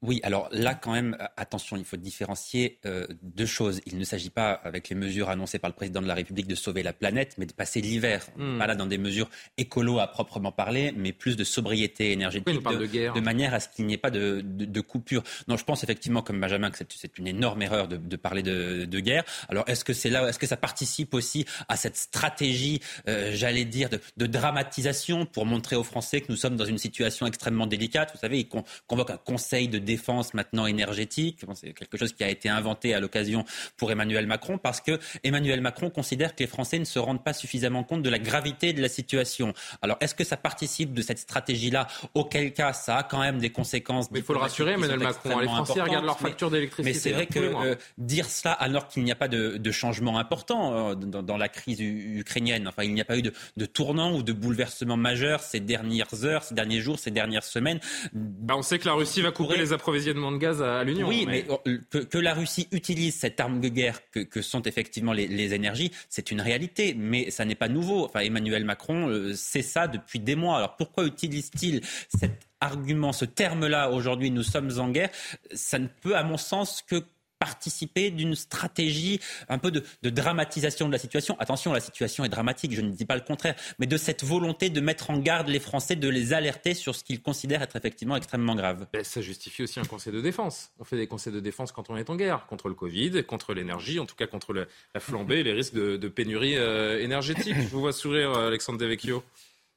[0.01, 3.81] Oui, alors là, quand même, euh, attention, il faut différencier euh, deux choses.
[3.85, 6.55] Il ne s'agit pas, avec les mesures annoncées par le président de la République, de
[6.55, 8.27] sauver la planète, mais de passer l'hiver.
[8.37, 8.59] Hmm.
[8.59, 13.19] Pas là dans des mesures écolo à proprement parler, mais plus de sobriété énergétique, de,
[13.19, 15.23] manière à ce qu'il n'y ait pas de, coupure.
[15.47, 19.23] Non, je pense effectivement, comme Benjamin, que c'est une énorme erreur de, parler de, guerre.
[19.49, 23.65] Alors, est-ce que c'est là, est-ce que ça participe aussi à cette stratégie, euh, j'allais
[23.65, 28.11] dire, de, dramatisation pour montrer aux Français que nous sommes dans une situation extrêmement délicate?
[28.13, 28.49] Vous savez, il
[28.87, 31.41] convoque un conseil de défense maintenant énergétique.
[31.53, 33.45] c'est quelque chose qui a été inventé à l'occasion
[33.77, 37.33] pour Emmanuel Macron parce que Emmanuel Macron considère que les Français ne se rendent pas
[37.33, 39.53] suffisamment compte de la gravité de la situation.
[39.81, 41.87] Alors, est-ce que ça participe de cette stratégie-là?
[42.13, 44.11] Auquel cas, ça a quand même des conséquences.
[44.11, 45.39] Mais il faut le rassurer, Emmanuel Macron.
[45.39, 46.93] Les Français regardent leur facture d'électricité.
[46.93, 50.91] Mais c'est vrai que euh, dire cela alors qu'il n'y a pas de, changement important
[50.91, 54.33] euh, dans, la crise ukrainienne, enfin, il n'y a pas eu de, tournant ou de
[54.33, 57.79] bouleversement majeur ces dernières heures, ces derniers jours, ces dernières semaines.
[58.13, 61.07] Bah, on sait que la Russie va couper les approvisionnements de gaz à, l'Union.
[61.07, 61.45] Oui, mais,
[61.89, 66.41] que, la Russie utilise cette arme de guerre que, sont effectivement les, énergies, c'est une
[66.41, 68.05] réalité, mais ça n'est pas nouveau.
[68.05, 70.57] Enfin, Emmanuel Macron, c'est ça depuis des mois.
[70.57, 75.09] Alors pourquoi utilise-t-il cet argument, ce terme-là aujourd'hui, nous sommes en guerre?
[75.53, 77.03] Ça ne peut, à mon sens, que
[77.39, 81.35] participer d'une stratégie un peu de, dramatisation de la situation.
[81.39, 84.69] Attention, la situation est dramatique, je ne dis pas le contraire, mais de cette volonté
[84.69, 88.15] de mettre en garde les Français, de les alerter sur ce qu'ils considèrent être effectivement
[88.15, 88.87] extrêmement grave.
[88.93, 90.71] Ben, ça justifie aussi un conseil de défense.
[90.79, 93.53] On fait des conseils de défense quand on est en guerre, contre le Covid, contre
[93.53, 97.55] l'énergie, en tout cas contre la flambée et les risques de, pénurie euh, énergétique.
[97.55, 99.23] Je vous vois sourire, euh, Alexandre Devecchio.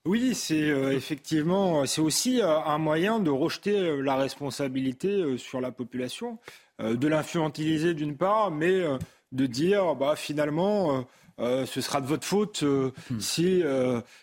[0.05, 6.39] Oui, c'est euh, effectivement, c'est aussi un moyen de rejeter la responsabilité sur la population.
[6.80, 8.98] Euh, de l'infantiliser d'une part, mais euh,
[9.32, 11.05] de dire bah, finalement
[11.40, 13.20] euh, ce sera de votre faute hmm.
[13.20, 13.62] si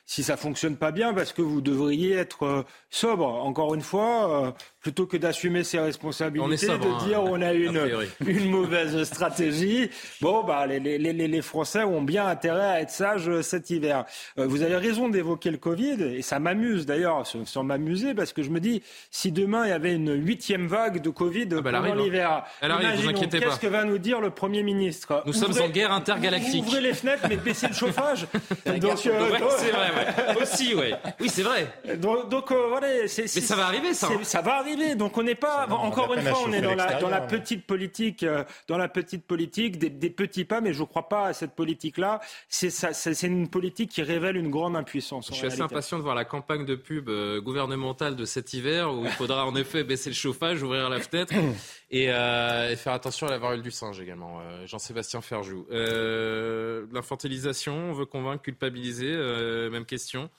[0.06, 3.26] si ça fonctionne pas bien parce que vous devriez être sobre.
[3.26, 4.56] Encore une fois,
[4.86, 9.90] plutôt que d'assumer ses responsabilités, de hein, dire on a une, une mauvaise stratégie.
[10.22, 14.06] Bon, bah, les, les, les, Français ont bien intérêt à être sages cet hiver.
[14.38, 18.44] Euh, vous avez raison d'évoquer le Covid, et ça m'amuse d'ailleurs, sans m'amuser, parce que
[18.44, 21.72] je me dis, si demain il y avait une huitième vague de Covid ah bah,
[21.72, 21.96] pendant hein.
[21.96, 25.24] l'hiver, qu'est-ce que va nous dire le Premier ministre?
[25.26, 26.64] Nous sommes en guerre intergalactique.
[26.64, 28.28] Ouvrez les fenêtres, mais baissez le chauffage.
[28.68, 29.32] donc, euh, c'est vrai,
[29.72, 30.44] ouais.
[30.44, 30.94] aussi, ouais.
[31.20, 31.74] Oui, c'est vrai.
[31.98, 32.88] Donc, donc euh, voilà.
[33.18, 34.10] Mais ça va arriver, ça.
[34.12, 34.20] Hein.
[34.22, 34.75] Ça va arriver.
[34.96, 38.24] Donc on n'est pas, encore une fois, on est dans la, dans la petite politique,
[38.24, 41.34] euh, dans la petite politique des, des, petits pas, mais je ne crois pas à
[41.34, 42.22] cette politique-là.
[42.50, 45.30] C'est une politique qui révèle une grande impuissance.
[45.30, 48.94] Je suis assez impatient de voir la campagne de pub euh, gouvernementale de cet hiver
[48.94, 51.34] où il faudra en effet baisser le chauffage, ouvrir la fenêtre
[51.92, 54.40] et, euh, et faire attention à la variole du singe également.
[54.42, 55.66] Euh, Jean-Sébastien Ferjou.
[56.92, 59.16] L'infantilisation, on veut convaincre, culpabiliser,
[59.70, 60.30] même question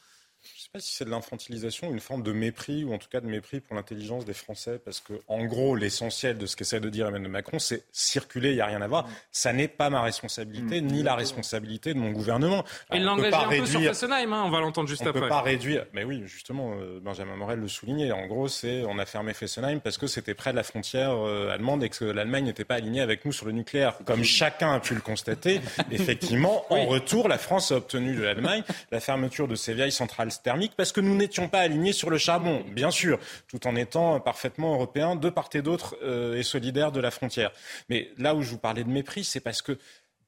[0.78, 3.76] si c'est de l'infantilisation, une forme de mépris, ou en tout cas de mépris pour
[3.76, 7.59] l'intelligence des Français, parce que en gros, l'essentiel de ce qu'essaie de dire Emmanuel Macron,
[7.59, 9.09] c'est circuler, il n'y a rien à voir.
[9.32, 10.86] Ça n'est pas ma responsabilité, mm.
[10.86, 12.64] ni la responsabilité de mon gouvernement.
[12.93, 15.12] Il l'engage un peu sur Fessenheim, hein, on va l'entendre juste après.
[15.18, 18.12] On ne peut pas réduire, mais oui, justement, euh, Benjamin Morel le soulignait.
[18.12, 21.51] En gros, c'est on a fermé Fessenheim parce que c'était près de la frontière euh,
[21.51, 23.98] allemande et que l'Allemagne n'était pas alignée avec nous sur le nucléaire.
[24.05, 25.60] Comme chacun a pu le constater,
[25.90, 30.32] effectivement, en retour, la France a obtenu de l'Allemagne la fermeture de ses vieilles centrales
[30.43, 33.19] thermiques parce que nous n'étions pas alignés sur le charbon, bien sûr,
[33.49, 37.53] tout en étant parfaitement européens de part et d'autre euh, et solidaires de la frontière.
[37.89, 39.78] Mais là où je vous parlais de mépris, c'est parce que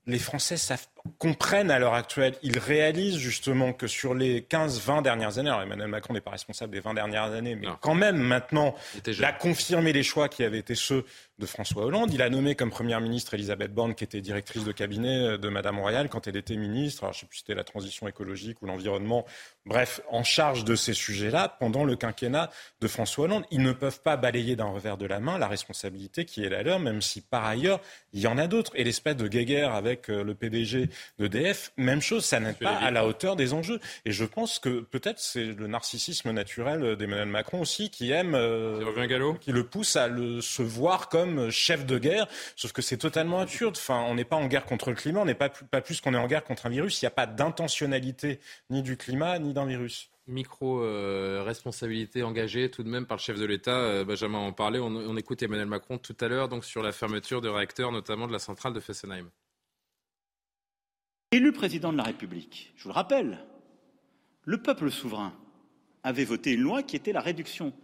[0.06, 5.38] les Français savent, comprennent à l'heure actuelle, ils réalisent justement que sur les 15-20 dernières
[5.38, 8.74] années, alors Emmanuel Macron n'est pas responsable des 20 dernières années, mais quand même maintenant,
[9.06, 11.04] il a confirmé les choix qui avaient été ceux
[11.38, 12.12] de François Hollande.
[12.12, 15.48] Il a nommé comme première ministre Elisabeth Borne, qui était directrice de cabinet euh, de
[15.48, 17.04] Madame Royal quand elle était ministre.
[17.04, 19.24] Alors, je ne sais plus si c'était la transition écologique ou l'environnement.
[19.64, 23.44] Bref, en charge de ces sujets-là pendant le quinquennat de François Hollande.
[23.50, 26.62] Ils ne peuvent pas balayer d'un revers de la main la responsabilité qui est la
[26.62, 27.80] leur, même si par ailleurs,
[28.12, 28.72] il y en a d'autres.
[28.74, 32.90] Et l'espèce de guéguerre avec euh, le PDG d'EDF, même chose, ça n'est pas à
[32.90, 33.80] la hauteur des enjeux.
[34.04, 39.36] Et je pense que peut-être c'est le narcissisme naturel d'Emmanuel Macron aussi qui aime, euh,
[39.40, 42.26] qui le pousse à le, se voir comme chef de guerre,
[42.56, 43.76] sauf que c'est totalement absurde.
[43.76, 46.14] Enfin, on n'est pas en guerre contre le climat, on n'est pas, pas plus qu'on
[46.14, 47.00] est en guerre contre un virus.
[47.00, 52.82] Il n'y a pas d'intentionnalité ni du climat ni d'un virus micro-responsabilité euh, engagée tout
[52.82, 53.76] de même par le chef de l'État.
[53.76, 54.78] Euh, Benjamin en parlait.
[54.78, 58.26] On, on écoute Emmanuel Macron tout à l'heure donc sur la fermeture de réacteurs, notamment
[58.26, 59.30] de la centrale de Fessenheim.
[61.30, 63.38] Élu président de la République, je vous le rappelle,
[64.44, 65.34] le peuple souverain
[66.02, 67.74] avait voté une loi qui était la réduction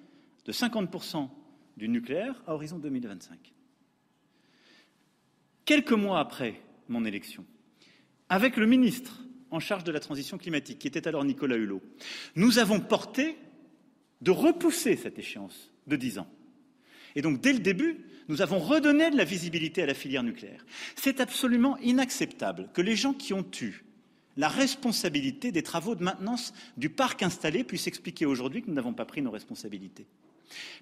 [0.46, 1.28] de 50%
[1.76, 3.38] du nucléaire à horizon 2025.
[5.66, 7.44] Quelques mois après mon élection,
[8.30, 11.82] avec le ministre en charge de la transition climatique, qui était alors Nicolas Hulot,
[12.36, 13.36] nous avons porté
[14.22, 16.28] de repousser cette échéance de dix ans.
[17.14, 20.64] Et donc, dès le début, nous avons redonné de la visibilité à la filière nucléaire.
[20.96, 23.84] C'est absolument inacceptable que les gens qui ont eu
[24.36, 28.92] la responsabilité des travaux de maintenance du parc installé puissent expliquer aujourd'hui que nous n'avons
[28.92, 30.06] pas pris nos responsabilités.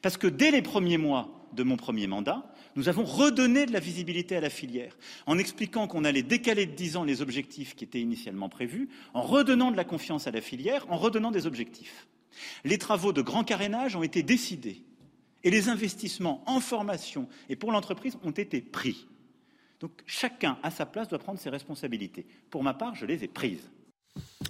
[0.01, 3.81] Parce que dès les premiers mois de mon premier mandat, nous avons redonné de la
[3.81, 4.97] visibilité à la filière,
[5.27, 9.23] en expliquant qu'on allait décaler de dix ans les objectifs qui étaient initialement prévus, en
[9.23, 12.07] redonnant de la confiance à la filière, en redonnant des objectifs.
[12.65, 14.83] Les travaux de grand carénage ont été décidés
[15.45, 19.07] et les investissements en formation et pour l'entreprise ont été pris.
[19.81, 22.27] Donc chacun, à sa place, doit prendre ses responsabilités.
[22.51, 23.69] Pour ma part, je les ai prises.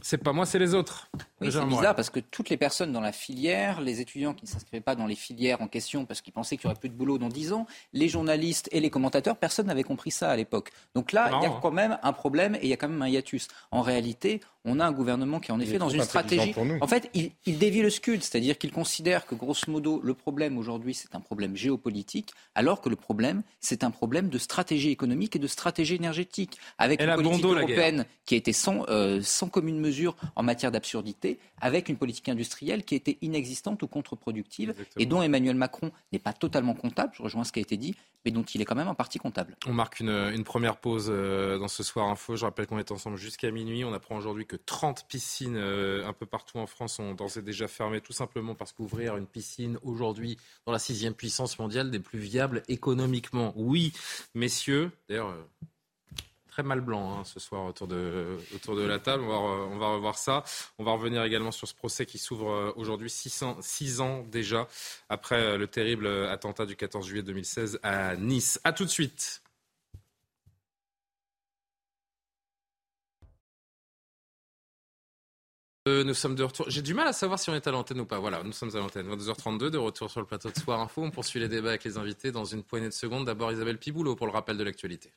[0.02, 1.08] C'est pas moi, c'est les autres.
[1.40, 4.50] Oui, c'est bizarre parce que toutes les personnes dans la filière, les étudiants qui ne
[4.50, 6.94] s'inscrivaient pas dans les filières en question parce qu'ils pensaient qu'il n'y aurait plus de
[6.94, 10.72] boulot dans 10 ans, les journalistes et les commentateurs, personne n'avait compris ça à l'époque.
[10.94, 13.02] Donc là, il y a quand même un problème et il y a quand même
[13.02, 13.48] un hiatus.
[13.70, 16.54] En réalité, on a un gouvernement qui est en effet dans une stratégie.
[16.80, 20.58] En fait, il, il dévie le scud, c'est-à-dire qu'il considère que grosso modo le problème
[20.58, 25.36] aujourd'hui c'est un problème géopolitique, alors que le problème c'est un problème de stratégie économique
[25.36, 29.78] et de stratégie énergétique, avec une politique européenne qui a été sans, euh, sans commune
[29.78, 29.91] mesure
[30.36, 35.56] en matière d'absurdité, avec une politique industrielle qui était inexistante ou contre-productive, et dont Emmanuel
[35.56, 37.12] Macron n'est pas totalement comptable.
[37.14, 37.94] Je rejoins ce qui a été dit,
[38.24, 39.56] mais dont il est quand même en partie comptable.
[39.66, 42.36] On marque une, une première pause euh, dans ce soir info.
[42.36, 43.84] Je rappelle qu'on est ensemble jusqu'à minuit.
[43.84, 47.42] On apprend aujourd'hui que 30 piscines euh, un peu partout en France sont d'ores et
[47.42, 50.36] déjà fermées, tout simplement parce qu'ouvrir une piscine aujourd'hui
[50.66, 53.52] dans la sixième puissance mondiale n'est plus viable économiquement.
[53.56, 53.92] Oui,
[54.34, 55.42] messieurs, d'ailleurs, euh,
[56.52, 59.24] très mal blanc hein, ce soir autour de, autour de la table.
[59.24, 60.44] On va, revoir ça.
[60.78, 64.22] On va revenir également sur ce procès qui s'ouvre euh, aujourd'hui, six ans, six ans
[64.30, 64.68] déjà,
[65.08, 68.60] après le terrible attentat du 14 juillet 2016 à Nice.
[68.64, 69.42] A tout de suite.
[75.88, 76.66] Euh, nous sommes de retour.
[76.68, 78.18] J'ai du mal à savoir si on est à l'antenne ou pas.
[78.20, 79.08] Voilà, nous sommes à l'antenne.
[79.08, 81.02] 22h32, de retour sur le plateau de Soir Info.
[81.02, 83.24] On poursuit les débats avec les invités dans une poignée de secondes.
[83.24, 85.10] D'abord Isabelle Piboulot pour le rappel de l'actualité.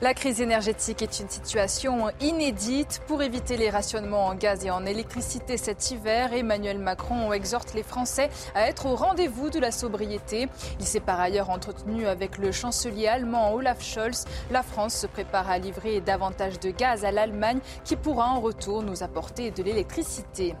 [0.00, 3.00] La crise énergétique est une situation inédite.
[3.08, 7.82] Pour éviter les rationnements en gaz et en électricité cet hiver, Emmanuel Macron exhorte les
[7.82, 10.48] Français à être au rendez-vous de la sobriété.
[10.78, 14.26] Il s'est par ailleurs entretenu avec le chancelier allemand Olaf Scholz.
[14.52, 18.84] La France se prépare à livrer davantage de gaz à l'Allemagne qui pourra en retour
[18.84, 20.54] nous apporter de l'électricité.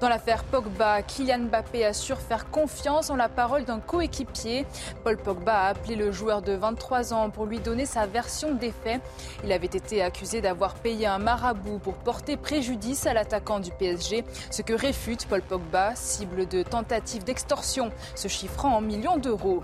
[0.00, 4.66] Dans l'affaire Pogba, Kylian Mbappé assure faire confiance en la parole d'un coéquipier.
[5.02, 8.72] Paul Pogba a appelé le joueur de 23 ans pour lui donner sa version des
[8.72, 9.00] faits.
[9.44, 14.24] Il avait été accusé d'avoir payé un marabout pour porter préjudice à l'attaquant du PSG,
[14.50, 19.62] ce que réfute Paul Pogba, cible de tentative d'extorsion, se chiffrant en millions d'euros.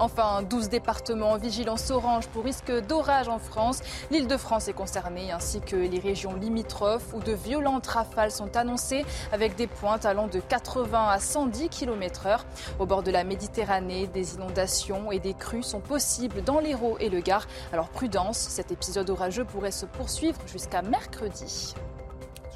[0.00, 3.80] Enfin, 12 départements en vigilance orange pour risque d'orage en France.
[4.10, 8.56] L'île de France est concernée, ainsi que les régions limitrophes où de violentes rafales sont
[8.56, 12.40] annoncées avec des pointes allant de 80 à 110 km/h.
[12.78, 17.08] Au bord de la Méditerranée, des inondations et des crues sont possibles dans l'Hérault et
[17.08, 17.46] le Gard.
[17.72, 21.74] Alors prudence, cet épisode orageux pourrait se poursuivre jusqu'à mercredi.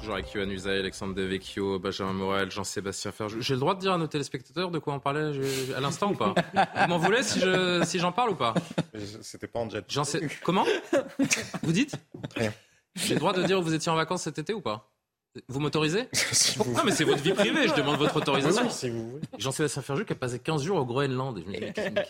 [0.03, 3.39] Toujours avec Yohann Usaï, Alexandre Devecchio, Benjamin Morel, Jean-Sébastien Ferjou.
[3.39, 5.31] J'ai le droit de dire à nos téléspectateurs de quoi on parlait
[5.73, 8.53] à l'instant ou pas Vous m'en voulez si, je, si j'en parle ou pas
[9.21, 9.85] C'était pas en jet.
[10.43, 10.65] Comment
[11.63, 11.95] Vous dites
[12.35, 12.51] Rien.
[12.95, 14.92] J'ai le droit de dire où vous étiez en vacances cet été ou pas
[15.47, 16.01] vous m'autorisez
[16.57, 18.69] Non, mais c'est votre vie privée, je demande votre autorisation.
[18.69, 21.39] si vous Jean-Sébastien Ferjou qui a passé 15 jours au Groenland.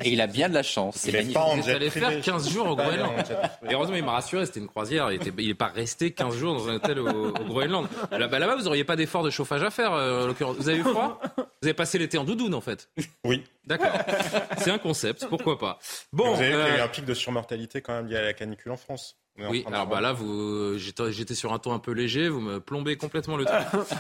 [0.04, 0.96] Et, il a bien de la chance.
[0.98, 1.38] C'est magnifique.
[1.38, 3.14] Vous allez faire 15 jours au Groenland.
[3.70, 5.10] Et heureusement, il m'a rassuré, c'était une croisière.
[5.12, 7.88] Il n'est pas resté 15 jours dans un hôtel au, Groenland.
[8.12, 10.58] Là-bas, là vous n'auriez pas d'effort de chauffage à faire, euh, en l'occurrence.
[10.58, 11.22] Vous avez eu froid?
[11.38, 12.90] Vous avez passé l'été en doudoune, en fait?
[13.24, 13.44] Oui.
[13.66, 13.98] D'accord.
[14.58, 15.80] C'est un concept, pourquoi pas.
[16.12, 18.08] Bon, vous avez vu qu'il y a eu euh, un pic de surmortalité quand même
[18.08, 19.16] lié à la canicule en France.
[19.40, 22.98] Oui, alors bah là, vous, j'étais sur un ton un peu léger, vous me plombez
[22.98, 23.58] complètement le truc.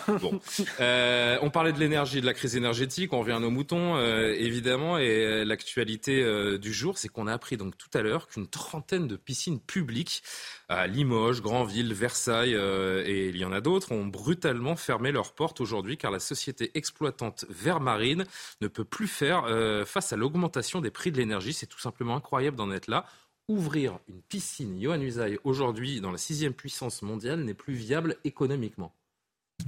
[0.21, 0.39] bon,
[0.79, 4.35] euh, on parlait de l'énergie, de la crise énergétique, on revient à nos moutons, euh,
[4.37, 8.27] évidemment, et euh, l'actualité euh, du jour, c'est qu'on a appris donc tout à l'heure
[8.27, 10.21] qu'une trentaine de piscines publiques
[10.69, 15.61] à Limoges, Granville, Versailles, et il y en a d'autres, ont brutalement fermé leurs portes
[15.61, 18.25] aujourd'hui, car la société exploitante Vermarine
[18.61, 19.45] ne peut plus faire
[19.85, 21.53] face à l'augmentation des prix de l'énergie.
[21.53, 23.05] C'est tout simplement incroyable d'en être là
[23.47, 28.95] ouvrir une piscine Johan Usaï aujourd'hui dans la sixième puissance mondiale n'est plus viable économiquement.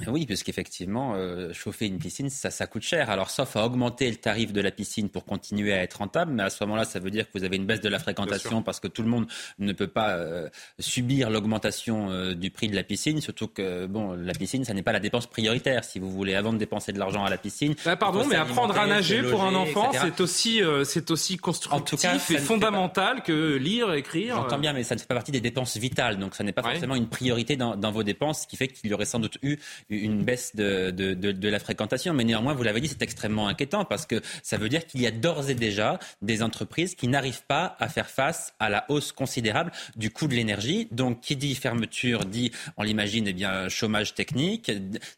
[0.07, 3.09] Oui, parce qu'effectivement, euh, chauffer une piscine, ça, ça coûte cher.
[3.09, 6.43] Alors, sauf à augmenter le tarif de la piscine pour continuer à être rentable, mais
[6.43, 8.79] à ce moment-là, ça veut dire que vous avez une baisse de la fréquentation parce
[8.79, 9.27] que tout le monde
[9.59, 10.49] ne peut pas euh,
[10.79, 13.21] subir l'augmentation euh, du prix de la piscine.
[13.21, 15.83] Surtout que, bon, la piscine, ça n'est pas la dépense prioritaire.
[15.83, 17.75] Si vous voulez, avant de dépenser de l'argent à la piscine.
[17.85, 22.37] Bah, pardon, mais apprendre à nager pour un enfant, c'est aussi, c'est aussi constructif et
[22.37, 24.35] fondamental que lire, écrire.
[24.35, 26.17] J'entends bien, mais ça ne fait pas partie des dépenses vitales.
[26.17, 28.89] Donc, ça n'est pas forcément une priorité dans, dans vos dépenses, ce qui fait qu'il
[28.89, 29.57] y aurait sans doute eu
[29.89, 32.13] une baisse de, de, de, la fréquentation.
[32.13, 35.07] Mais néanmoins, vous l'avez dit, c'est extrêmement inquiétant parce que ça veut dire qu'il y
[35.07, 39.11] a d'ores et déjà des entreprises qui n'arrivent pas à faire face à la hausse
[39.11, 40.87] considérable du coût de l'énergie.
[40.91, 44.71] Donc, qui dit fermeture dit, on l'imagine, eh bien, chômage technique.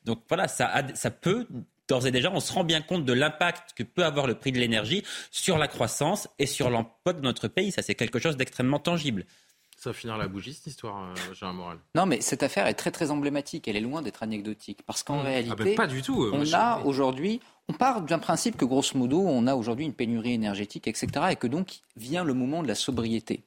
[0.05, 1.47] Donc voilà, ça, ça peut
[1.87, 4.51] d'ores et déjà, on se rend bien compte de l'impact que peut avoir le prix
[4.51, 7.71] de l'énergie sur la croissance et sur l'emploi de notre pays.
[7.71, 9.25] Ça, c'est quelque chose d'extrêmement tangible.
[9.77, 11.13] Ça va finir la bougie, cette histoire,
[11.43, 11.77] euh, Moral.
[11.93, 13.67] Non, mais cette affaire est très très emblématique.
[13.67, 14.79] Elle est loin d'être anecdotique.
[14.87, 15.25] Parce qu'en mmh.
[15.25, 17.39] réalité, ah ben, pas du tout, euh, on a aujourd'hui,
[17.69, 21.07] on part d'un principe que grosso modo, on a aujourd'hui une pénurie énergétique, etc.
[21.29, 23.43] Et que donc vient le moment de la sobriété.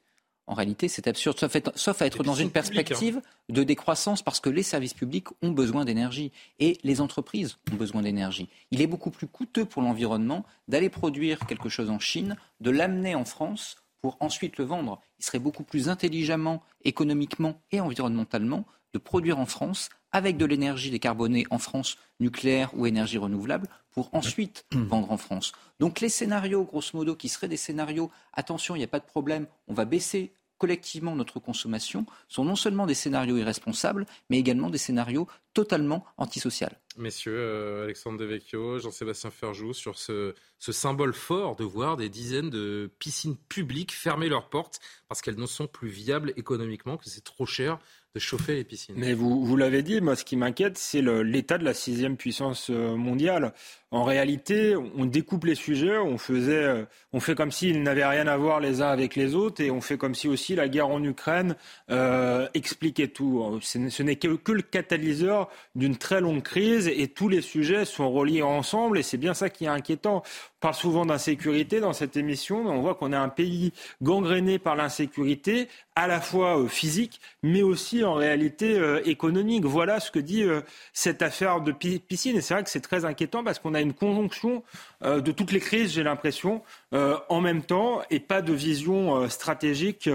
[0.47, 1.39] En réalité, c'est absurde,
[1.77, 2.51] sauf, à être dans une hein.
[2.51, 7.77] perspective de décroissance parce que les services publics ont besoin d'énergie et les entreprises ont
[7.77, 8.49] besoin d'énergie.
[8.71, 13.15] Il est beaucoup plus coûteux pour l'environnement d'aller produire quelque chose en Chine, de l'amener
[13.15, 15.01] en France pour ensuite le vendre.
[15.19, 20.91] Il serait beaucoup plus intelligemment, économiquement et environnementalement de produire en France avec de l'énergie
[20.91, 25.53] décarbonée en France, nucléaire ou énergie renouvelable, pour ensuite vendre en France.
[25.79, 29.05] Donc les scénarios, grosso modo, qui seraient des scénarios, attention, il n'y a pas de
[29.05, 34.71] problème, on va baisser collectivement notre consommation sont non seulement des scénarios irresponsables, mais également
[34.71, 36.69] des scénarios totalement antisociaux.
[36.99, 42.51] Messieurs, euh, Alexandre Devecchio, Jean-Sébastien Ferjou, sur ce, ce, symbole fort de voir des dizaines
[42.51, 47.25] de piscines publiques fermer leurs portes parce qu'elles ne sont plus viables économiquement, que c'est
[47.25, 47.79] trop cher
[48.15, 48.95] de chauffer les piscines.
[48.99, 52.69] Mais vous, vous l'avez dit, moi ce qui m'inquiète, c'est l'état de la sixième puissance
[52.71, 53.53] euh, mondiale.
[53.93, 58.29] En réalité, on découpe les sujets, on, faisait, euh, on fait comme s'ils n'avaient rien
[58.29, 60.89] à voir les uns avec les autres, et on fait comme si aussi la guerre
[60.89, 61.57] en Ukraine
[61.91, 63.59] euh, expliquait tout.
[63.63, 68.11] Ce n'est que, que le catalyseur d'une très longue crise, et tous les sujets sont
[68.13, 70.23] reliés ensemble, et c'est bien ça qui est inquiétant.
[70.25, 73.73] On parle souvent d'insécurité dans cette émission, mais on voit qu'on est un pays
[74.03, 79.65] gangréné par l'insécurité, à la fois physique, mais aussi en réalité euh, économique.
[79.65, 80.61] Voilà ce que dit euh,
[80.93, 82.37] cette affaire de piscine.
[82.37, 84.63] Et c'est vrai que c'est très inquiétant parce qu'on a une conjonction
[85.03, 86.63] de toutes les crises, j'ai l'impression,
[86.93, 90.11] en même temps, et pas de vision stratégique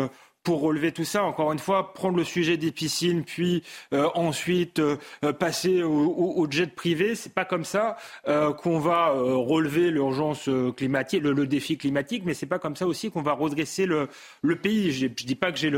[0.45, 1.23] pour relever tout ça.
[1.23, 3.63] Encore une fois, prendre le sujet des piscines, puis
[3.93, 4.97] euh, ensuite euh,
[5.37, 7.97] passer au, au, jet privé, c'est pas comme ça
[8.27, 10.47] euh, qu'on va relever l'urgence
[10.77, 14.07] climatique, le, défi climatique, mais c'est pas comme ça aussi qu'on va redresser le,
[14.61, 14.91] pays.
[14.91, 15.71] Je dis pas que j'ai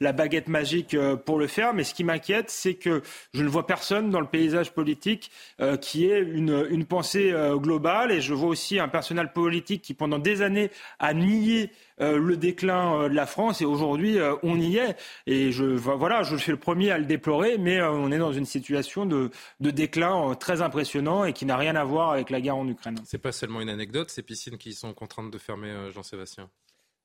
[0.00, 0.96] la baguette magique
[1.26, 3.02] pour le faire, mais ce qui m'inquiète, c'est que
[3.34, 5.32] je ne vois personne dans le paysage politique
[5.80, 10.42] qui ait une pensée globale, et je vois aussi un personnel politique qui pendant des
[10.42, 10.70] années
[11.00, 11.70] a nié
[12.00, 14.96] euh, le déclin euh, de la France et aujourd'hui euh, on y est.
[15.26, 18.46] Et je, voilà, je suis le premier à le déplorer, mais on est dans une
[18.46, 22.68] situation de, déclin très impressionnant et qui n'a rien à voir avec la guerre en
[22.68, 22.96] Ukraine.
[23.04, 26.48] C'est pas seulement une anecdote, ces piscines qui sont contraintes de fermer, Jean-Sébastien.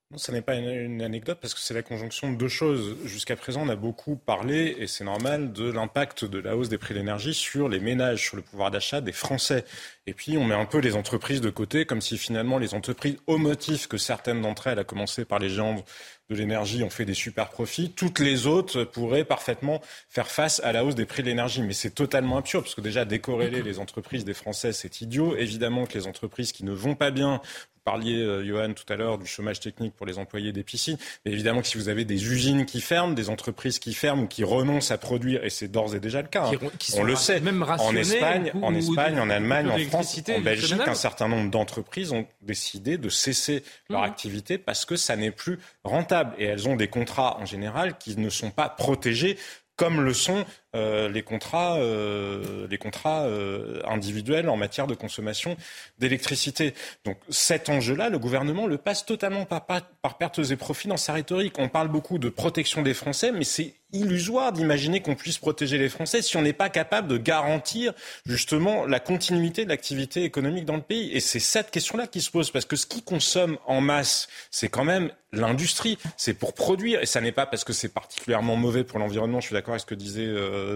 [0.10, 2.96] Non, ce n'est pas une, anecdote parce que c'est la conjonction de deux choses.
[3.04, 6.78] Jusqu'à présent, on a beaucoup parlé, et c'est normal, de l'impact de la hausse des
[6.78, 9.66] prix de l'énergie sur les ménages, sur le pouvoir d'achat des Français.
[10.06, 13.18] Et puis, on met un peu les entreprises de côté, comme si finalement les entreprises,
[13.28, 15.84] au motif que certaines d'entre elles, à commencer par les géants
[16.30, 20.72] de l'énergie, ont fait des super profits, toutes les autres pourraient parfaitement faire face à
[20.72, 21.64] la hausse des prix de l'énergie.
[21.64, 25.36] Mais c'est totalement absurde, parce que déjà, décorréler les entreprises des Français, c'est idiot.
[25.36, 27.42] Évidemment que les entreprises qui ne vont pas bien,
[27.88, 30.98] parliez, euh, Johan, tout à l'heure du chômage technique pour les employés des piscines.
[31.26, 34.28] Mais évidemment que si vous avez des usines qui ferment, des entreprises qui ferment ou
[34.28, 37.40] qui renoncent à produire, et c'est d'ores et déjà le cas, hein, on le sait,
[37.40, 42.12] même en Espagne, en, Espagne en Allemagne, en France, en Belgique, un certain nombre d'entreprises
[42.12, 44.04] ont décidé de cesser leur mmh.
[44.04, 46.36] activité parce que ça n'est plus rentable.
[46.40, 49.38] Et elles ont des contrats en général qui ne sont pas protégés
[49.78, 50.44] comme le sont
[50.78, 55.58] euh, les contrats, euh, les contrats euh, individuels en matière de consommation
[56.00, 56.74] d'électricité.
[57.04, 61.14] Donc cet enjeu-là, le gouvernement le passe totalement par, par, pertes et profits dans sa
[61.14, 61.56] rhétorique.
[61.58, 65.90] On parle beaucoup de protection des Français, mais c'est illusoire d'imaginer qu'on puisse protéger les
[65.90, 67.94] Français si on n'est pas capable de garantir
[68.26, 71.12] justement la continuité de l'activité économique dans le pays.
[71.14, 74.68] Et c'est cette question-là qui se pose, parce que ce qui consomme en masse, c'est
[74.68, 78.84] quand même l'industrie, c'est pour produire, et ça n'est pas parce que c'est particulièrement mauvais
[78.84, 80.26] pour l'environnement, je suis d'accord avec ce que disait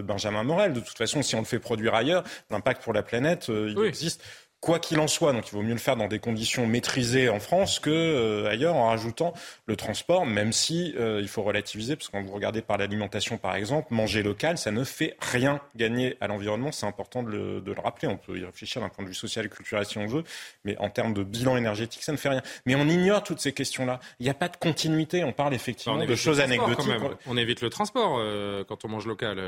[0.01, 0.73] Benjamin Morel.
[0.73, 3.83] De toute façon, si on le fait produire ailleurs, l'impact pour la planète, euh, il
[3.85, 4.23] existe
[4.61, 5.33] quoi qu'il en soit.
[5.33, 8.75] Donc il vaut mieux le faire dans des conditions maîtrisées en France que euh, ailleurs
[8.75, 9.33] en rajoutant
[9.65, 13.37] le transport, même si euh, il faut relativiser, parce que quand vous regardez par l'alimentation
[13.37, 16.71] par exemple, manger local, ça ne fait rien gagner à l'environnement.
[16.71, 18.07] C'est important de le, de le, rappeler.
[18.07, 20.23] On peut y réfléchir d'un point de vue social et culturel si on veut,
[20.63, 22.43] mais en termes de bilan énergétique, ça ne fait rien.
[22.67, 23.99] Mais on ignore toutes ces questions-là.
[24.19, 25.23] Il n'y a pas de continuité.
[25.23, 26.91] On parle effectivement de choses anecdotiques.
[27.25, 29.39] On évite le transport euh, quand on mange local.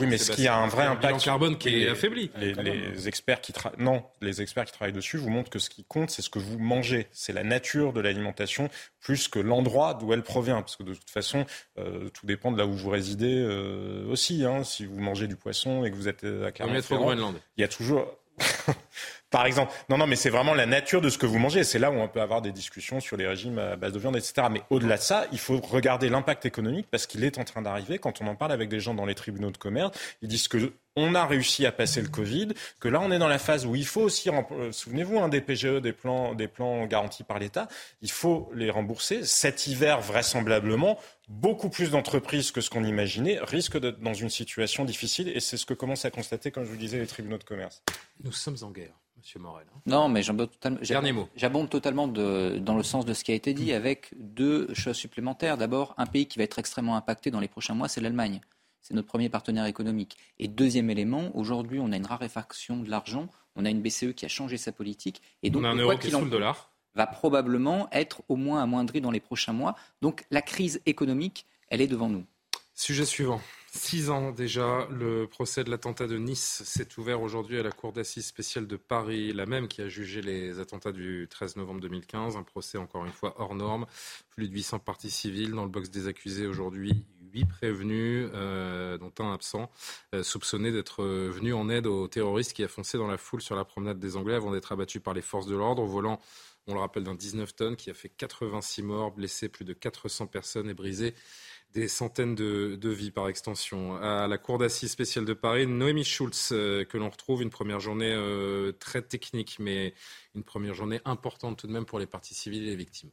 [0.00, 2.32] oui, mais ce qui a un vrai impact carbone qui est affaibli.
[2.36, 5.84] Les, les experts qui non, les experts qui travaillent dessus vous montrent que ce qui
[5.84, 7.08] compte, c'est ce que vous mangez.
[7.12, 8.68] C'est la nature de l'alimentation
[9.00, 10.60] plus que l'endroit d'où elle provient.
[10.60, 11.46] Parce que de toute façon,
[11.78, 14.44] euh, tout dépend de là où vous résidez euh, aussi.
[14.44, 14.64] Hein.
[14.64, 18.06] Si vous mangez du poisson et que vous êtes à Clermont-Ferrand, il y a toujours...
[19.30, 21.62] Par exemple, non, non, mais c'est vraiment la nature de ce que vous mangez.
[21.62, 24.16] C'est là où on peut avoir des discussions sur les régimes à base de viande,
[24.16, 24.48] etc.
[24.50, 27.98] Mais au-delà de ça, il faut regarder l'impact économique parce qu'il est en train d'arriver.
[27.98, 30.72] Quand on en parle avec des gens dans les tribunaux de commerce, ils disent que
[30.96, 32.48] on a réussi à passer le Covid,
[32.80, 35.40] que là on est dans la phase où il faut aussi, euh, souvenez-vous, hein, des
[35.40, 37.68] PGE, des plans, des plans garantis par l'État,
[38.02, 39.24] il faut les rembourser.
[39.24, 40.98] Cet hiver, vraisemblablement,
[41.28, 45.56] beaucoup plus d'entreprises que ce qu'on imaginait risquent d'être dans une situation difficile et c'est
[45.56, 47.82] ce que commencent à constater, comme je vous disais, les tribunaux de commerce.
[48.24, 48.99] Nous sommes en guerre.
[49.20, 49.66] Monsieur Morel.
[49.74, 49.80] Hein.
[49.86, 50.78] Non, mais j'abonde totalement,
[51.34, 55.58] j'abonde totalement dans le sens de ce qui a été dit, avec deux choses supplémentaires.
[55.58, 58.40] D'abord, un pays qui va être extrêmement impacté dans les prochains mois, c'est l'Allemagne.
[58.80, 60.16] C'est notre premier partenaire économique.
[60.38, 63.28] Et deuxième élément, aujourd'hui, on a une raréfaction de l'argent.
[63.56, 65.20] On a une BCE qui a changé sa politique.
[65.42, 66.70] Et donc, on a un euro qui est sous le dollar.
[66.94, 69.76] va probablement être au moins amoindri dans les prochains mois.
[70.00, 72.24] Donc la crise économique, elle est devant nous.
[72.74, 73.40] Sujet suivant.
[73.72, 77.92] Six ans déjà, le procès de l'attentat de Nice s'est ouvert aujourd'hui à la Cour
[77.92, 82.36] d'assises spéciale de Paris, la même qui a jugé les attentats du 13 novembre 2015.
[82.36, 83.86] Un procès encore une fois hors norme.
[84.30, 87.04] Plus de 800 parties civiles dans le box des accusés aujourd'hui.
[87.32, 89.70] Huit prévenus, euh, dont un absent,
[90.16, 93.54] euh, soupçonné d'être venu en aide aux terroristes qui a foncé dans la foule sur
[93.54, 96.18] la promenade des Anglais avant d'être abattu par les forces de l'ordre au volant
[96.66, 100.26] on le rappelle, d'un 19 tonnes qui a fait 86 morts, blessé plus de 400
[100.26, 101.14] personnes et brisé
[101.72, 103.96] des centaines de, vies par extension.
[103.96, 107.80] À la Cour d'assises spéciale de Paris, Noémie Schulz, euh, que l'on retrouve une première
[107.80, 109.94] journée euh, très technique, mais
[110.34, 113.10] une première journée importante tout de même pour les parties civiles et les victimes.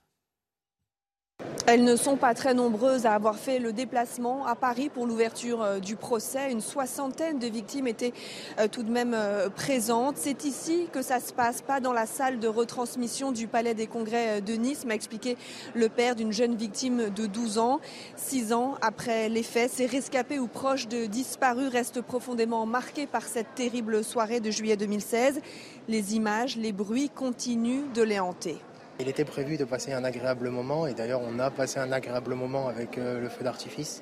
[1.69, 5.61] Elles ne sont pas très nombreuses à avoir fait le déplacement à Paris pour l'ouverture
[5.61, 6.49] euh, du procès.
[6.49, 8.14] Une soixantaine de victimes étaient
[8.57, 10.15] euh, tout de même euh, présentes.
[10.15, 13.85] C'est ici que ça se passe, pas dans la salle de retransmission du Palais des
[13.85, 15.35] Congrès de Nice, m'a expliqué
[15.76, 17.81] le père d'une jeune victime de 12 ans.
[18.15, 23.23] Six ans après les faits, ces rescapés ou proches de disparus restent profondément marqués par
[23.23, 25.41] cette terrible soirée de juillet 2016.
[25.89, 28.57] Les images, les bruits continuent de les hanter.
[28.99, 32.34] Il était prévu de passer un agréable moment et d'ailleurs on a passé un agréable
[32.34, 34.02] moment avec euh, le feu d'artifice.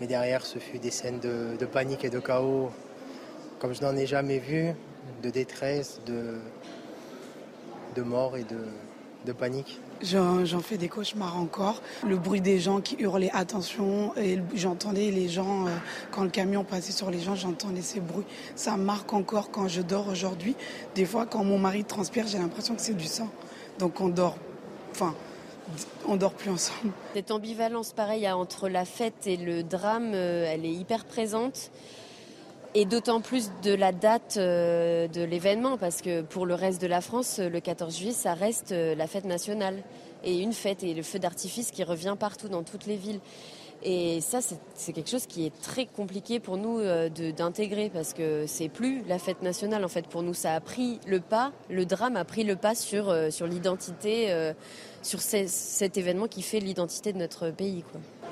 [0.00, 2.70] Mais derrière ce fut des scènes de, panique et de chaos
[3.58, 4.72] comme je n'en ai jamais vu,
[5.22, 8.58] de détresse, de, mort et de,
[9.24, 9.80] de panique.
[10.02, 11.80] J'en fais des cauchemars encore.
[12.06, 15.70] Le bruit des gens qui hurlaient attention, et j'entendais les gens, euh,
[16.10, 18.26] quand le camion passait sur les gens, j'entendais ces bruits.
[18.56, 20.54] Ça marque encore quand je dors aujourd'hui.
[20.94, 23.30] Des fois, quand mon mari transpire, j'ai l'impression que c'est du sang.
[23.78, 24.36] Donc on dort,
[24.92, 25.14] enfin,
[26.06, 26.92] on dort plus ensemble.
[27.14, 31.70] Cette ambivalence, pareil, entre la fête et le drame, euh, elle est hyper présente.
[32.74, 36.86] Et d'autant plus de la date euh, de l'événement, parce que pour le reste de
[36.86, 39.82] la France, le 14 juillet, ça reste euh, la fête nationale.
[40.24, 43.20] Et une fête, et le feu d'artifice qui revient partout dans toutes les villes.
[43.88, 44.40] Et ça,
[44.74, 49.04] c'est quelque chose qui est très compliqué pour nous euh, d'intégrer parce que c'est plus
[49.06, 49.84] la fête nationale.
[49.84, 52.74] En fait, pour nous, ça a pris le pas, le drame a pris le pas
[52.74, 54.52] sur, euh, l'identité, euh,
[55.02, 57.84] sur cet événement qui fait l'identité de notre pays.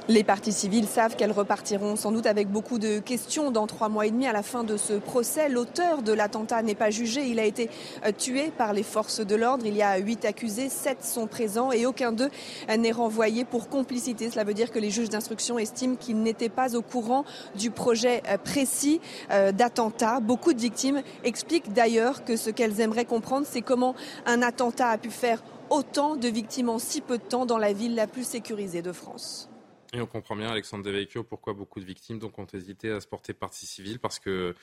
[0.07, 4.05] Les parties civiles savent qu'elles repartiront sans doute avec beaucoup de questions dans trois mois
[4.05, 5.49] et demi à la fin de ce procès.
[5.49, 7.27] L'auteur de l'attentat n'est pas jugé.
[7.27, 7.71] Il a été
[8.05, 9.65] euh, tué par les forces de l'ordre.
[9.65, 12.29] Il y a huit accusés, sept sont présents et aucun d'eux
[12.69, 14.29] n'est renvoyé pour complicité.
[14.29, 18.23] Cela veut dire que les juges d'instruction estiment qu'ils n'étaient pas au courant du projet
[18.29, 19.01] euh, précis
[19.31, 20.21] euh, d'attentat.
[20.21, 23.95] Beaucoup de victimes expliquent d'ailleurs que ce qu'elles aimeraient comprendre, c'est comment
[24.27, 27.73] un attentat a pu faire autant de victimes en si peu de temps dans la
[27.73, 29.49] ville la plus sécurisée de France.
[29.95, 33.33] Et on comprend bien, Alexandre Devecchio, pourquoi beaucoup de victimes ont hésité à se porter
[33.33, 34.57] partie civile, parce que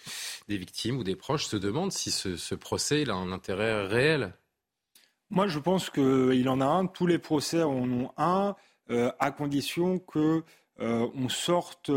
[0.49, 4.33] des victimes ou des proches se demandent si ce, procès a un intérêt réel.
[5.29, 6.85] Moi, je pense qu'il en a un.
[6.85, 8.57] Tous les procès en ont un,
[8.89, 10.43] euh, à condition qu'on
[10.81, 11.89] euh, sorte.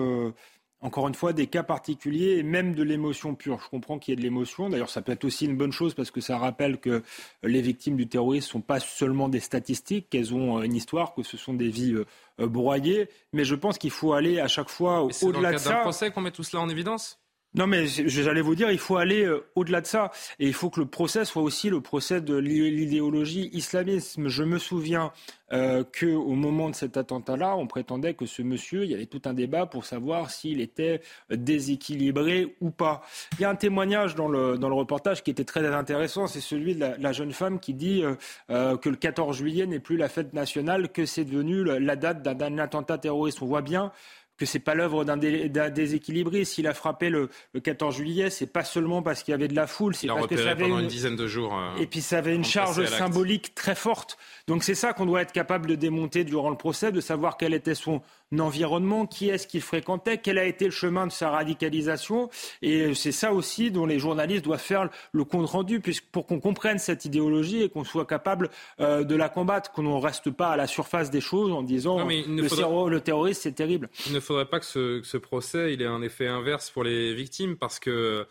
[0.85, 3.59] Euh, encore une fois, des cas particuliers et même de l'émotion pure.
[3.63, 4.69] Je comprends qu'il y ait de l'émotion.
[4.69, 7.03] D'ailleurs, ça peut être aussi une bonne chose parce que ça rappelle que
[7.43, 11.23] les victimes du terrorisme ne sont pas seulement des statistiques, qu'elles ont une histoire, que
[11.23, 13.09] ce sont des vies euh, broyées.
[13.33, 15.65] Mais je pense qu'il faut aller à chaque fois au-delà de ça.
[15.65, 17.19] C'est dans le procès qu'on met tout cela en évidence?
[17.55, 20.11] Non, mais j'allais vous dire, il faut aller euh, au-delà de ça.
[20.41, 24.29] Et il faut que le procès soit aussi le procès de l'idéologie islamisme.
[24.29, 25.13] Je me souviens
[25.53, 29.23] euh, qu'au moment de cet attentat-là, on prétendait que ce monsieur, il y avait tout
[29.27, 31.01] un débat pour savoir s'il était
[31.31, 33.03] déséquilibré ou pas.
[33.35, 36.41] Il y a un témoignage dans le, dans le reportage qui était très intéressant, c'est
[36.41, 38.15] celui de la, jeune femme qui dit euh,
[38.51, 42.23] euh, que le 14 juillet n'est plus la fête nationale, que c'est devenu la date
[42.23, 43.43] d'un attentat terroriste.
[43.43, 43.93] On voit bien
[44.37, 46.45] que c'est pas l'œuvre d'un déséquilibré.
[46.45, 47.31] S'il a frappé le,
[47.63, 50.37] 14 juillet, c'est pas seulement parce qu'il y avait de la foule, c'est parce que
[50.37, 50.87] ça avait une...
[50.87, 51.57] dizaine de jours.
[51.57, 54.19] Euh, et puis ça avait une charge symbolique très forte.
[54.47, 57.55] Donc c'est ça qu'on doit être capable de démonter durant le procès, de savoir quel
[57.55, 58.03] était son
[58.41, 62.31] environnement, qui est-ce qu'il fréquentait, quel a été le chemin de sa radicalisation.
[62.63, 65.81] Et c'est ça aussi dont les journalistes doivent faire le compte rendu,
[66.13, 68.51] pour qu'on comprenne cette idéologie et qu'on soit capable
[68.81, 72.07] euh, de la combattre, qu'on ne reste pas à la surface des choses en disant
[72.07, 74.67] le, le terroriste c'est terrible ne faudrait pas que
[75.03, 78.27] ce, procès il ait un effet inverse pour les victimes parce que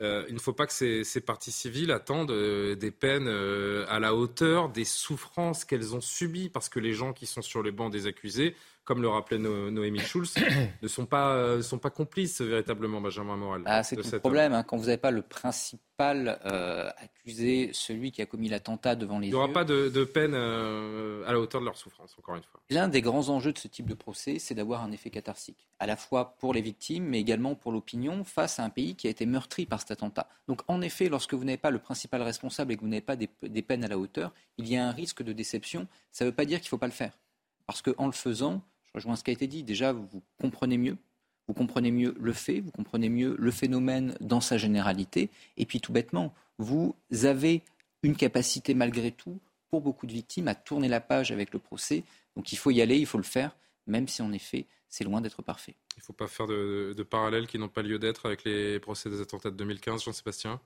[0.00, 3.28] euh, il ne faut pas que ces, parties civiles attendent euh, des peines
[3.88, 7.62] à la hauteur des souffrances qu'elles ont subies parce que les gens qui sont sur
[7.62, 8.54] les bancs des accusés
[8.88, 10.34] comme le rappelait Noémie Schulz,
[10.82, 13.62] ne sont pas, sont pas complices véritablement, Benjamin Moral.
[13.66, 14.54] Ah, c'est le problème.
[14.54, 16.40] Hein, quand vous n'avez pas le principal
[16.96, 19.34] accusé, celui qui a commis l'attentat devant les yeux.
[19.34, 22.62] Il n'y aura pas de, peine à la hauteur de leur souffrance, encore une fois.
[22.70, 25.86] L'un des grands enjeux de ce type de procès, c'est d'avoir un effet catharsique, à
[25.86, 29.10] la fois pour les victimes, mais également pour l'opinion, face à un pays qui a
[29.10, 30.30] été meurtri par cet attentat.
[30.46, 33.16] Donc, en effet, lorsque vous n'avez pas le principal responsable et que vous n'avez pas
[33.16, 33.28] des,
[33.62, 35.88] peines à la hauteur, il y a un risque de déception.
[36.10, 37.12] Ça ne veut pas dire qu'il ne faut pas le faire.
[37.66, 40.96] Parce qu'en le faisant, je rejoins ce qui a été dit, déjà, vous comprenez mieux,
[41.46, 45.80] vous comprenez mieux le fait, vous comprenez mieux le phénomène dans sa généralité, et puis
[45.80, 47.62] tout bêtement, vous avez
[48.02, 49.38] une capacité malgré tout,
[49.70, 52.04] pour beaucoup de victimes, à tourner la page avec le procès.
[52.36, 53.56] Donc il faut y aller, il faut le faire,
[53.86, 55.74] même si en effet, c'est loin d'être parfait.
[55.96, 58.80] Il ne faut pas faire de, de parallèles qui n'ont pas lieu d'être avec les
[58.80, 60.60] procès des attentats de 2015, Jean-Sébastien?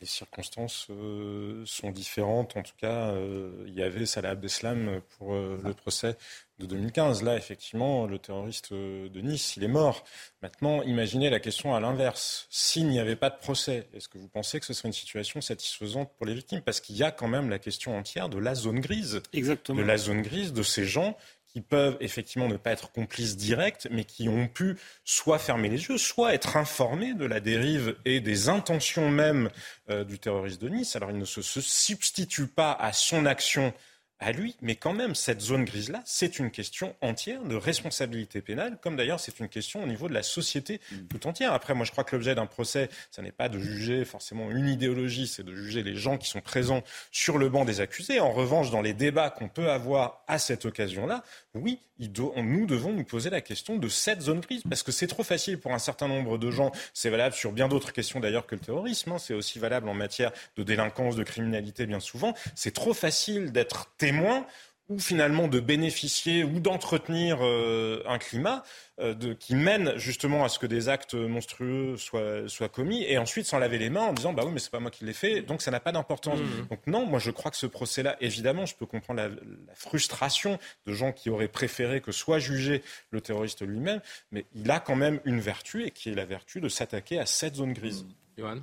[0.00, 2.56] Les circonstances euh, sont différentes.
[2.56, 6.16] En tout cas, euh, il y avait Salah Abdeslam pour euh, le procès
[6.58, 7.22] de 2015.
[7.22, 10.04] Là, effectivement, le terroriste de Nice, il est mort.
[10.42, 12.46] Maintenant, imaginez la question à l'inverse.
[12.50, 15.40] S'il n'y avait pas de procès, est-ce que vous pensez que ce serait une situation
[15.40, 16.62] satisfaisante pour les victimes?
[16.62, 19.22] Parce qu'il y a quand même la question entière de la zone grise.
[19.32, 19.80] Exactement.
[19.80, 21.16] De la zone grise de ces gens
[21.48, 25.82] qui peuvent effectivement ne pas être complices directs, mais qui ont pu soit fermer les
[25.84, 29.50] yeux, soit être informés de la dérive et des intentions même
[29.88, 30.94] euh, du terroriste de Nice.
[30.94, 33.72] Alors il ne se, se substitue pas à son action
[34.20, 38.78] à lui, mais quand même, cette zone grise-là, c'est une question entière de responsabilité pénale,
[38.80, 40.96] comme d'ailleurs c'est une question au niveau de la société mm.
[41.08, 41.52] tout entière.
[41.52, 44.68] Après, moi je crois que l'objet d'un procès, ce n'est pas de juger forcément une
[44.68, 46.82] idéologie, c'est de juger les gens qui sont présents
[47.12, 48.20] sur le banc des accusés.
[48.20, 51.22] En revanche, dans les débats qu'on peut avoir à cette occasion-là,
[51.54, 55.24] oui, nous devons nous poser la question de cette zone grise, parce que c'est trop
[55.24, 58.54] facile pour un certain nombre de gens, c'est valable sur bien d'autres questions d'ailleurs que
[58.54, 59.18] le terrorisme, hein.
[59.18, 63.90] c'est aussi valable en matière de délinquance, de criminalité bien souvent, c'est trop facile d'être
[64.08, 64.46] témoin
[64.88, 68.62] ou finalement de bénéficier ou d'entretenir euh, un climat
[69.00, 73.18] euh, de, qui mène justement à ce que des actes monstrueux soient, soient, commis et
[73.18, 75.12] ensuite s'en laver les mains en disant bah oui mais c'est pas moi qui l'ai
[75.12, 76.38] fait donc ça n'a pas d'importance.
[76.38, 76.68] Mmh.
[76.70, 79.28] Donc non, moi je crois que ce procès-là, évidemment, je peux comprendre la,
[79.74, 84.00] frustration de gens qui auraient préféré que soit jugé le terroriste lui-même,
[84.32, 87.26] mais il a quand même une vertu et qui est la vertu de s'attaquer à
[87.26, 88.06] cette zone grise.
[88.38, 88.62] Mmh.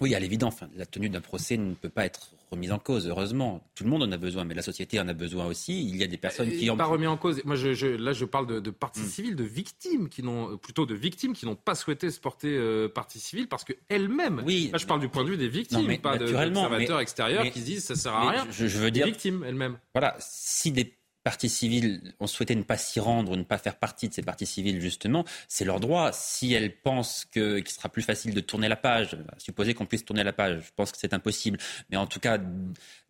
[0.00, 3.62] Oui, à l'évidence, la tenue d'un procès ne peut pas être remise en cause, heureusement.
[3.74, 5.86] Tout le monde en a besoin, mais la société en a besoin aussi.
[5.86, 6.76] Il y a des personnes qui en...
[6.76, 7.42] Pas remis en cause.
[7.44, 9.08] Moi, je, là, je parle de, de partie hmm.
[9.08, 12.88] civile, de victimes qui n'ont, plutôt de victimes qui n'ont pas souhaité se porter euh,
[12.88, 14.42] partie civile parce qu'elles-mêmes...
[14.44, 14.70] Oui.
[14.72, 17.84] Là, je parle du point de vue des victimes, pas d'observateurs extérieurs qui se disent
[17.84, 18.46] ça sert à rien.
[18.50, 19.06] Je, je veux dire...
[19.06, 19.78] victimes elles-mêmes.
[19.94, 24.08] Voilà, si des parties civiles ont souhaité ne pas s'y rendre ne pas faire partie
[24.08, 26.12] de ces parties civiles, justement, c'est leur droit.
[26.12, 30.24] Si elles pensent qu'il sera plus facile de tourner la page, supposer qu'on puisse tourner
[30.24, 31.58] la page, je pense que c'est impossible,
[31.90, 32.38] mais en tout cas,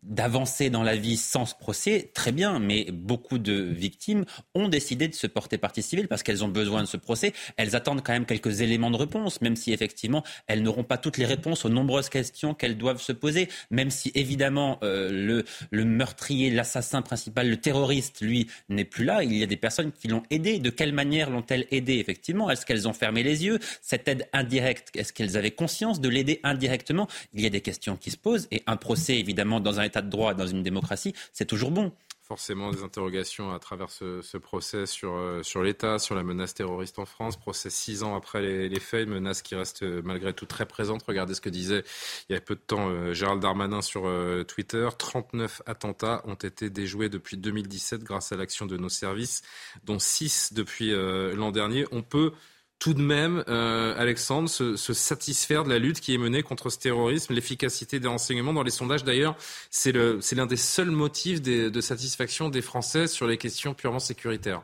[0.02, 4.24] d'avancer dans la vie sans ce procès, très bien, mais beaucoup de victimes
[4.54, 7.32] ont décidé de se porter partie civile parce qu'elles ont besoin de ce procès.
[7.56, 11.18] Elles attendent quand même quelques éléments de réponse, même si effectivement elles n'auront pas toutes
[11.18, 15.84] les réponses aux nombreuses questions qu'elles doivent se poser, même si évidemment euh, le, le
[15.84, 19.22] meurtrier, l'assassin principal, le terroriste, lui, n'est plus là.
[19.22, 20.58] Il y a des personnes qui l'ont aidé.
[20.58, 22.50] De quelle manière l'ont-elles aidé effectivement?
[22.50, 23.58] Est-ce qu'elles ont fermé les yeux?
[23.82, 27.08] Cette aide indirecte, est-ce qu'elles avaient conscience de l'aider indirectement?
[27.34, 30.02] Il y a des questions qui se posent et un procès évidemment dans un état
[30.02, 31.92] de droit dans une démocratie, c'est toujours bon
[32.30, 37.00] forcément des interrogations à travers ce, procès sur, euh, sur l'État, sur la menace terroriste
[37.00, 37.36] en France.
[37.36, 41.02] Procès six ans après les, faits, une menace qui reste euh, malgré tout très présente.
[41.02, 41.82] Regardez ce que disait
[42.28, 44.08] il y a peu de temps euh, Gérald Darmanin sur
[44.46, 44.88] Twitter.
[44.96, 49.42] 39 attentats ont été déjoués depuis 2017 grâce à l'action de nos services,
[49.82, 51.84] dont 6 depuis l'an dernier.
[51.90, 52.32] On peut
[52.80, 56.78] tout de même, euh, Alexandre, se, satisfaire de la lutte qui est menée contre ce
[56.78, 58.52] terrorisme, l'efficacité des renseignements.
[58.52, 59.36] Dans les sondages, d'ailleurs,
[59.70, 64.62] c'est l'un des seuls motifs de satisfaction des Français sur les questions purement sécuritaires.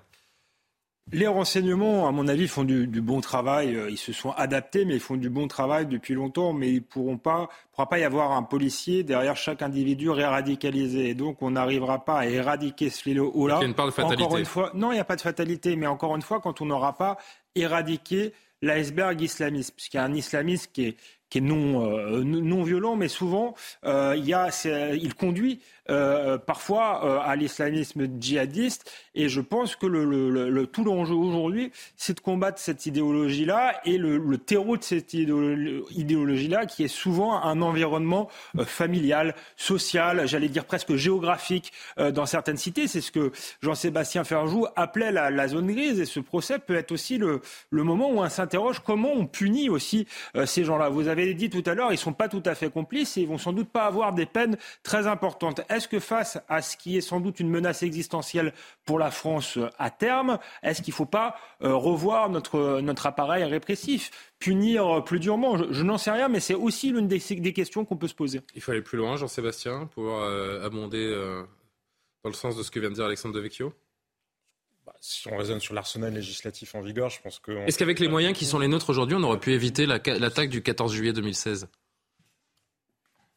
[1.13, 3.77] Les renseignements, à mon avis, font du, bon travail.
[3.77, 6.53] Euh, ils se sont adaptés, mais ils font du bon travail depuis longtemps.
[6.53, 11.11] Mais il ne pourront pas, pourra pas y avoir un policier derrière chaque individu réradicalisé.
[11.11, 13.59] Et donc, on n'arrivera pas à éradiquer ce fléau-là.
[13.61, 14.25] Il y a une part de fatalité.
[14.25, 15.77] Encore une fois, non, il n'y a pas de fatalité.
[15.77, 17.19] Mais encore une fois, quand on n'aura pas
[17.57, 20.97] éradiqué l'iceberg islamiste, puisqu'il y a un islamisme qui est,
[21.29, 23.55] qui est non, euh, non violent, mais souvent,
[23.85, 24.51] euh, il, y a,
[24.95, 28.91] il conduit euh, parfois euh, à l'islamisme djihadiste.
[29.15, 33.81] Et je pense que le, le, le tout l'enjeu aujourd'hui, c'est de combattre cette idéologie-là
[33.85, 40.27] et le, le, terreau de cette idéologie-là, qui est souvent un environnement euh, familial, social,
[40.27, 42.89] j'allais dire presque géographique dans certaines cités.
[42.89, 43.33] C'est ce que
[43.63, 46.01] Jean-Sébastien Ferjou appelait la, la, zone grise.
[46.01, 47.41] Et ce procès peut être aussi le,
[47.71, 50.07] moment où on s'interroge comment on punit aussi
[50.45, 50.89] ces gens-là.
[50.89, 53.29] Vous avez dit tout à l'heure, ils sont pas tout à fait complices et ils
[53.29, 56.97] vont sans doute pas avoir des peines très importantes est-ce que face à ce qui
[56.97, 58.53] est sans doute une menace existentielle
[58.85, 63.07] pour la France euh, à terme, est-ce qu'il ne faut pas euh, revoir notre, notre
[63.07, 65.57] appareil répressif punir plus durement?
[65.57, 68.41] Je, n'en sais rien, mais c'est aussi l'une des, des questions qu'on peut se poser.
[68.55, 71.45] Il faut aller plus loin, Jean-Sébastien, pour abonder
[72.27, 73.73] dans le sens de ce que vient de dire Alexandre Devecchio?
[74.85, 77.53] Bah, si on raisonne sur l'arsenal législatif en vigueur, je pense que...
[77.69, 80.61] Est-ce qu'avec les moyens qui sont les nôtres aujourd'hui, on aurait pu éviter l'attaque du
[80.61, 81.69] 14 juillet 2016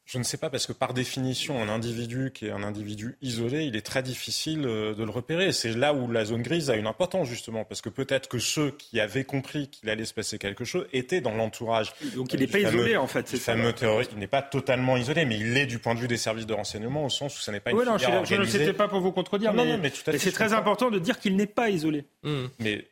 [0.09, 3.65] je ne sais pas, parce que par définition, un individu qui est un individu isolé,
[3.65, 5.51] il est très difficile euh, de le repérer.
[5.51, 8.71] C'est là où la zone grise a une importance, justement, parce que peut-être que ceux
[8.71, 11.93] qui avaient compris qu'il allait se passer quelque chose étaient dans l'entourage.
[12.15, 13.31] Donc il n'est pas isolé, en fait.
[13.31, 16.07] Le fameux terroriste, il n'est pas totalement isolé, mais il l'est du point de vue
[16.07, 18.45] des services de renseignement, au sens où ça n'est pas une oui, non, je, ne
[18.45, 21.69] sais pas pour vous contredire, mais, mais, c'est très important de dire qu'il n'est pas
[21.69, 22.05] isolé.
[22.23, 22.45] Mmh.
[22.57, 22.85] Mais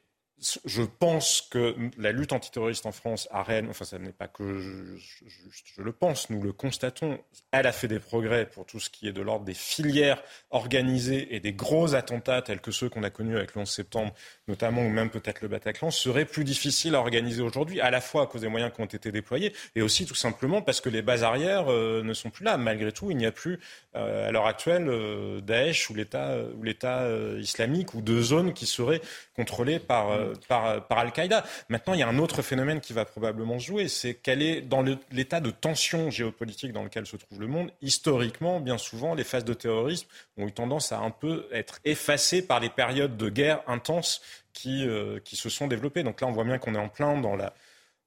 [0.65, 4.59] je pense que la lutte antiterroriste en France a réellement, enfin ça n'est pas que
[4.59, 7.19] je, je, le pense, nous le constatons,
[7.51, 11.35] elle a fait des progrès pour tout ce qui est de l'ordre des filières organisées
[11.35, 14.13] et des gros attentats tels que ceux qu'on a connus avec le 11 septembre
[14.47, 18.23] notamment, ou même peut-être le Bataclan, seraient plus difficiles à organiser aujourd'hui, à la fois
[18.23, 21.01] à cause des moyens qui ont été déployés et aussi tout simplement parce que les
[21.01, 22.57] bases arrières euh, ne sont plus là.
[22.57, 23.59] Malgré tout, il n'y a plus
[23.95, 27.07] euh, à l'heure actuelle euh, Daesh ou l'État ou l'État
[27.39, 29.01] islamique ou deux zones qui seraient
[29.37, 31.45] contrôlées par euh, par, par Al-Qaïda.
[31.69, 34.83] Maintenant, il y a un autre phénomène qui va probablement jouer, c'est qu'elle est dans
[35.11, 37.71] l'état de tension géopolitique dans lequel se trouve le monde.
[37.81, 40.07] Historiquement, bien souvent, les phases de terrorisme
[40.37, 44.21] ont eu tendance à un peu être effacées par les périodes de guerre intenses
[44.53, 46.03] qui, euh, qui se sont développées.
[46.03, 47.53] Donc là, on voit bien qu'on est en plein dans la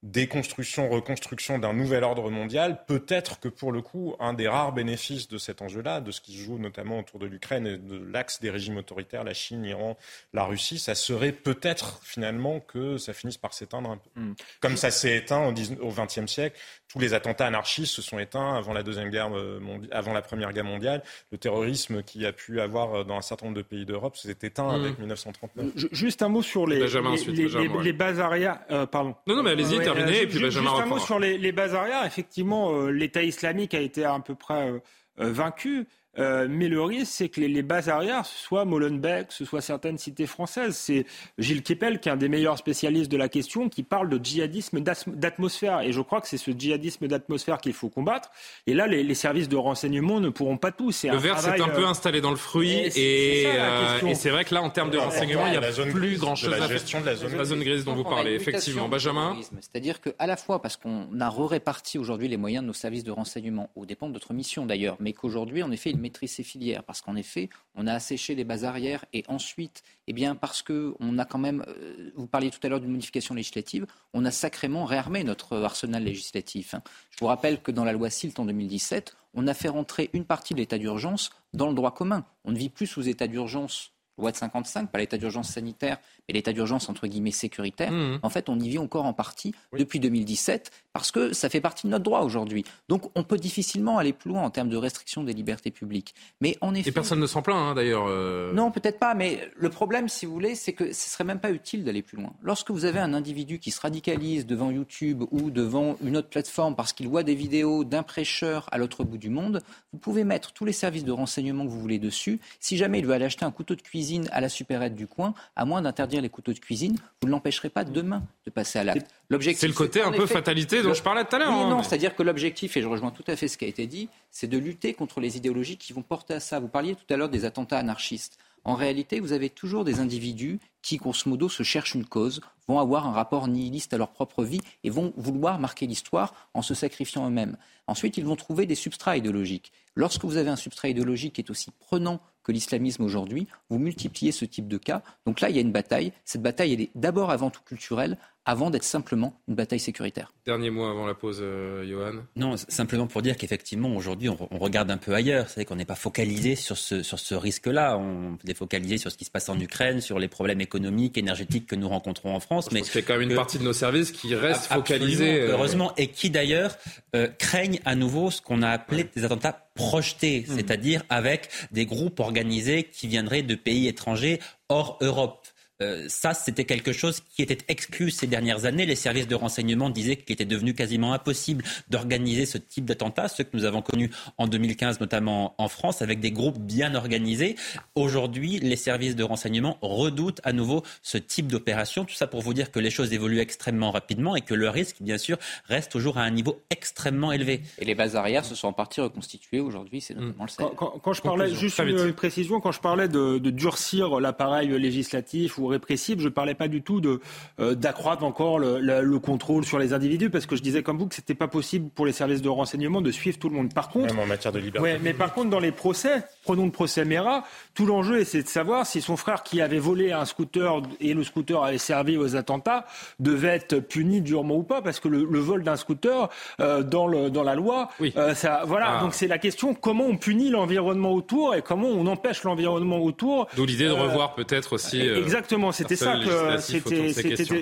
[0.03, 5.29] déconstruction, reconstruction d'un nouvel ordre mondial, peut-être que pour le coup, un des rares bénéfices
[5.29, 8.41] de cet enjeu-là, de ce qui se joue notamment autour de l'Ukraine et de l'axe
[8.41, 9.99] des régimes autoritaires, la Chine, l'Iran,
[10.33, 14.21] la Russie, ça serait peut-être finalement que ça finisse par s'éteindre un peu.
[14.21, 14.35] Mm.
[14.61, 16.59] Comme ça s'est éteint au XXe siècle
[16.91, 19.61] tous les attentats anarchistes se sont éteints avant la deuxième guerre euh,
[19.93, 21.03] avant la première guerre mondiale.
[21.31, 24.37] Le terrorisme qui a pu avoir euh, dans un certain nombre de pays d'Europe s'est
[24.43, 24.81] éteint mmh.
[24.81, 25.67] avec 1939.
[25.93, 28.59] juste un mot sur les, les, bases arrières.
[28.71, 29.15] Euh, pardon.
[29.29, 32.05] Non, non, mais allez-y, et puis juste, juste un mot sur les, bases arrières.
[32.05, 34.73] Effectivement, l'État islamique a été à peu près
[35.17, 35.87] vaincu.
[36.19, 39.99] Euh, mais le risque, c'est que les, bases arrières, ce soit Molenbeek, ce soit certaines
[39.99, 40.77] cités françaises.
[40.77, 41.07] C'est
[41.39, 44.81] Gilles Kepel, qui est un des meilleurs spécialistes de la question, qui parle de djihadisme
[44.81, 45.81] d'atmosphère.
[45.81, 48.31] Et je crois que c'est ce djihadisme d'atmosphère qu'il faut combattre.
[48.66, 50.91] Et là, les, services de renseignement ne pourront pas tout.
[51.05, 52.91] Le verre s'est un peu euh, installé dans le fruit.
[52.97, 56.53] Et, euh, c'est vrai que là, en termes de renseignement, il n'y a plus grand-chose
[56.53, 57.01] à faire.
[57.01, 58.89] De la zone, la zone grise dont vous parlez, effectivement.
[58.89, 63.05] Benjamin C'est-à-dire qu'à la fois, parce qu'on a réparti aujourd'hui les moyens de nos services
[63.05, 66.43] de renseignement, au dépend de notre mission d'ailleurs, mais qu'aujourd'hui, en effet, il maîtrise ces
[66.43, 70.63] filières Parce qu'en effet, on a asséché les bases arrières et ensuite, eh bien, parce
[70.63, 74.31] qu'on a quand même, euh, vous parliez tout à l'heure d'une modification législative, on a
[74.31, 76.75] sacrément réarmé notre arsenal législatif.
[76.75, 76.83] Hein.
[77.11, 80.25] Je vous rappelle que dans la loi SILT en 2017, on a fait rentrer une
[80.25, 82.25] partie de l'état d'urgence dans le droit commun.
[82.45, 85.99] On ne vit plus sous état d'urgence loi de 55, pas l'état d'urgence sanitaire,
[86.29, 88.21] mais l'état d'urgence entre guillemets sécuritaire, mmh.
[88.23, 91.87] en fait, on y vit encore en partie depuis 2017 parce que ça fait partie
[91.87, 92.65] de notre droit aujourd'hui.
[92.89, 96.15] Donc, on peut difficilement aller plus loin en termes de restriction des libertés publiques.
[96.41, 98.07] Mais en effet, et personne ne s'en plaint hein, d'ailleurs.
[98.09, 98.53] Euh.
[98.53, 99.15] Non, peut-être pas.
[99.15, 102.17] Mais le problème, si vous voulez, c'est que ce serait même pas utile d'aller plus
[102.17, 102.33] loin.
[102.43, 106.75] Lorsque vous avez un individu qui se radicalise devant YouTube ou devant une autre plateforme
[106.75, 110.53] parce qu'il voit des vidéos d'un prêcheur à l'autre bout du monde, vous pouvez mettre
[110.53, 112.41] tous les services de renseignement que vous voulez dessus.
[112.59, 115.35] Si jamais il veut aller acheter un couteau de cuisine à la supérette du coin,
[115.57, 118.85] à moins d'interdire les couteaux de cuisine, vous ne l'empêcherez pas demain de passer à
[118.85, 119.07] l'acte.
[119.55, 121.53] C'est le côté un peu fatalité dont je parlais tout à l'heure.
[121.53, 121.70] Hein.
[121.70, 124.09] non, c'est-à-dire que l'objectif, et je rejoins tout à fait ce qui a été dit,
[124.31, 126.59] c'est de lutter contre les idéologies qui vont porter à ça.
[126.59, 128.39] Vous parliez tout à l'heure des attentats anarchistes.
[128.65, 132.78] En réalité, vous avez toujours des individus qui, grosso modo, se cherchent une cause, vont
[132.78, 136.74] avoir un rapport nihiliste à leur propre vie et vont vouloir marquer l'histoire en se
[136.74, 137.57] sacrifiant eux-mêmes.
[137.87, 139.73] Ensuite, ils vont trouver des substrats idéologiques.
[139.95, 144.33] Lorsque vous avez un substrat idéologique qui est aussi prenant que l'islamisme aujourd'hui, vous multipliez
[144.33, 145.03] ce type de cas.
[145.27, 146.12] Donc là, il y a une bataille.
[146.25, 150.33] Cette bataille, est d'abord avant tout culturelle, avant d'être simplement une bataille sécuritaire.
[150.47, 152.23] Dernier mot avant la pause, euh, Johan.
[152.37, 155.49] Non, simplement pour dire qu'effectivement, aujourd'hui, on, regarde un peu ailleurs.
[155.49, 157.99] C'est qu'on n'est pas focalisé sur ce, sur ce risque-là.
[157.99, 161.67] On est focalisé sur ce qui se passe en Ukraine, sur les problèmes économiques, énergétiques
[161.67, 162.71] que nous rencontrons en France.
[162.73, 165.41] mais a quand même une partie de nos services qui reste focalisée.
[165.41, 166.77] Euh, heureusement, et qui d'ailleurs
[167.15, 170.57] euh, craignent à nouveau ce qu'on a appelé des attentats projetés, mmh.
[170.57, 175.47] c'est-à-dire avec des groupes organisés qui viendraient de pays étrangers hors Europe.
[175.82, 178.86] Euh, ça, c'était quelque chose qui était exclu ces dernières années.
[178.86, 183.43] Les services de renseignement disaient qu'il était devenu quasiment impossible d'organiser ce type d'attentat, ce
[183.43, 187.57] que nous avons connu en 2015, notamment en France, avec des groupes bien organisés.
[187.94, 192.05] Aujourd'hui, les services de renseignement redoutent à nouveau ce type d'opération.
[192.05, 194.97] Tout ça pour vous dire que les choses évoluent extrêmement rapidement et que le risque,
[195.01, 197.62] bien sûr, reste toujours à un niveau extrêmement élevé.
[197.78, 201.12] Et les bases arrières se sont en partie reconstituées aujourd'hui, c'est notamment le Quand, quand,
[201.12, 206.19] je parlais, juste une, précision, quand je parlais de, de durcir l'appareil législatif ou répressif,
[206.19, 207.21] je ne parlais pas du tout de,
[207.59, 211.07] euh, d'accroître encore le, le, contrôle sur les individus, parce que je disais comme vous
[211.07, 213.73] que ce n'était pas possible pour les services de renseignement de suivre tout le monde.
[213.73, 214.83] Par contre, Même en matière de liberté.
[214.83, 217.45] Ouais, mais par contre, dans les procès, prenons le procès Mera,
[217.75, 221.25] tout l'enjeu, c'est de savoir si son frère qui avait volé un scooter et le
[221.25, 222.87] scooter avait servi aux attentats
[223.19, 226.29] devait être puni durement ou pas, parce que le, vol d'un scooter
[226.61, 228.13] euh, dans, le, dans la loi, oui.
[228.17, 228.97] Euh, ça, voilà.
[228.99, 229.01] Ah.
[229.01, 233.47] Donc c'est la question comment on punit l'environnement autour et comment on empêche l'environnement autour.
[233.57, 235.01] D'où l'idée de revoir peut-être aussi.
[235.01, 237.12] exactement, c'était ça que c'était,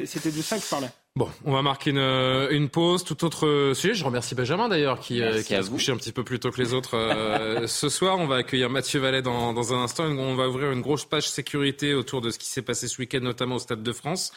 [0.06, 0.88] c'était de ça que je parlais.
[1.16, 3.02] Bon, on va marquer une, une, pause.
[3.02, 3.94] Tout autre sujet.
[3.94, 6.50] Je remercie Benjamin d'ailleurs qui, euh, qui a se couché un petit peu plus tôt
[6.52, 8.18] que les autres euh, ce soir.
[8.18, 10.04] On va accueillir Mathieu Vallet dans, dans un instant.
[10.04, 13.20] On va ouvrir une grosse page sécurité autour de ce qui s'est passé ce week-end,
[13.20, 14.32] notamment au Stade de France.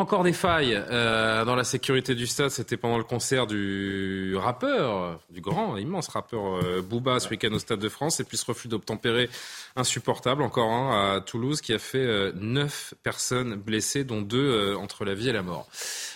[0.00, 2.48] Encore des failles euh, dans la sécurité du stade.
[2.48, 7.58] C'était pendant le concert du rappeur, du grand, immense rappeur euh, Booba ce week-end au
[7.58, 8.18] Stade de France.
[8.18, 9.28] Et puis ce refus d'obtempérer
[9.76, 15.04] insupportable, encore un à Toulouse, qui a fait euh, neuf personnes blessées, dont deux entre
[15.04, 15.68] la vie et la mort.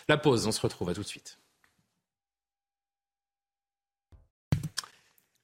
[0.09, 1.36] La pause, on se retrouve à tout de suite.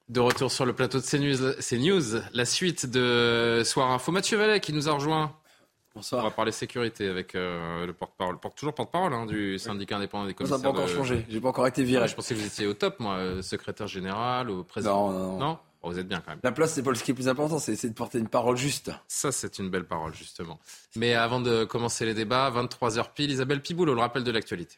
[0.08, 4.10] De retour sur le plateau de CNews, CNews la suite de Soir Info.
[4.12, 5.36] Mathieu Vallet qui nous a rejoint
[5.94, 6.24] Bonsoir.
[6.24, 10.26] On va parler sécurité avec euh, le porte-parole, porte, toujours porte-parole hein, du syndicat indépendant
[10.26, 10.58] des commissaires.
[10.58, 11.26] Ça n'a pas encore changé.
[11.28, 12.06] J'ai pas encore été viré.
[12.06, 15.10] je pensais que vous étiez au top, moi, euh, secrétaire général ou président.
[15.10, 15.58] Non, non, non.
[15.82, 16.40] vous êtes bien quand même.
[16.44, 18.92] La place, c'est pas ce qui est plus important, c'est de porter une parole juste.
[19.08, 20.60] Ça, c'est une belle parole, justement.
[20.94, 24.76] Mais avant de commencer les débats, 23h pile, Isabelle Piboulot, le rappel de l'actualité.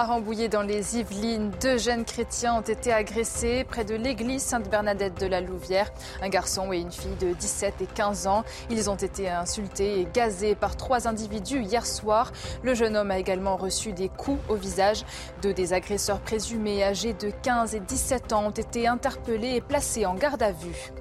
[0.00, 0.06] À
[0.48, 5.40] dans les Yvelines, deux jeunes chrétiens ont été agressés près de l'église Sainte-Bernadette de la
[5.40, 5.90] Louvière.
[6.22, 8.44] Un garçon et une fille de 17 et 15 ans.
[8.70, 12.30] Ils ont été insultés et gazés par trois individus hier soir.
[12.62, 15.04] Le jeune homme a également reçu des coups au visage.
[15.42, 20.06] Deux des agresseurs présumés âgés de 15 et 17 ans ont été interpellés et placés
[20.06, 20.92] en garde à vue.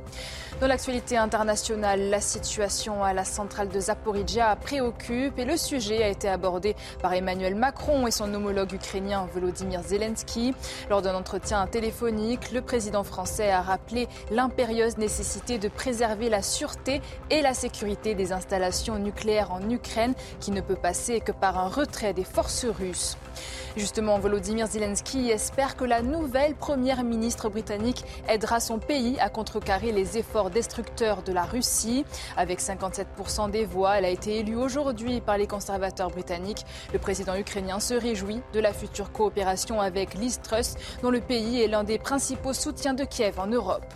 [0.59, 6.07] Dans l'actualité internationale, la situation à la centrale de Zaporizhia préoccupe et le sujet a
[6.07, 10.55] été abordé par Emmanuel Macron et son homologue ukrainien Volodymyr Zelensky.
[10.89, 17.03] Lors d'un entretien téléphonique, le président français a rappelé l'impérieuse nécessité de préserver la sûreté
[17.29, 21.67] et la sécurité des installations nucléaires en Ukraine qui ne peut passer que par un
[21.67, 23.15] retrait des forces russes.
[23.77, 29.91] Justement, Volodymyr Zelensky espère que la nouvelle première ministre britannique aidera son pays à contrecarrer
[29.91, 32.03] les efforts destructeurs de la Russie.
[32.37, 36.65] Avec 57% des voix, elle a été élue aujourd'hui par les conservateurs britanniques.
[36.91, 40.73] Le président ukrainien se réjouit de la future coopération avec Liz Truss,
[41.03, 43.93] dont le pays est l'un des principaux soutiens de Kiev en Europe.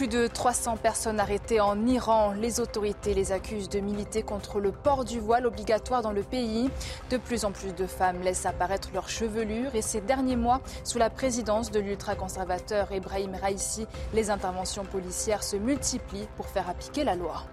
[0.00, 2.32] Plus de 300 personnes arrêtées en Iran.
[2.32, 6.70] Les autorités les accusent de militer contre le port du voile obligatoire dans le pays.
[7.10, 10.96] De plus en plus de femmes laissent apparaître leur chevelure et ces derniers mois, sous
[10.96, 17.14] la présidence de l'ultra-conservateur Ebrahim Raisi, les interventions policières se multiplient pour faire appliquer la
[17.14, 17.44] loi.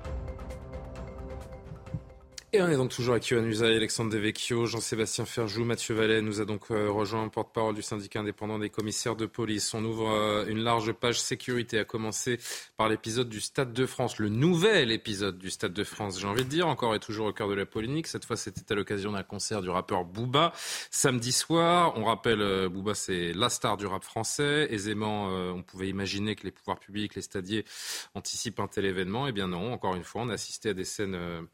[2.54, 6.40] Et on est donc toujours avec Yohann Usaï, Alexandre Devecchio, Jean-Sébastien Ferjou, Mathieu Vallet nous
[6.40, 9.74] a donc euh, rejoint, porte-parole du syndicat indépendant des commissaires de police.
[9.74, 12.40] On ouvre euh, une large page sécurité, à commencer
[12.78, 16.46] par l'épisode du Stade de France, le nouvel épisode du Stade de France, j'ai envie
[16.46, 18.08] de dire, encore et toujours au cœur de la polémique.
[18.08, 20.54] Cette fois, c'était à l'occasion d'un concert du rappeur Booba.
[20.90, 24.70] Samedi soir, on rappelle, euh, Booba, c'est la star du rap français.
[24.72, 27.66] Aisément, on pouvait imaginer que les pouvoirs publics, les stadiers
[28.14, 29.28] anticipent un tel événement.
[29.28, 31.48] Eh bien non, encore une fois, on a assisté à des scènes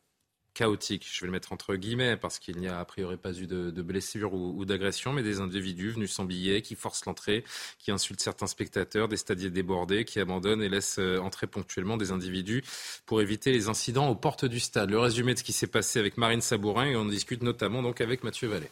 [0.54, 3.48] chaotique, je vais le mettre entre guillemets, parce qu'il n'y a a priori pas eu
[3.48, 7.44] de, blessures ou, d'agressions, mais des individus venus sans billets, qui forcent l'entrée,
[7.80, 12.12] qui insultent certains spectateurs, des stadiers débordés, qui abandonnent et laissent euh, entrer ponctuellement des
[12.12, 12.64] individus
[13.06, 14.90] pour éviter les incidents aux portes du stade.
[14.90, 18.02] Le résumé de ce qui s'est passé avec Marine Sabourin, et on discute notamment donc
[18.02, 18.70] avec Mathieu Vallée.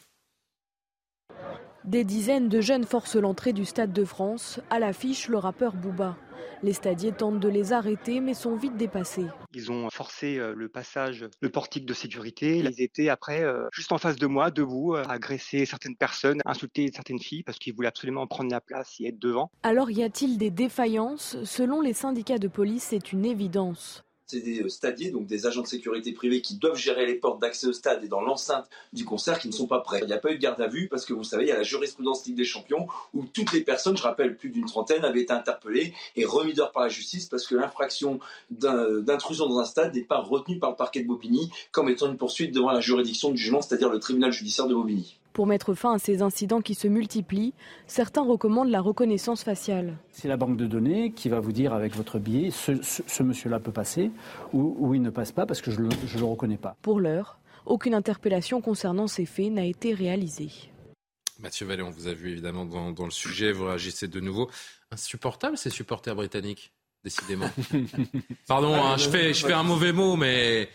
[1.84, 6.16] Des dizaines de jeunes forcent l'entrée du Stade de France, à l'affiche le rappeur Booba.
[6.62, 9.26] Les stadiers tentent de les arrêter mais sont vite dépassés.
[9.56, 12.60] Ils ont forcé euh, le passage, le portique de sécurité.
[12.60, 16.40] Ils étaient après euh, juste en face de moi, debout, à euh, agresser certaines personnes,
[16.46, 19.50] insulter certaines filles parce qu'ils voulaient absolument prendre la place et être devant.
[19.64, 21.44] Alors y a-t-il des défaillances?
[21.46, 24.04] Selon les syndicats de police, c'est une évidence.
[24.32, 27.68] C'est des stadiers, donc des agents de sécurité privés qui doivent gérer les portes d'accès
[27.68, 30.00] au stade et dans l'enceinte du concert qui ne sont pas prêts.
[30.02, 31.52] Il n'y a pas eu de garde à vue parce que vous savez, il y
[31.52, 35.04] a la jurisprudence Ligue des Champions où toutes les personnes, je rappelle plus d'une trentaine,
[35.04, 39.66] avaient été interpellées et remises dehors par la justice parce que l'infraction d'intrusion dans un
[39.66, 42.80] stade n'est pas retenue par le parquet de Bobigny comme étant une poursuite devant la
[42.80, 45.18] juridiction du jugement, c'est-à-dire le tribunal judiciaire de Bobigny.
[45.34, 47.54] Pour mettre fin à ces incidents qui se multiplient,
[47.88, 49.98] certains recommandent la reconnaissance faciale.
[50.12, 53.72] C'est la banque de données qui va vous dire avec votre billet, ce, monsieur-là peut
[53.72, 54.12] passer
[54.52, 56.76] ou, il ne passe pas parce que je ne le, reconnais pas.
[56.82, 60.50] Pour l'heure, aucune interpellation concernant ces faits n'a été réalisée.
[61.40, 64.50] Mathieu Vallée, on vous a vu évidemment dans, dans le sujet, vous réagissez de nouveau.
[64.92, 66.74] Insupportable ces supporters britanniques,
[67.06, 67.50] décidément.
[68.48, 70.70] Pardon, hein, je, fais, je fais un mauvais mot, mais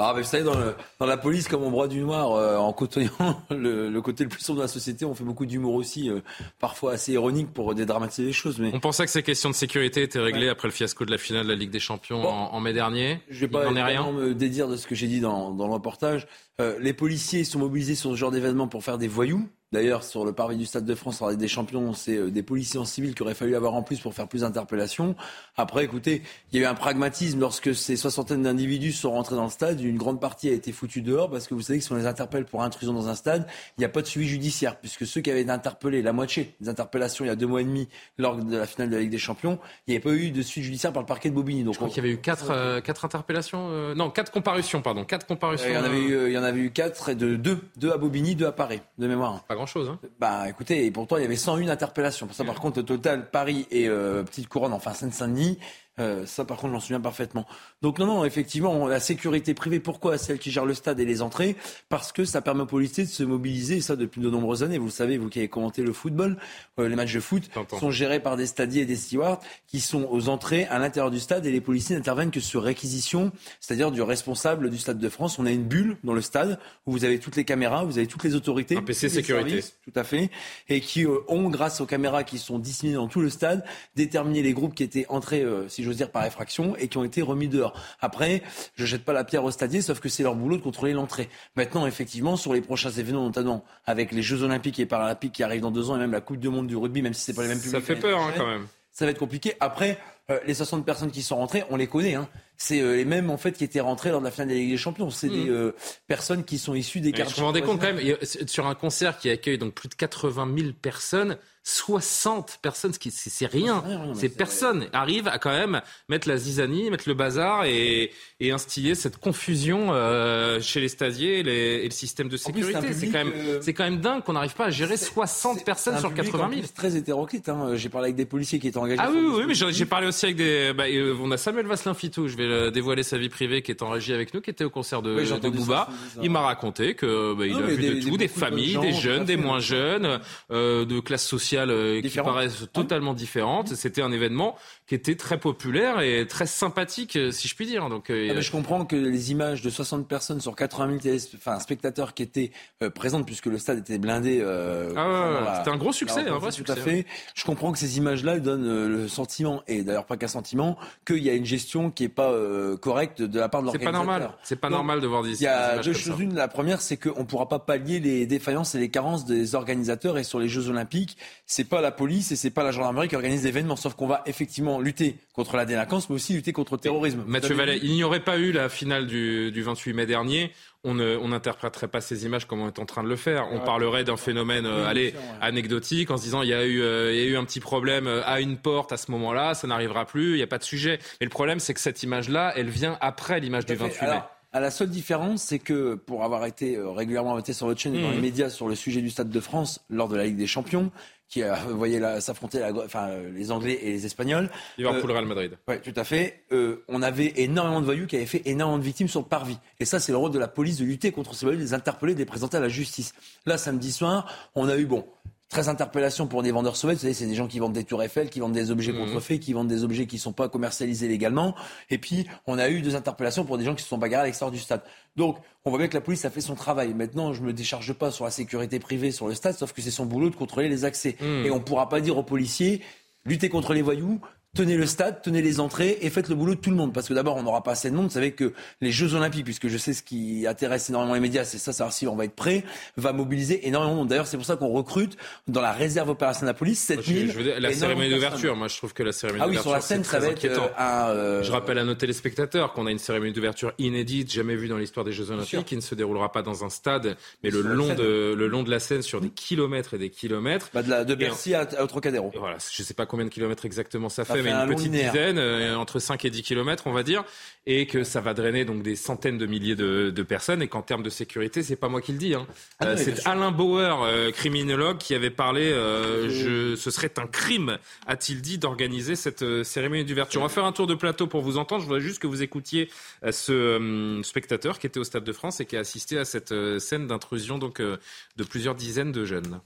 [0.00, 0.54] ah, vous savez, dans,
[0.98, 3.10] dans, la police, comme on broie du noir, euh, en côtoyant
[3.50, 6.20] le, côté le plus sombre de la société, on fait beaucoup d'humour aussi, euh,
[6.58, 8.58] parfois assez ironique pour dédramatiser les choses.
[8.58, 8.70] Mais...
[8.74, 11.44] On pensait que ces questions de sécurité étaient réglées après le fiasco de la finale
[11.44, 13.20] de la Ligue des Champions en, mai dernier.
[13.28, 14.10] Je vais pas rien.
[14.12, 16.26] me dédire de ce que j'ai dit dans, dans le reportage.
[16.60, 19.48] Euh, les policiers sont mobilisés sur ce genre d'événement pour faire des voyous.
[19.72, 22.84] D'ailleurs, sur le parvis du Stade de France, des champions, c'est euh, des policiers en
[22.84, 25.14] civil qu'il aurait fallu avoir en plus pour faire plus d'interpellations.
[25.56, 29.44] Après, écoutez, il y a eu un pragmatisme lorsque ces soixantaines d'individus sont rentrés dans
[29.44, 29.80] le stade.
[29.80, 32.06] Une grande partie a été foutue dehors parce que vous savez que si on les
[32.06, 33.46] interpelle pour intrusion dans un stade,
[33.78, 36.52] il n'y a pas de suivi judiciaire puisque ceux qui avaient été interpellés, la moitié
[36.60, 37.88] des interpellations il y a deux mois et demi
[38.18, 40.42] lors de la finale de la Ligue des Champions, il n'y avait pas eu de
[40.42, 41.62] suivi judiciaire par le parquet de Bobigny.
[41.62, 44.82] Donc, Je crois qu'il y avait eu quatre, euh, quatre interpellations, euh, non, quatre comparutions,
[44.82, 45.68] pardon, quatre comparutions.
[45.68, 47.92] il, y en avait eu, il y en avait eu quatre et de deux, deux
[47.92, 49.44] à Bobigny, deux à Paris, de mémoire.
[49.44, 49.98] Pas hein.
[50.18, 52.26] Bah, écoutez, et pourtant il y avait 101 interpellations.
[52.26, 55.58] Pour ça, par contre, au total, Paris et euh, Petite Couronne, enfin Seine-Saint-Denis,
[56.00, 57.46] euh, ça, par contre, j'en souviens parfaitement.
[57.82, 61.22] Donc, non, non, effectivement, la sécurité privée, pourquoi celle qui gère le stade et les
[61.22, 61.56] entrées?
[61.88, 64.78] Parce que ça permet aux policiers de se mobiliser, et ça depuis de nombreuses années.
[64.78, 66.38] Vous le savez, vous qui avez commenté le football,
[66.78, 70.08] euh, les matchs de foot sont gérés par des stadiers et des stewards qui sont
[70.10, 74.02] aux entrées à l'intérieur du stade et les policiers n'interviennent que sur réquisition, c'est-à-dire du
[74.02, 75.38] responsable du Stade de France.
[75.38, 78.06] On a une bulle dans le stade où vous avez toutes les caméras, vous avez
[78.06, 78.76] toutes les autorités.
[78.76, 79.62] Un PC sécurité.
[79.84, 80.30] tout à fait.
[80.68, 83.64] Et qui euh, ont, grâce aux caméras qui sont disséminées dans tout le stade,
[83.96, 87.22] déterminé les groupes qui étaient entrés, si je dire, par effraction et qui ont été
[87.22, 87.74] remis dehors.
[88.00, 88.42] Après,
[88.74, 91.28] je jette pas la pierre au stadier, sauf que c'est leur boulot de contrôler l'entrée.
[91.56, 95.62] Maintenant, effectivement, sur les prochains événements, notamment avec les Jeux Olympiques et Paralympiques qui arrivent
[95.62, 97.42] dans deux ans et même la Coupe du Monde du rugby, même si c'est pas
[97.42, 97.80] les mêmes publics.
[97.80, 98.66] Ça fait peur hein, quand même.
[98.92, 99.54] Ça va être compliqué.
[99.60, 99.98] Après,
[100.30, 102.14] euh, les 60 personnes qui sont rentrées, on les connaît.
[102.14, 102.28] Hein.
[102.62, 104.58] C'est euh, les mêmes en fait qui étaient rentrées lors de la finale de la
[104.58, 105.08] Ligue des Champions.
[105.08, 105.50] C'est des mm.
[105.50, 105.74] euh,
[106.06, 107.36] personnes qui sont issues des quartiers.
[107.36, 108.16] Je me rendais compte quand même
[108.46, 111.38] sur un concert qui accueille donc plus de 80 000 personnes.
[111.62, 113.84] 60 personnes, ce qui c'est rien.
[114.14, 118.94] Ces personnes arrivent à quand même mettre la zizanie, mettre le bazar et, et instiller
[118.94, 122.92] cette confusion euh, chez les stasiers et, le système de sécurité.
[122.94, 125.98] C'est quand même, euh, c'est quand même dingue qu'on n'arrive pas à gérer 60 personnes
[125.98, 126.62] sur 80 000.
[126.64, 127.48] C'est très hétéroclite.
[127.50, 127.72] Hein.
[127.74, 129.02] J'ai parlé avec des policiers qui étaient engagés.
[129.02, 130.72] Ah oui, oui, mais j'ai parlé aussi avec des.
[130.72, 130.84] Bah,
[131.20, 132.26] on a Samuel Vasselin Fitou.
[132.26, 134.70] Je vais dévoiler sa vie privée, qui est en régie avec nous, qui était au
[134.70, 135.88] concert de, de Bouba.
[136.22, 139.36] Il m'a raconté que bah, il a vu de tout, des, familles, des jeunes, des
[139.36, 140.20] moins jeunes,
[140.50, 143.74] de classes sociales qui paraissent totalement différentes.
[143.74, 144.56] C'était un événement
[144.86, 147.88] qui était très populaire et très sympathique, si je puis dire.
[147.88, 152.14] Donc, ah, je comprends que les images de 60 personnes sur 80 000 enfin, spectateurs
[152.14, 152.50] qui étaient
[152.82, 154.40] euh, présentes, puisque le stade était blindé.
[154.42, 156.74] Euh, ah c'était un gros succès, un vrai succès.
[156.74, 157.06] Tout à fait.
[157.34, 161.22] Je comprends que ces images-là donnent euh, le sentiment, et d'ailleurs pas qu'un sentiment, qu'il
[161.22, 162.32] y a une gestion qui n'est pas
[162.80, 164.00] correcte de la part de l'organisateur.
[164.00, 164.32] C'est pas normal.
[164.42, 166.20] C'est pas normal de voir des Il y a deux choses.
[166.20, 169.54] Une, la première, c'est qu'on ne pourra pas pallier les défaillances et les carences des
[169.54, 170.18] organisateurs.
[170.18, 173.16] Et sur les Jeux Olympiques, c'est pas la police et c'est pas la gendarmerie qui
[173.16, 173.76] organise l'événement.
[173.76, 177.24] Sauf qu'on va effectivement lutter contre la délinquance, mais aussi lutter contre le terrorisme.
[177.26, 180.52] Mathieu Vallet, il n'y aurait pas eu la finale du, 28 mai dernier.
[180.82, 183.48] On n'interpréterait pas ces images comme on est en train de le faire.
[183.52, 187.12] On parlerait d'un phénomène euh, allez, anecdotique en se disant il y, a eu, euh,
[187.12, 189.66] il y a eu un petit problème euh, à une porte à ce moment-là, ça
[189.66, 190.98] n'arrivera plus, il n'y a pas de sujet.
[191.20, 194.20] Mais le problème, c'est que cette image-là, elle vient après l'image du 28 mai.
[194.52, 198.02] À la seule différence, c'est que pour avoir été régulièrement invité sur votre chaîne et
[198.02, 198.14] dans mmh.
[198.14, 200.90] les médias sur le sujet du Stade de France lors de la Ligue des Champions,
[201.30, 204.50] qui a, vous voyez s'affronter enfin, les Anglais et les Espagnols.
[204.76, 205.56] Liverpool, euh, Real Madrid.
[205.68, 206.42] Oui, tout à fait.
[206.52, 209.58] Euh, on avait énormément de voyous qui avaient fait énormément de victimes sur le parvis.
[209.78, 211.72] Et ça, c'est le rôle de la police de lutter contre ces voyous, de les
[211.72, 213.14] interpeller, de les présenter à la justice.
[213.46, 214.26] Là, samedi soir,
[214.56, 215.06] on a eu, bon,
[215.50, 216.98] Très interpellation pour des vendeurs sauvages.
[216.98, 218.98] Vous savez, c'est des gens qui vendent des tours Eiffel, qui vendent des objets mmh.
[218.98, 221.56] contrefaits, qui vendent des objets qui ne sont pas commercialisés légalement.
[221.90, 224.26] Et puis, on a eu deux interpellations pour des gens qui se sont bagarrés à
[224.26, 224.82] l'extérieur du stade.
[225.16, 226.94] Donc, on voit bien que la police a fait son travail.
[226.94, 229.90] Maintenant, je me décharge pas sur la sécurité privée sur le stade, sauf que c'est
[229.90, 231.16] son boulot de contrôler les accès.
[231.20, 231.46] Mmh.
[231.46, 232.80] Et on ne pourra pas dire aux policiers,
[233.24, 234.20] lutter contre les voyous,
[234.56, 236.92] tenez le stade, tenez les entrées et faites le boulot de tout le monde.
[236.92, 238.06] Parce que d'abord, on n'aura pas assez de monde.
[238.06, 241.44] Vous savez que les Jeux Olympiques, puisque je sais ce qui intéresse énormément les médias,
[241.44, 242.64] c'est ça, savoir si on va être prêt,
[242.96, 244.08] va mobiliser énormément de monde.
[244.08, 245.16] D'ailleurs, c'est pour ça qu'on recrute
[245.46, 247.30] dans la réserve opérationnelle de la police 7000.
[247.30, 249.70] Je, je la cérémonie d'ouverture, moi je trouve que la cérémonie ah oui, d'ouverture.
[249.70, 251.42] sur la scène, ça va être un, euh...
[251.42, 255.04] Je rappelle à nos téléspectateurs qu'on a une cérémonie d'ouverture inédite, jamais vue dans l'histoire
[255.04, 258.34] des Jeux Olympiques, qui ne se déroulera pas dans un stade, mais le long, de,
[258.36, 260.70] le long de la Seine sur des kilomètres et des kilomètres.
[260.74, 262.32] Bah de, la, de Bercy à, à Trocadéro.
[262.34, 265.76] Voilà, je sais pas combien de kilomètres exactement ça, ça mais une petite dizaine, euh,
[265.76, 267.24] entre 5 et 10 kilomètres, on va dire,
[267.66, 270.82] et que ça va drainer donc des centaines de milliers de, de personnes, et qu'en
[270.82, 272.34] termes de sécurité, c'est pas moi qui le dis.
[272.34, 272.46] Hein.
[272.78, 275.70] Ah euh, c'est Alain Bauer, euh, criminologue, qui avait parlé.
[275.70, 280.40] Euh, je, ce serait un crime, a-t-il dit, d'organiser cette euh, cérémonie d'ouverture.
[280.40, 281.82] On va faire un tour de plateau pour vous entendre.
[281.82, 282.90] Je voudrais juste que vous écoutiez
[283.30, 287.06] ce spectateur qui était au Stade de France et qui a assisté à cette scène
[287.06, 289.60] d'intrusion donc de plusieurs dizaines de jeunes.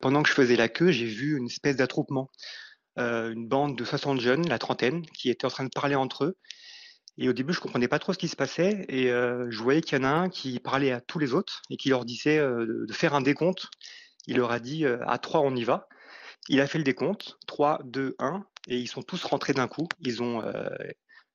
[0.00, 2.30] Pendant que je faisais la queue, j'ai vu une espèce d'attroupement.
[2.98, 6.24] Euh, une bande de 60 jeunes, la trentaine, qui étaient en train de parler entre
[6.24, 6.36] eux.
[7.16, 9.82] Et au début, je comprenais pas trop ce qui se passait, et euh, je voyais
[9.82, 12.38] qu'il y en a un qui parlait à tous les autres et qui leur disait
[12.38, 13.68] euh, de faire un décompte.
[14.26, 15.88] Il leur a dit à trois, on y va.
[16.48, 19.88] Il a fait le décompte, 3, 2, 1, et ils sont tous rentrés d'un coup.
[20.00, 20.42] Ils ont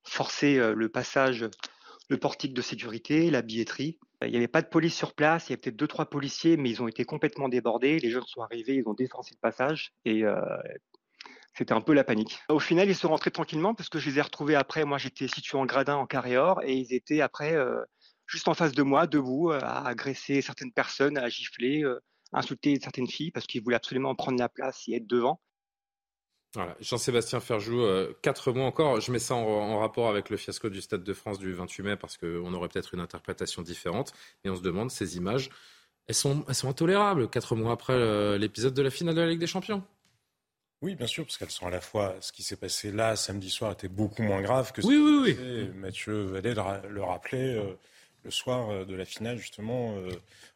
[0.03, 1.45] forcé le passage,
[2.09, 3.97] le portique de sécurité, la billetterie.
[4.21, 6.55] Il n'y avait pas de police sur place, il y avait peut-être deux, trois policiers,
[6.55, 7.97] mais ils ont été complètement débordés.
[7.97, 10.23] Les jeunes sont arrivés, ils ont défoncé le passage, et
[11.55, 12.39] c'était un peu la panique.
[12.49, 14.85] Au final, ils sont rentrés tranquillement parce que je les ai retrouvés après.
[14.85, 17.81] Moi, j'étais situé en gradin en carré or et ils étaient après euh,
[18.25, 21.99] juste en face de moi, debout, euh, à agresser certaines personnes, à gifler, euh,
[22.31, 25.39] à insulter certaines filles parce qu'ils voulaient absolument prendre la place et être devant.
[26.55, 26.75] Voilà.
[26.79, 27.83] Jean-Sébastien Ferjou,
[28.21, 29.01] quatre mois encore.
[29.01, 31.97] Je mets ça en, rapport avec le fiasco du Stade de France du 28 mai
[31.97, 34.13] parce qu'on aurait peut-être une interprétation différente.
[34.43, 35.49] Et on se demande, ces images,
[36.05, 39.39] elles sont, elles sont intolérables quatre mois après l'épisode de la finale de la Ligue
[39.39, 39.83] des Champions.
[40.83, 42.13] Oui, bien sûr, parce qu'elles sont à la fois.
[42.19, 45.37] Ce qui s'est passé là samedi soir était beaucoup moins grave que ce oui, oui,
[45.39, 45.69] oui.
[45.75, 47.73] Mathieu Vallée le rappelait euh,
[48.23, 50.09] le soir euh, de la finale, justement, euh,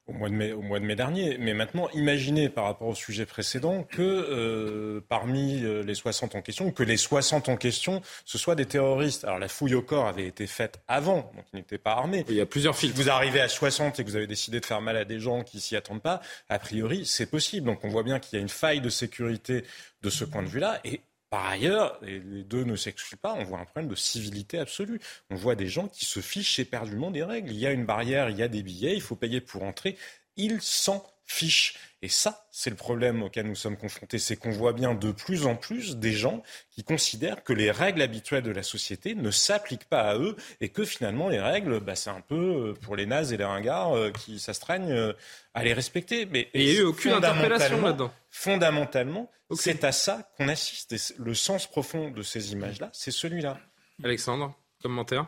[0.08, 1.38] au mois, de mai, au mois de mai dernier.
[1.38, 6.72] Mais maintenant, imaginez par rapport au sujet précédent que euh, parmi les 60 en question,
[6.72, 9.26] que les 60 en question, ce soient des terroristes.
[9.26, 12.26] Alors la fouille au corps avait été faite avant, donc ils n'étaient pas armés.
[12.30, 12.76] Il y a plusieurs.
[12.76, 15.20] Si vous arrivez à 60 et que vous avez décidé de faire mal à des
[15.20, 17.66] gens qui s'y attendent pas, a priori, c'est possible.
[17.66, 19.66] Donc on voit bien qu'il y a une faille de sécurité
[20.04, 20.80] de ce point de vue-là.
[20.86, 25.02] Et par ailleurs, les deux ne s'excluent pas, on voit un problème de civilité absolue.
[25.30, 27.52] On voit des gens qui se fichent éperdument des règles.
[27.52, 29.98] Il y a une barrière, il y a des billets, il faut payer pour entrer.
[30.38, 31.76] Ils s'en fichent.
[32.02, 34.20] Et ça, c'est le problème auquel nous sommes confrontés.
[34.20, 38.02] C'est qu'on voit bien de plus en plus des gens qui considèrent que les règles
[38.02, 41.96] habituelles de la société ne s'appliquent pas à eux et que finalement les règles, bah,
[41.96, 45.14] c'est un peu euh, pour les nazes et les ringards euh, qui s'astraignent euh,
[45.56, 46.28] à les respecter.
[46.28, 48.14] Mais il n'y a eu aucune interpellation là-dedans.
[48.30, 51.16] Fondamentalement, c'est à ça qu'on assiste.
[51.18, 53.60] le sens profond de ces images-là, c'est celui-là.
[54.04, 55.26] Alexandre, commentaire?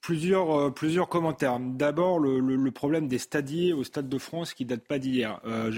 [0.00, 1.58] Plusieurs, euh, plusieurs commentaires.
[1.60, 5.40] D'abord, le, problème des stadiers au Stade de France qui date pas d'hier.
[5.44, 5.70] Euh,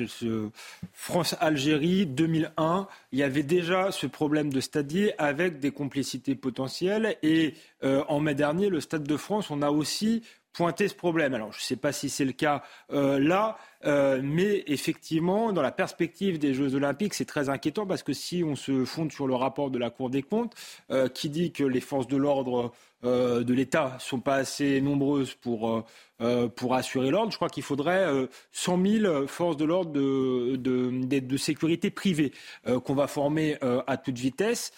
[0.92, 7.16] France-Algérie 2001, il y avait déjà ce problème de stadiers avec des complicités potentielles.
[7.22, 10.22] Et euh, en mai dernier, le Stade de France, on a aussi
[10.52, 11.34] pointé ce problème.
[11.34, 12.62] Alors, je ne sais pas si c'est le cas
[12.92, 13.56] euh, là,
[13.86, 18.42] euh, mais effectivement, dans la perspective des Jeux Olympiques, c'est très inquiétant parce que si
[18.44, 20.54] on se fonde sur le rapport de la Cour des comptes,
[20.90, 22.72] euh, qui dit que les forces de l'ordre
[23.02, 25.86] de l'État sont pas assez nombreuses pour,
[26.54, 28.06] pour assurer l'ordre, je crois qu'il faudrait
[28.52, 32.30] 100 000 forces de l'ordre de, de, de, sécurité privée
[32.84, 33.56] qu'on va former
[33.86, 34.72] à toute vitesse.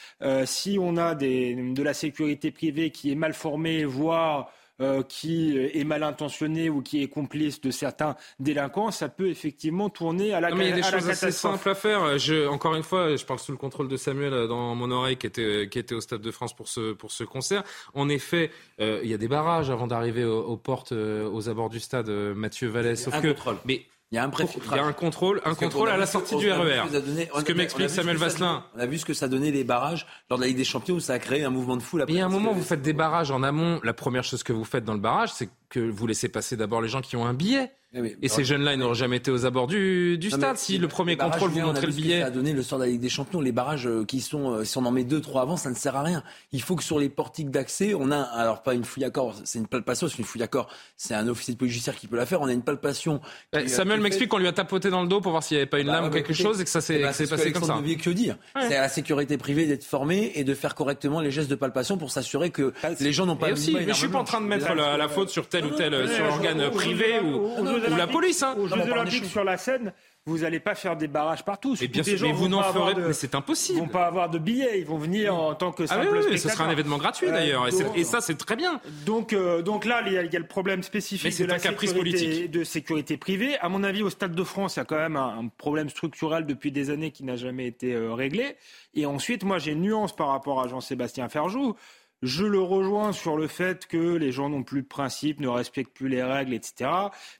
[0.45, 5.85] si on a de la sécurité privée qui est mal formée, voire euh, qui est
[5.85, 10.51] mal intentionné ou qui est complice de certains délinquants, ça peut effectivement tourner à la
[10.51, 12.19] non, mais Il y a des choses assez simples à faire.
[12.19, 15.17] Je, encore une fois, je parle sous le contrôle de Samuel euh, dans mon oreille
[15.17, 17.63] qui était, qui était au Stade de France pour ce, pour ce concert.
[17.95, 18.51] En effet,
[18.81, 22.69] euh, il y a des barrages avant d'arriver aux, portes, aux abords du stade, Mathieu
[22.69, 23.03] Vallès.
[23.03, 23.35] Sauf que,
[23.65, 26.37] mais il y a un Il y a un contrôle, un contrôle à la sortie
[26.37, 26.83] du RER.
[26.87, 28.63] E ce que m'explique Samuel Vasselin.
[28.77, 30.97] On a vu ce que ça donnait les barrages lors de la Ligue des Champions
[30.97, 32.05] où ça a créé un mouvement de foule.
[32.09, 33.81] il y a un moment, où vous faites des barrages en amont.
[33.83, 36.83] La première chose que vous faites dans le barrage, c'est que vous laissez passer d'abord
[36.83, 37.73] les gens qui ont un billet.
[37.95, 40.89] Eh et ces jeunes-là, ils n'auraient jamais été aux abords du, du stade si le
[40.89, 42.21] premier contrôle vous montrait le billet.
[42.21, 43.41] Ça a donné le sort de la Ligue des Champions.
[43.41, 45.75] Les barrages euh, qui sont, euh, si on en met deux, trois avant, ça ne
[45.75, 46.23] sert à rien.
[46.53, 49.35] Il faut que sur les portiques d'accès, on a, alors pas une fouille à corps,
[49.45, 52.07] c'est une palpation, c'est une fouille à corps, c'est un officier de police judiciaire qui
[52.07, 52.41] peut la faire.
[52.41, 53.21] On a une palpation.
[53.53, 55.71] Eh, Samuel m'explique qu'on lui a tapoté dans le dos pour voir s'il n'y avait
[55.71, 57.65] pas une bah, lame ou quelque chose et que ça s'est eh ben, passé comme
[57.65, 57.79] ça.
[58.03, 58.39] que dire.
[58.59, 61.99] C'est à la sécurité privée d'être formée et de faire correctement les gestes de palpation
[61.99, 63.51] pour s'assurer que ah, les gens n'ont pas.
[63.51, 66.25] Mais je suis pas en train de mettre la, faute sur tel ou tel sur
[66.25, 67.65] l'organe privé ou,
[67.97, 68.43] la police.
[68.43, 69.93] Hein aux Jeux Olympiques sur la scène,
[70.25, 71.77] vous n'allez pas faire des barrages partout.
[71.81, 73.79] Mais bien sûr, mais vous n'en ferez mais c'est impossible.
[73.79, 76.39] Ils vont pas avoir de billets, ils vont venir en tant que simple ah oui,
[76.39, 77.67] ce sera un événement gratuit euh, d'ailleurs,
[77.97, 78.81] et, ça c'est très bien.
[79.05, 82.51] Donc, euh, donc là, il y, a, le problème spécifique de la sécurité, politique.
[82.51, 83.59] de sécurité privée.
[83.59, 86.47] À mon avis, au Stade de France, il y a quand même un, problème structurel
[86.47, 88.57] depuis des années qui n'a jamais été euh, réglé.
[88.95, 91.75] Et ensuite, moi, j'ai une nuance par rapport à Jean-Sébastien Ferjou.
[92.23, 95.93] Je le rejoins sur le fait que les gens n'ont plus de principes, ne respectent
[95.93, 96.89] plus les règles, etc.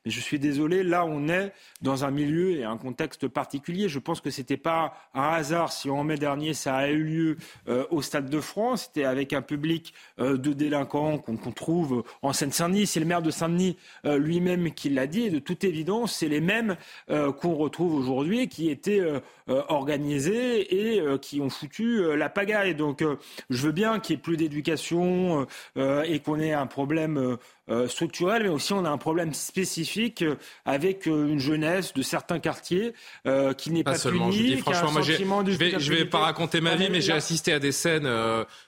[0.05, 1.53] Mais je suis désolé, là on est
[1.83, 3.89] dans un milieu et un contexte particulier.
[3.89, 7.05] Je pense que ce n'était pas un hasard si en mai dernier ça a eu
[7.05, 7.37] lieu
[7.69, 8.87] euh, au Stade de France.
[8.87, 12.89] C'était avec un public euh, de délinquants qu'on trouve en Seine-Saint-Denis.
[12.89, 15.23] C'est le maire de Saint-Denis euh, lui-même qui l'a dit.
[15.23, 16.77] Et de toute évidence, c'est les mêmes
[17.09, 19.03] qu'on retrouve aujourd'hui qui étaient
[19.47, 22.75] organisés et qui ont foutu la pagaille.
[22.75, 23.05] Donc
[23.51, 25.47] je veux bien qu'il y ait plus d'éducation euh,
[25.77, 27.37] euh, et qu'on ait un problème euh,
[27.87, 30.25] structurel, mais aussi on a un problème spécifique
[30.65, 32.93] avec une jeunesse de certains quartiers
[33.57, 36.61] qui n'est pas, pas seulement, punie, je franchement, moi, je vais, je vais pas raconter
[36.61, 38.09] ma vie, mais j'ai assisté à des scènes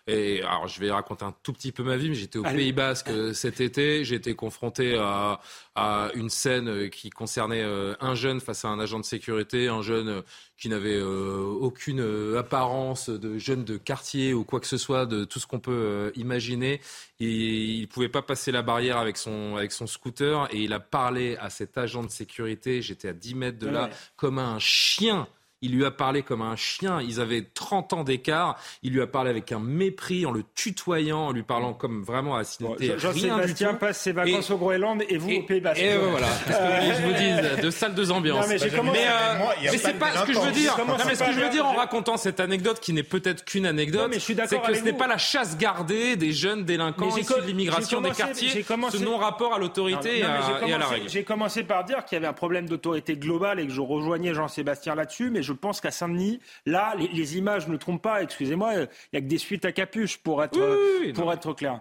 [0.06, 2.72] et alors je vais raconter un tout petit peu ma vie, mais j'étais au Pays
[2.72, 5.40] Basque cet été, j'ai été confronté à,
[5.74, 7.64] à une scène qui concernait
[8.00, 10.22] un jeune face à un agent de sécurité, un jeune
[10.56, 15.40] qui n'avait aucune apparence de jeune de quartier ou quoi que ce soit de tout
[15.40, 16.80] ce qu'on peut imaginer.
[17.24, 20.80] Il ne pouvait pas passer la barrière avec son, avec son scooter et il a
[20.80, 25.26] parlé à cet agent de sécurité, j'étais à 10 mètres de là, comme un chien.
[25.64, 27.00] Il lui a parlé comme un chien.
[27.00, 28.58] Ils avaient 30 ans d'écart.
[28.82, 32.34] Il lui a parlé avec un mépris, en le tutoyant, en lui parlant comme vraiment
[32.34, 32.98] à la civilité.
[32.98, 35.80] Jean-Sébastien passe ses vacances au Groenland et vous au Pays Basque.
[35.80, 36.26] Et voilà.
[36.46, 38.46] je vous dis, de salles de ambiance.
[38.46, 40.76] mais, mais, c'est pas ce que je veux dire.
[41.06, 44.12] mais ce que je veux dire en racontant cette anecdote qui n'est peut-être qu'une anecdote,
[44.18, 48.10] c'est que ce n'est pas la chasse gardée des jeunes délinquants issus de l'immigration des
[48.10, 51.08] quartiers, ce non-rapport à l'autorité et à la règle.
[51.08, 54.34] J'ai commencé par dire qu'il y avait un problème d'autorité globale et que je rejoignais
[54.34, 58.22] Jean-Sébastien là-dessus, mais je pense qu'à Saint-Denis, là, les, images ne trompent pas.
[58.22, 61.80] Excusez-moi, il n'y a que des suites à capuche pour être, pour être clair.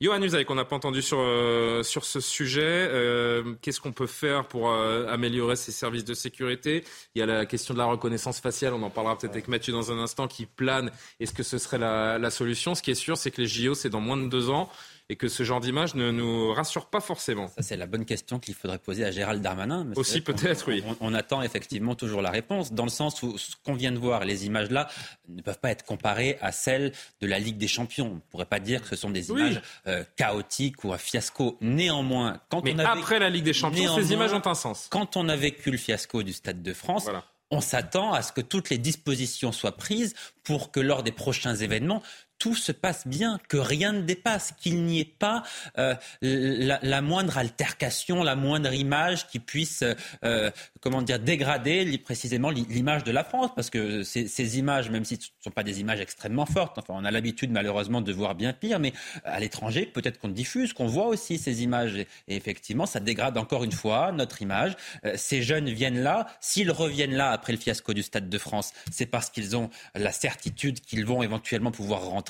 [0.00, 4.06] Johan Usaï, qu'on n'a pas entendu sur, euh, sur ce sujet, euh, qu'est-ce qu'on peut
[4.06, 6.84] faire pour euh, améliorer ces services de sécurité?
[7.14, 9.72] Il y a la question de la reconnaissance faciale, on en parlera peut-être avec Mathieu
[9.72, 10.90] dans un instant, qui plane.
[11.20, 12.74] Est-ce que ce serait la, la solution?
[12.74, 14.68] Ce qui est sûr, c'est que les JO, c'est dans moins de deux ans
[15.10, 17.48] et que ce genre d'image ne nous rassure pas forcément.
[17.48, 19.86] Ça, c'est la bonne question qu'il faudrait poser à Gérald Darmanin.
[19.96, 20.82] Aussi peut-être, oui.
[21.00, 24.24] On, attend effectivement toujours la réponse, dans le sens où ce qu'on vient de voir,
[24.24, 24.88] les images-là,
[25.28, 28.10] ne peuvent pas être comparées à celles de la Ligue des Champions.
[28.12, 31.58] On ne pourrait pas dire que ce sont des images euh, chaotiques ou un fiasco.
[31.60, 34.88] Néanmoins, quand on a après la Ligue des Champions, ces images ont un sens.
[34.90, 37.08] Quand on a vécu le fiasco du Stade de France,
[37.50, 41.54] on s'attend à ce que toutes les dispositions soient prises pour que lors des prochains
[41.54, 42.02] événements,
[42.38, 45.42] tout se passe bien, que rien ne dépasse, qu'il n'y ait pas
[45.78, 49.84] euh, la, moindre altercation, la moindre image qui puisse,
[50.24, 50.50] euh,
[50.80, 55.28] comment dire, dégrader précisément l'image de la France, parce que ces, images, même si ce
[55.28, 58.52] ne sont pas des images extrêmement fortes, enfin, on a l'habitude malheureusement de voir bien
[58.52, 58.92] pire, mais
[59.24, 63.64] à l'étranger, peut-être qu'on diffuse, qu'on voit aussi ces images, et, effectivement, ça dégrade encore
[63.64, 64.76] une fois notre image.
[65.04, 68.72] Euh, ces jeunes viennent là, s'ils reviennent là après le fiasco du Stade de France,
[68.90, 72.23] c'est parce qu'ils ont la certitude qu'ils vont éventuellement pouvoir rentrer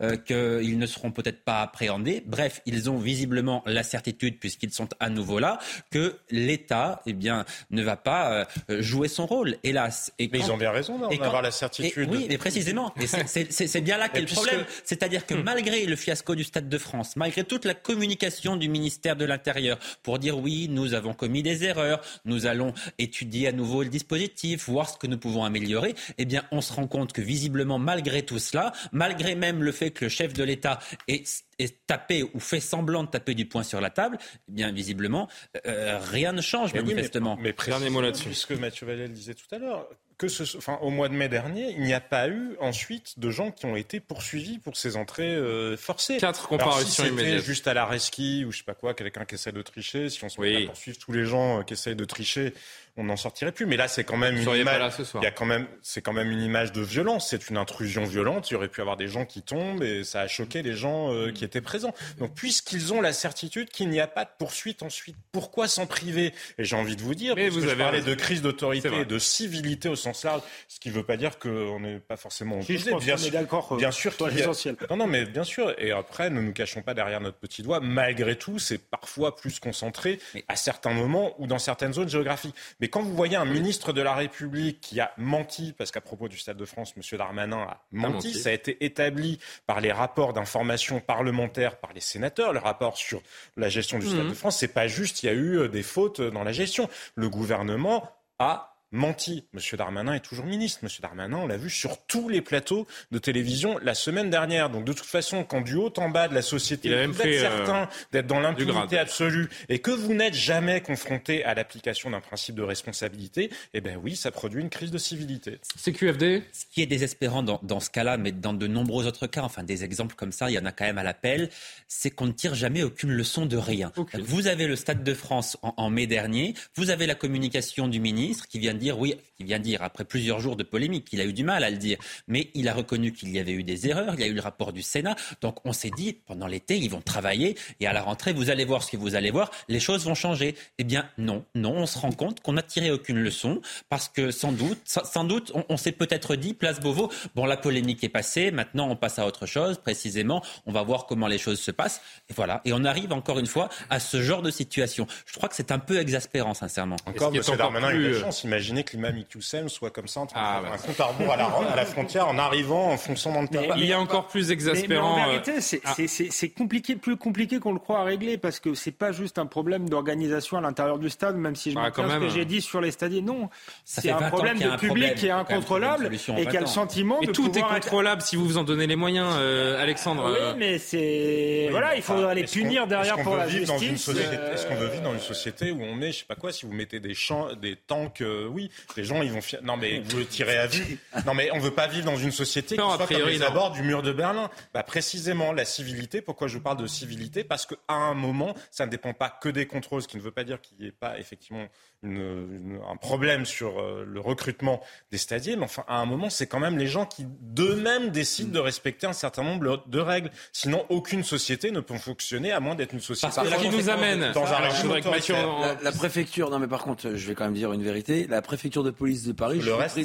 [0.00, 2.22] euh, qu'ils ne seront peut-être pas appréhendés.
[2.26, 5.58] Bref, ils ont visiblement la certitude, puisqu'ils sont à nouveau là,
[5.90, 10.12] que l'État eh bien, ne va pas euh, jouer son rôle, hélas.
[10.18, 12.08] Et mais ils ont bien raison d'avoir la certitude.
[12.10, 12.94] oui, mais précisément.
[13.06, 14.64] c'est bien là qu'est le problème.
[14.84, 15.42] C'est-à-dire que hmm.
[15.42, 19.78] malgré le fiasco du Stade de France, malgré toute la communication du ministère de l'Intérieur
[20.02, 24.68] pour dire oui, nous avons commis des erreurs, nous allons étudier à nouveau le dispositif,
[24.68, 28.22] voir ce que nous pouvons améliorer, eh bien, on se rend compte que visiblement, malgré
[28.22, 31.42] tout cela, malgré même le fait que le chef de l'État est,
[31.86, 34.18] tapé ou fait semblant de taper du poing sur la table,
[34.48, 35.28] eh bien visiblement,
[35.66, 37.36] euh, rien ne change manifestement.
[37.36, 38.34] mais, mais dernier mot là-dessus.
[38.34, 39.88] Ce que Mathieu Vallée disait tout à l'heure,
[40.18, 43.30] que ce, enfin, au mois de mai dernier, il n'y a pas eu ensuite de
[43.30, 46.16] gens qui ont été poursuivis pour ces entrées euh, forcées.
[46.16, 49.36] Quatre comparaisons Alors, si Juste à la rescue ou je sais pas quoi, quelqu'un qui
[49.36, 51.94] essaie de tricher, si on se met à poursuivre tous les gens euh, qui essayent
[51.94, 52.52] de tricher,
[52.98, 53.64] on n'en sortirait plus.
[53.64, 54.92] Mais là, c'est quand même une image.
[55.14, 57.30] Il y a quand même, c'est quand même une image de violence.
[57.30, 58.50] C'est une intrusion violente.
[58.50, 61.14] Il y aurait pu avoir des gens qui tombent et ça a choqué les gens
[61.14, 61.94] euh, qui étaient présents.
[62.18, 66.34] Donc, puisqu'ils ont la certitude qu'il n'y a pas de poursuite ensuite, pourquoi s'en priver?
[66.58, 69.18] Et j'ai envie de vous dire, Mais vous avez parlé de crise d'autorité et de
[69.18, 72.78] civilité au sens large, ce qui ne veut pas dire qu'on n'est pas forcément si,
[72.78, 73.76] je bien, sûr, d'accord.
[73.76, 74.76] Bien sûr, essentiel.
[74.90, 75.72] Non, non, mais bien sûr.
[75.78, 77.80] Et après, ne nous cachons pas derrière notre petit doigt.
[77.80, 80.18] Malgré tout, c'est parfois plus concentré
[80.48, 82.54] à certains moments ou dans certaines zones géographiques.
[82.80, 86.28] Mais quand vous voyez un ministre de la République qui a menti, parce qu'à propos
[86.28, 87.18] du Stade de France, M.
[87.18, 92.52] Darmanin a menti, ça a été établi par les rapports d'information parlementaires par les sénateurs,
[92.52, 93.22] le rapport sur
[93.56, 94.30] la gestion du Stade mhm.
[94.30, 96.88] de France, c'est pas juste, il y a eu euh, des fautes dans la gestion.
[97.14, 99.44] Le gouvernement a menti.
[99.52, 100.80] Monsieur Darmanin est toujours ministre.
[100.82, 104.70] Monsieur Darmanin, on l'a vu sur tous les plateaux de télévision la semaine dernière.
[104.70, 107.40] Donc de toute façon, quand du haut en bas de la société, vous êtes euh,
[107.40, 112.54] certain d'être dans l'impunité absolue et que vous n'êtes jamais confronté à l'application d'un principe
[112.54, 115.58] de responsabilité, eh bien oui, ça produit une crise de civilité.
[115.76, 119.42] C'est QFD Ce qui est désespérant dans, ce cas-là, mais dans de nombreux autres cas,
[119.42, 121.50] enfin des exemples comme ça, il y en a quand même à l'appel,
[121.86, 123.92] c'est qu'on ne tire jamais aucune leçon de rien.
[124.14, 128.00] Vous avez le Stade de France en, en mai dernier, vous avez la communication du
[128.00, 131.24] ministre qui vient dire, oui, il vient dire, après plusieurs jours de polémique, qu'il a
[131.24, 133.88] eu du mal à le dire, mais il a reconnu qu'il y avait eu des
[133.88, 136.76] erreurs, il y a eu le rapport du Sénat, donc on s'est dit, pendant l'été,
[136.76, 139.50] ils vont travailler, et à la rentrée, vous allez voir ce que vous allez voir,
[139.68, 140.54] les choses vont changer.
[140.78, 144.30] Eh bien, non, non, on se rend compte qu'on n'a tiré aucune leçon, parce que
[144.30, 148.50] sans doute, sans doute, on, s'est peut-être dit, place Beauvau, bon, la polémique est passée,
[148.50, 152.00] maintenant on passe à autre chose, précisément, on va voir comment les choses se passent,
[152.28, 155.06] et voilà, et on arrive encore une fois à ce genre de situation.
[155.26, 156.96] Je crois que c'est un peu exaspérant, sincèrement.
[157.06, 157.42] Encore, M.
[157.56, 160.78] Darmanin a eu la chance, imaginez que l'imam soit comme ça, en train ah, un
[160.78, 163.74] compte à rebours à la, à la, frontière en arrivant, en fonçant dans le terrain.
[163.76, 165.16] Il y a encore plus exaspérant.
[165.16, 165.94] Mais, en vérité, euh, ah.
[165.96, 169.46] c'est compliqué, plus compliqué qu'on le croit à régler parce que c'est pas juste un
[169.46, 172.60] problème d'organisation à l'intérieur du stade, même si je ah, me ce que j'ai dit
[172.60, 173.22] sur les stadiers.
[173.22, 173.48] Non,
[173.84, 177.56] c'est un problème de public qui est incontrôlable et qui a le sentiment de tout
[177.56, 180.30] est contrôlable si vous vous en donnez les moyens, euh, Alexandre.
[180.30, 184.08] Oui, mais c'est voilà, il faut aller punir derrière pour la justice.
[184.08, 186.66] Est-ce qu'on veut vivre dans une société où on met, je sais pas quoi, si
[186.66, 190.18] vous mettez des champs, des tanks, euh, oui, les gens ils vont non mais vous
[190.18, 190.98] le tirez à vue.
[191.26, 193.82] Non mais on veut pas vivre dans une société qui soit comme les abords du
[193.82, 194.50] mur de Berlin.
[194.74, 196.20] Bah précisément la civilité.
[196.20, 197.44] Pourquoi je vous parle de civilité?
[197.44, 200.30] Parce qu'à un moment, ça ne dépend pas que des contrôles, ce qui ne veut
[200.30, 201.68] pas dire qu'il n'y ait pas effectivement
[202.04, 204.80] un problème sur euh, le recrutement
[205.10, 208.52] des stadiers, mais enfin, à un moment, c'est quand même les gens qui d'eux-mêmes décident
[208.52, 210.30] de respecter un certain nombre de règles.
[210.52, 213.34] Sinon, aucune société ne peut fonctionner à moins d'être une société.
[213.34, 217.26] Parce que qui nous amène dans un la, la, préfecture, non mais par contre, je
[217.26, 218.26] vais quand même dire une vérité.
[218.28, 219.60] La préfecture de police de Paris.
[219.60, 220.00] Le reste,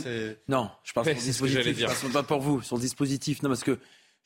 [0.47, 2.13] non, je parle sur le dispositif.
[2.13, 3.41] Pas pour vous, sur le dispositif.
[3.41, 3.79] Non, parce que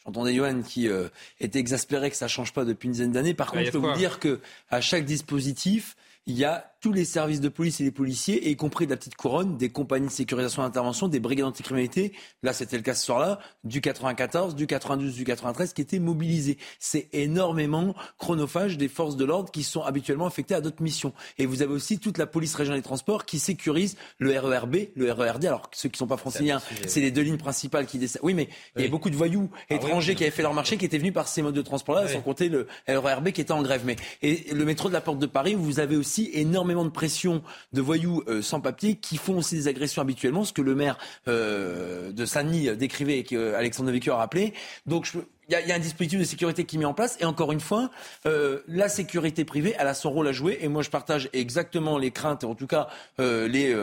[0.07, 1.09] J'entendais Johan qui euh,
[1.41, 3.33] était exaspéré que ça change pas depuis une dizaine d'années.
[3.33, 4.39] Par contre, je peux vous dire que
[4.69, 8.55] à chaque dispositif, il y a tous les services de police et les policiers, y
[8.55, 12.13] compris de la petite couronne, des compagnies de sécurisation d'intervention, des brigades anticriminalité.
[12.43, 16.57] Là, c'était le cas ce soir-là, du 94, du 92, du 93, qui étaient mobilisés.
[16.79, 21.13] C'est énormément chronophage des forces de l'ordre qui sont habituellement affectées à d'autres missions.
[21.37, 25.11] Et vous avez aussi toute la police régionale des transports qui sécurise le RERB, le
[25.11, 25.45] RERD.
[25.45, 28.21] Alors, ceux qui ne sont pas franciliens, c'est les deux lignes principales qui descendent.
[28.23, 30.77] Oui, mais il y a beaucoup de voyous ah étrangers qui avaient fait leur marché,
[30.77, 33.61] qui étaient venus par ces modes de transport-là, sans compter le RERB qui était en
[33.61, 33.81] grève.
[33.85, 37.41] Mais, et le métro de la Porte de Paris, vous avez aussi énormément de pression
[37.73, 40.97] de voyous euh, sans papier qui font aussi des agressions habituellement, ce que le maire
[41.27, 44.53] euh, de Saint-Denis décrivait et que Alexandre Devecchio a rappelé.
[44.85, 45.11] Donc
[45.49, 47.15] il y, a, un dispositif de sécurité qui est mis en place.
[47.21, 47.89] Et encore une fois,
[48.25, 50.57] euh, la sécurité privée, elle a son rôle à jouer.
[50.59, 53.73] Et moi, je partage exactement les craintes, en tout cas les,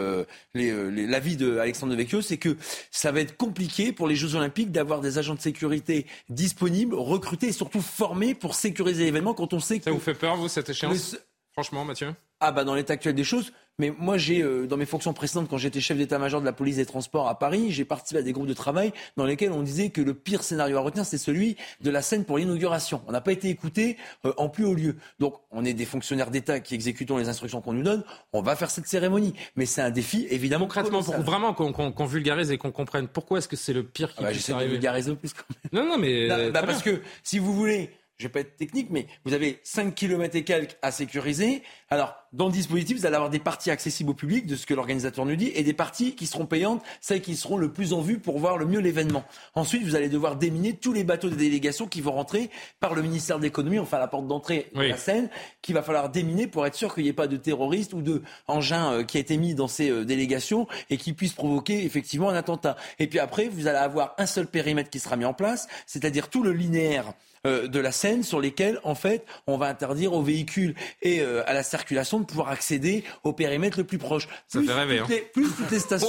[0.53, 2.59] les, l'avis de Alexandre Devecchio, c'est que
[2.91, 7.47] ça va être compliqué pour les Jeux Olympiques d'avoir des agents de sécurité disponibles, recrutés
[7.47, 9.85] et surtout formés pour sécuriser l'événement quand on sait que...
[9.85, 11.17] Ça vous fait peur, vous, cette échéance?
[11.55, 14.87] Franchement, Mathieu Ah bah dans l'état actuel des choses, mais moi j'ai euh, dans mes
[14.87, 18.19] fonctions précédentes quand j'étais chef d'état-major de la police des transports à Paris, j'ai participé
[18.19, 21.07] à des groupes de travail dans lesquels on disait que le pire scénario à retenir
[21.07, 23.03] c'est celui de la scène pour l'inauguration.
[23.07, 24.97] On n'a pas été écouté euh, en plus haut lieu.
[25.21, 28.03] Donc on est des fonctionnaires d'État qui exécutons les instructions qu'on nous donne,
[28.33, 32.51] on va faire cette cérémonie, mais c'est un défi évidemment concrètement pour vraiment qu'on vulgarise
[32.51, 34.71] et qu'on comprenne pourquoi est-ce que c'est le pire qui ah bah, puisse arriver.
[34.71, 35.85] De vulgariser plus quand même.
[35.85, 39.07] Non non mais bah, parce que si vous voulez je vais pas être technique, mais
[39.25, 41.63] vous avez 5 km et quelques à sécuriser.
[41.95, 44.75] Alors, dans le dispositif, vous allez avoir des parties accessibles au public, de ce que
[44.75, 48.01] l'organisateur nous dit, et des parties qui seront payantes, celles qui seront le plus en
[48.01, 49.23] vue pour voir le mieux l'événement.
[49.55, 52.51] Ensuite, vous allez devoir déminer tous les bateaux de délégation qui vont rentrer
[52.81, 55.31] par le ministère de l'économie, enfin la porte d'entrée de la Seine,
[55.63, 58.23] qu'il va falloir déminer pour être sûr qu'il n'y ait pas de terroristes ou de
[58.49, 62.31] engins euh, qui a été mis dans ces euh, délégations et qui puissent provoquer effectivement
[62.31, 62.75] un attentat.
[62.99, 66.29] Et puis après, vous allez avoir un seul périmètre qui sera mis en place, c'est-à-dire
[66.29, 67.13] tout le linéaire
[67.47, 71.53] euh, de la Seine sur lesquels, en fait, on va interdire aux véhicules et à
[71.53, 74.27] la circulation de pouvoir accéder au périmètre le plus proche.
[74.27, 75.07] Plus, Ça fait toutes, hein.
[75.09, 76.09] les, plus toutes les stations,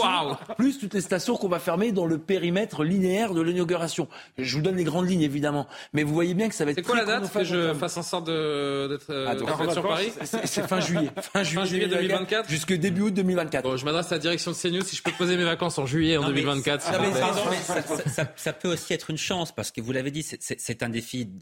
[0.57, 4.07] plus toutes les stations qu'on va fermer dans le périmètre linéaire de l'inauguration.
[4.37, 6.77] Je vous donne les grandes lignes, évidemment, mais vous voyez bien que ça va être.
[6.77, 10.11] C'est quoi la date que je fasse en sorte d'être euh, sur Paris
[10.45, 11.11] C'est fin juillet.
[11.33, 13.77] Fin juillet, 2024 jusque début août 2024.
[13.77, 16.17] je m'adresse à la direction de CNews si je peux poser mes vacances en juillet
[16.17, 16.83] en 2024.
[18.35, 21.41] ça, peut aussi être une chance parce que vous l'avez dit, c'est un défi de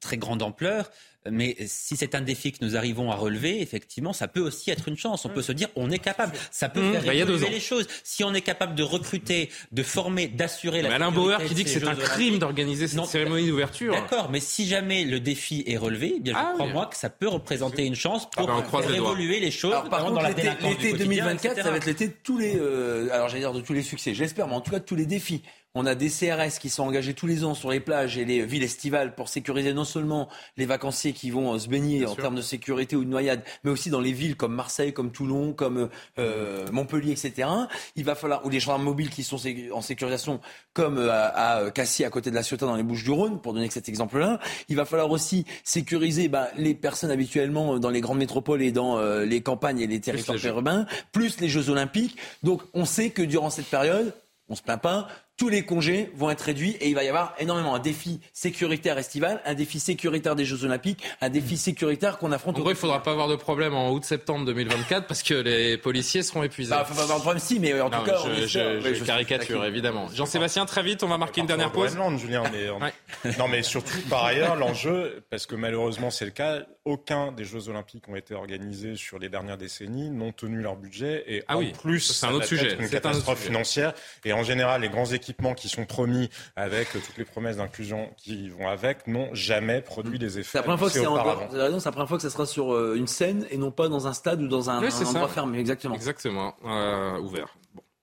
[0.00, 0.90] très grande ampleur.
[1.28, 4.88] Mais si c'est un défi que nous arrivons à relever, effectivement, ça peut aussi être
[4.88, 5.24] une chance.
[5.26, 6.32] On peut se dire, on est capable.
[6.50, 6.92] Ça peut mmh.
[6.92, 7.86] faire bah, évoluer les choses.
[8.04, 10.88] Si on est capable de recruter, de former, d'assurer la.
[10.88, 13.92] Mais Alain Bauer qui dit que c'est un crime d'organiser cette cérémonie d'ouverture.
[13.92, 16.96] D'accord, mais si jamais le défi est relevé, eh bien je ah crois moi que
[16.96, 19.74] ça peut représenter une chance pour ah ben, faire évoluer les choses.
[19.90, 23.52] par contre, l'été 2024, ça va être l'été de tous les, euh, alors j'allais dire
[23.52, 24.14] de tous les succès.
[24.14, 25.42] J'espère, mais en tout cas de tous les défis.
[25.76, 28.44] On a des CRS qui sont engagés tous les ans sur les plages et les
[28.44, 32.34] villes estivales pour sécuriser non seulement les vacanciers qui vont euh, se baigner en termes
[32.34, 35.88] de sécurité ou de noyade, mais aussi dans les villes comme Marseille, comme Toulon, comme
[36.18, 37.48] euh, Montpellier, etc.
[37.94, 39.38] Il va falloir ou les gendarmes mobiles qui sont
[39.72, 40.40] en sécurisation
[40.72, 43.70] comme euh, à, à Cassis à côté de la Ciotat dans les Bouches-du-Rhône, pour donner
[43.70, 44.40] cet exemple-là.
[44.68, 49.00] Il va falloir aussi sécuriser bah, les personnes habituellement dans les grandes métropoles et dans
[49.20, 52.16] les campagnes et les territoires urbains, plus les Jeux Olympiques.
[52.42, 54.12] Donc on sait que durant cette période,
[54.48, 55.08] on se plaint pas,
[55.40, 58.98] tous les congés vont être réduits et il va y avoir énormément un défi sécuritaire
[58.98, 62.58] estival, un défi sécuritaire des Jeux Olympiques, un défi sécuritaire qu'on affronte.
[62.58, 65.78] En gros, il ne faudra pas avoir de problème en août-septembre 2024 parce que les
[65.78, 66.74] policiers seront épuisés.
[66.74, 69.64] Il bah, faut pas avoir de problème, si, mais en tout cas, je, je, caricature
[69.64, 70.08] évidemment.
[70.12, 71.96] Jean-Sébastien, très vite, on va marquer une dernière pause.
[72.18, 77.32] Julien, mais, non, mais surtout par ailleurs, l'enjeu, parce que malheureusement c'est le cas, aucun
[77.32, 81.42] des Jeux Olympiques ont été organisés sur les dernières décennies, n'ont tenu leur budget et
[81.48, 83.94] ah en oui, plus, c'est un autre sujet, une catastrophe financière.
[84.24, 88.48] Et en général, les grands équipements qui sont promis avec toutes les promesses d'inclusion qui
[88.48, 90.50] vont avec n'ont jamais produit des effets.
[90.52, 93.06] C'est la première fois que c'est la première fois que ça sera sur euh, une
[93.06, 95.94] scène et non pas dans un stade ou dans un, endroit fermé, exactement.
[95.94, 97.54] Exactement, euh, ouvert.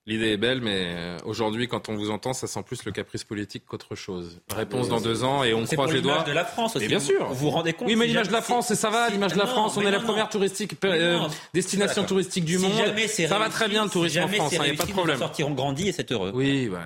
[0.05, 3.25] L'idée est belle, mais euh, aujourd'hui, quand on vous entend, ça sent plus le caprice
[3.25, 4.39] politique qu'autre chose.
[4.55, 6.23] Réponse dans deux ans et on croise les doigts.
[6.23, 6.87] de la France aussi.
[6.87, 7.27] bien sûr.
[7.27, 9.09] Vous vous rendez compte Oui, mais l'image de la France, ça va.
[9.09, 10.75] L'image de la France, on est la première touristique,
[11.53, 12.71] destination touristique du monde.
[13.07, 15.19] ça va très bien le tourisme en France, il n'y a pas de problème.
[15.19, 16.31] sortiront grandi et c'est heureux.
[16.33, 16.79] Oui, bah,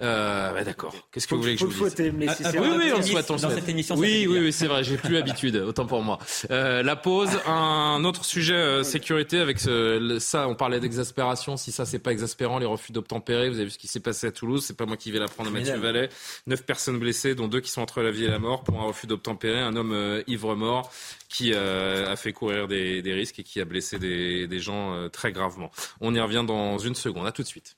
[0.00, 0.94] euh, bah d'accord.
[1.10, 3.36] Qu'est-ce que vous voulez que je vous dise ah, ah, Oui, oui, on souhaite, on
[3.36, 4.84] Dans cette émission, oui, oui, oui, c'est vrai.
[4.84, 6.20] J'ai plus l'habitude, autant pour moi.
[6.52, 10.46] Euh, la pause, un autre sujet euh, sécurité avec ce, ça.
[10.46, 11.56] On parlait d'exaspération.
[11.56, 13.48] Si ça, c'est pas exaspérant, les refus d'obtempérer.
[13.48, 14.64] Vous avez vu ce qui s'est passé à Toulouse.
[14.64, 16.10] C'est pas moi qui vais l'apprendre à Mathieu Vallet.
[16.46, 18.84] Neuf personnes blessées, dont deux qui sont entre la vie et la mort pour un
[18.84, 19.58] refus d'obtempérer.
[19.58, 20.92] Un homme euh, ivre mort
[21.28, 25.30] qui a fait courir des, des, risques et qui a blessé des, des gens très
[25.30, 25.70] gravement.
[26.00, 27.26] On y revient dans une seconde.
[27.26, 27.77] À tout de suite.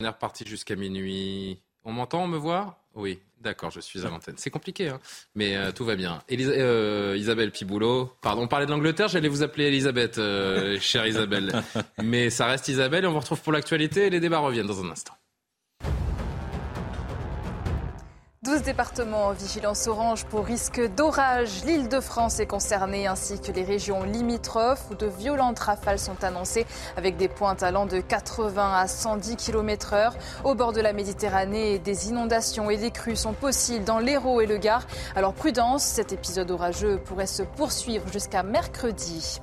[0.00, 1.58] On est reparti jusqu'à minuit.
[1.84, 2.78] On m'entend, on me voit?
[2.94, 4.34] Oui, d'accord, je suis à l'antenne.
[4.36, 5.00] C'est compliqué, hein
[5.34, 6.22] mais euh, tout va bien.
[6.30, 11.62] Euh, Isabelle Piboulot, pardon, on parlait de l'Angleterre, j'allais vous appeler Elisabeth, euh, chère Isabelle.
[12.02, 14.84] mais ça reste Isabelle et on vous retrouve pour l'actualité et les débats reviennent dans
[14.84, 15.14] un instant.
[18.46, 21.64] 12 départements en vigilance orange pour risque d'orage.
[21.64, 26.22] L'île de France est concernée ainsi que les régions limitrophes où de violentes rafales sont
[26.22, 26.64] annoncées
[26.96, 30.14] avec des pointes allant de 80 à 110 km heure.
[30.44, 34.46] Au bord de la Méditerranée, des inondations et des crues sont possibles dans l'Hérault et
[34.46, 34.86] le Gard.
[35.16, 39.40] Alors prudence, cet épisode orageux pourrait se poursuivre jusqu'à mercredi.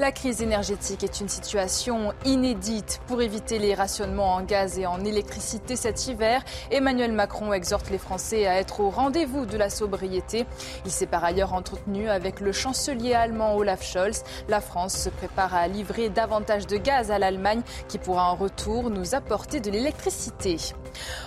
[0.00, 3.02] La crise énergétique est une situation inédite.
[3.08, 7.98] Pour éviter les rationnements en gaz et en électricité cet hiver, Emmanuel Macron exhorte les
[7.98, 10.46] Français à être au rendez-vous de la sobriété.
[10.84, 14.24] Il s'est par ailleurs entretenu avec le chancelier allemand Olaf Scholz.
[14.48, 18.90] La France se prépare à livrer davantage de gaz à l'Allemagne qui pourra en retour
[18.90, 20.56] nous apporter de l'électricité.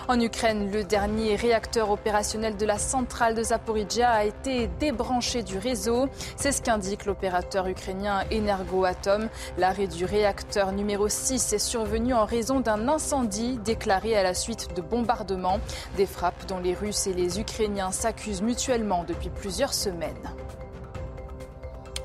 [0.07, 5.57] En Ukraine, le dernier réacteur opérationnel de la centrale de Zaporizhia a été débranché du
[5.57, 6.07] réseau.
[6.35, 9.29] C'est ce qu'indique l'opérateur ukrainien Energoatom.
[9.57, 14.75] L'arrêt du réacteur numéro 6 est survenu en raison d'un incendie déclaré à la suite
[14.75, 15.59] de bombardements.
[15.97, 20.29] Des frappes dont les Russes et les Ukrainiens s'accusent mutuellement depuis plusieurs semaines.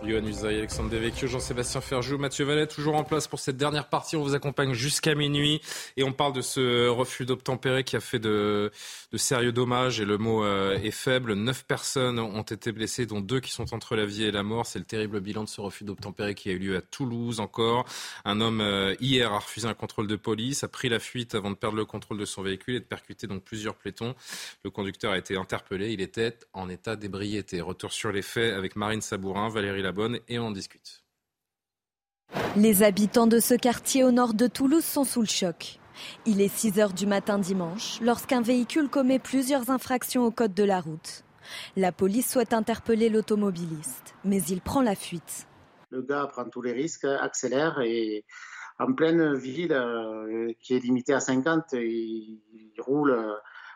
[0.06, 4.16] Yohann Usaï, Alexandre Devecchio, Jean-Sébastien Ferjou, Mathieu Vallet, toujours en place pour cette dernière partie.
[4.16, 5.60] On vous accompagne jusqu'à minuit
[5.96, 8.70] et on parle de ce refus d'obtempérer qui a fait de,
[9.16, 11.34] de, sérieux dommages et le mot euh, est faible.
[11.34, 14.66] Neuf personnes ont été blessées, dont deux qui sont entre la vie et la mort.
[14.66, 17.86] C'est le terrible bilan de ce refus d'obtempérer qui a eu lieu à Toulouse encore.
[18.24, 21.50] Un homme euh, hier a refusé un contrôle de police, a pris la fuite avant
[21.50, 24.14] de perdre le contrôle de son véhicule et de percuter donc plusieurs plétons.
[24.64, 25.92] Le conducteur a été interpellé.
[25.92, 27.60] Il était en état d'ébriété.
[27.60, 31.02] Retour sur les faits avec Marine Sabourin, Valérie bonne et on en discute.
[32.56, 35.78] Les habitants de ce quartier au nord de Toulouse sont sous le choc.
[36.26, 40.64] Il est 6 heures du matin dimanche lorsqu'un véhicule commet plusieurs infractions au code de
[40.64, 41.24] la route.
[41.76, 45.46] La police souhaite interpeller l'automobiliste, mais il prend la fuite.
[45.90, 48.24] Le gars prend tous les risques, accélère et
[48.78, 52.40] en pleine ville euh, qui est limitée à 50, il,
[52.78, 53.16] roule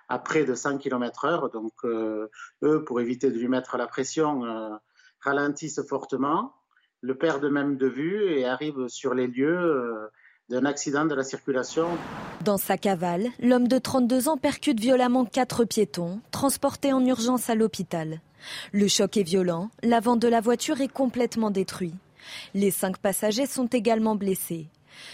[0.08, 1.52] à près de 100 km/h.
[1.52, 2.28] Donc, euh,
[2.62, 4.76] eux, pour éviter de lui mettre la pression, euh,
[5.20, 6.54] ralentissent fortement,
[7.00, 10.10] le perdent même de vue et arrivent sur les lieux
[10.50, 11.86] d'un accident de la circulation.
[12.44, 17.54] Dans sa cavale, l'homme de 32 ans percute violemment quatre piétons, transportés en urgence à
[17.54, 18.20] l'hôpital.
[18.72, 21.94] Le choc est violent, l'avant de la voiture est complètement détruit.
[22.54, 24.66] Les cinq passagers sont également blessés.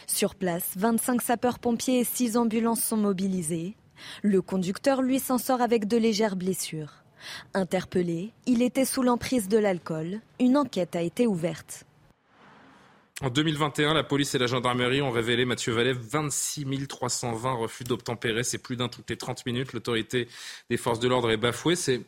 [0.07, 3.77] Sur place, 25 sapeurs-pompiers et 6 ambulances sont mobilisés.
[4.23, 7.05] Le conducteur, lui, s'en sort avec de légères blessures.
[7.55, 10.21] Interpellé, il était sous l'emprise de l'alcool.
[10.41, 11.86] Une enquête a été ouverte.
[13.23, 18.45] En 2021, la police et la gendarmerie ont révélé, Mathieu Vallet, 26 320 refus d'obtempérer.
[18.45, 19.73] C'est plus d'un toutes les 30 minutes.
[19.73, 20.29] L'autorité
[20.69, 21.77] des forces de l'ordre est bafouée.
[21.77, 22.05] C'est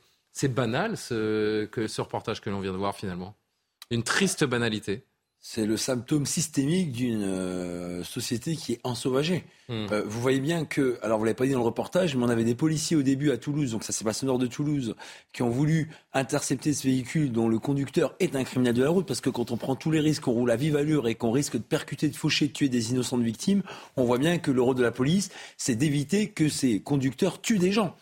[0.48, 3.34] banal ce, ce reportage que l'on vient de voir finalement.
[3.90, 5.02] Une triste banalité.
[5.40, 9.44] C'est le symptôme systémique d'une euh, société qui est ensauvagée.
[9.68, 9.86] Hmm.
[9.92, 12.30] Euh, vous voyez bien que, alors vous l'avez pas dit dans le reportage, mais on
[12.30, 14.94] avait des policiers au début à Toulouse, donc ça s'est passé au nord de Toulouse,
[15.34, 19.06] qui ont voulu intercepter ce véhicule dont le conducteur est un criminel de la route,
[19.06, 21.32] parce que quand on prend tous les risques, qu'on roule à vive allure et qu'on
[21.32, 23.62] risque de percuter, de faucher, de tuer des innocentes victimes,
[23.96, 25.28] on voit bien que le rôle de la police,
[25.58, 27.94] c'est d'éviter que ces conducteurs tuent des gens.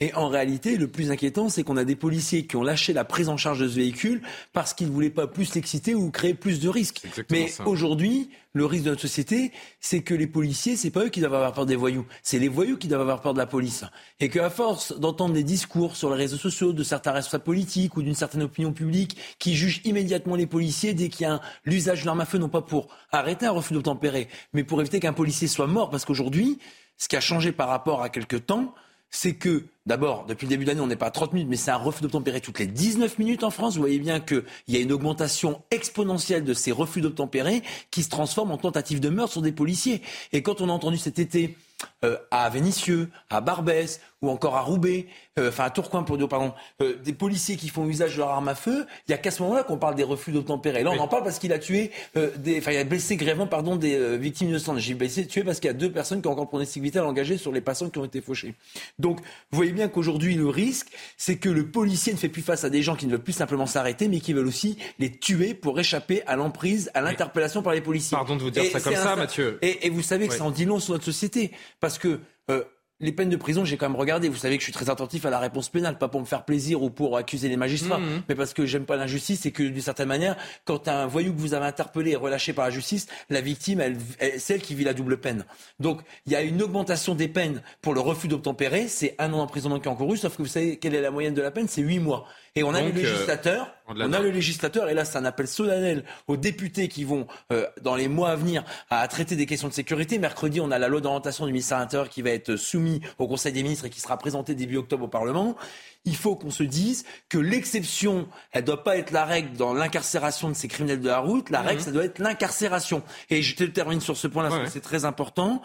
[0.00, 3.04] Et en réalité, le plus inquiétant, c'est qu'on a des policiers qui ont lâché la
[3.04, 4.20] prise en charge de ce véhicule
[4.52, 7.02] parce qu'ils ne voulaient pas plus l'exciter ou créer plus de risques.
[7.30, 11.20] Mais aujourd'hui, le risque de notre société, c'est que les policiers, c'est pas eux qui
[11.20, 13.84] doivent avoir peur des voyous, c'est les voyous qui doivent avoir peur de la police.
[14.20, 18.02] Et qu'à force d'entendre des discours sur les réseaux sociaux de certains responsables politiques ou
[18.02, 22.06] d'une certaine opinion publique qui jugent immédiatement les policiers dès qu'il y a l'usage de
[22.06, 25.48] l'arme à feu, non pas pour arrêter un refus d'obtempérer, mais pour éviter qu'un policier
[25.48, 25.90] soit mort.
[25.90, 26.60] Parce qu'aujourd'hui,
[26.96, 28.72] ce qui a changé par rapport à quelques temps,
[29.10, 31.56] c'est que, d'abord, depuis le début de l'année, on n'est pas à 30 minutes, mais
[31.56, 33.74] c'est un refus d'obtempérer toutes les 19 minutes en France.
[33.74, 38.08] Vous voyez bien qu'il y a une augmentation exponentielle de ces refus d'obtempérer qui se
[38.08, 40.02] transforment en tentatives de meurtre sur des policiers.
[40.32, 41.56] Et quand on a entendu cet été
[42.04, 45.06] euh, à Vénissieux, à Barbès ou encore à Roubaix,
[45.38, 46.52] euh, enfin à Tourcoing pour dire pardon,
[46.82, 49.30] euh, des policiers qui font usage de leur arme à feu, il y a qu'à
[49.30, 50.82] ce moment-là qu'on parle des refus d'obtempérer.
[50.82, 51.90] Là, on en parle parce qu'il a tué
[52.36, 54.78] des, enfin il a blessé grièvement pardon des victimes innocentes.
[54.78, 57.36] J'ai blessé, tué parce qu'il y a deux personnes qui ont encore pronostic vital engagé
[57.38, 58.54] sur les passants qui ont été fauchés.
[58.98, 59.20] Donc,
[59.50, 62.70] vous voyez bien qu'aujourd'hui le risque, c'est que le policier ne fait plus face à
[62.70, 65.78] des gens qui ne veulent plus simplement s'arrêter, mais qui veulent aussi les tuer pour
[65.78, 68.16] échapper à l'emprise, à l'interpellation par les policiers.
[68.16, 69.58] Pardon de vous dire ça comme ça, Mathieu.
[69.62, 72.20] Et, vous savez que ça en dit long sur notre société, parce que
[72.50, 72.62] euh,
[73.00, 74.28] les peines de prison, j'ai quand même regardé.
[74.28, 76.44] Vous savez que je suis très attentif à la réponse pénale, pas pour me faire
[76.44, 78.22] plaisir ou pour accuser les magistrats, mmh, mmh.
[78.28, 81.40] mais parce que j'aime pas l'injustice et que d'une certaine manière, quand un voyou que
[81.40, 84.84] vous avez interpellé est relâché par la justice, la victime, elle, c'est celle qui vit
[84.84, 85.44] la double peine.
[85.80, 88.88] Donc, il y a une augmentation des peines pour le refus d'obtempérer.
[88.88, 91.34] C'est un an d'emprisonnement qui est encouru, sauf que vous savez quelle est la moyenne
[91.34, 91.66] de la peine?
[91.68, 92.26] C'est huit mois.
[92.56, 95.48] Et on a le euh, législateur, on a le législateur, et là c'est un appel
[95.48, 99.66] solennel aux députés qui vont, euh, dans les mois à venir, à traiter des questions
[99.66, 100.20] de sécurité.
[100.20, 103.26] Mercredi, on a la loi d'orientation du ministère de l'Intérieur qui va être soumise au
[103.26, 105.56] Conseil des ministres et qui sera présentée début octobre au Parlement.
[106.04, 109.74] Il faut qu'on se dise que l'exception, elle ne doit pas être la règle dans
[109.74, 111.50] l'incarcération de ces criminels de la route.
[111.50, 111.86] La règle, mhm.
[111.86, 113.02] ça doit être l'incarcération.
[113.30, 115.60] Et je te termine sur ce point-là, parce que c'est très important.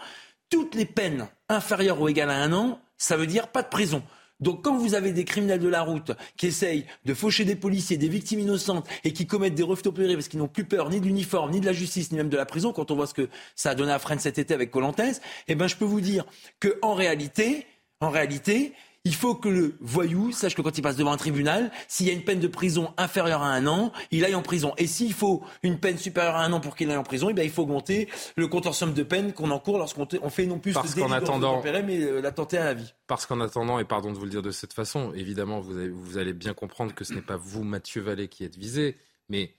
[0.48, 4.02] Toutes les peines inférieures ou égales à un an, ça veut dire pas de prison.
[4.40, 7.96] Donc quand vous avez des criminels de la route qui essayent de faucher des policiers,
[7.96, 11.00] des victimes innocentes et qui commettent des refus d'opérer parce qu'ils n'ont plus peur ni
[11.00, 13.14] de l'uniforme, ni de la justice, ni même de la prison, quand on voit ce
[13.14, 16.00] que ça a donné à Fresnes cet été avec Colantès, eh ben je peux vous
[16.00, 16.24] dire
[16.58, 17.66] que en réalité,
[18.00, 18.72] en réalité,
[19.04, 22.10] il faut que le voyou sache que quand il passe devant un tribunal, s'il y
[22.10, 24.74] a une peine de prison inférieure à un an, il aille en prison.
[24.76, 27.32] Et s'il faut une peine supérieure à un an pour qu'il aille en prison, eh
[27.32, 30.94] bien, il faut augmenter le somme de peine qu'on encourt lorsqu'on fait non plus parce
[30.94, 32.92] qu'en attendant, mais euh, l'attentat à la vie.
[33.06, 36.18] Parce qu'en attendant, et pardon de vous le dire de cette façon, évidemment, vous, vous
[36.18, 38.96] allez bien comprendre que ce n'est pas vous, Mathieu Vallée, qui êtes visé,
[39.28, 39.54] mais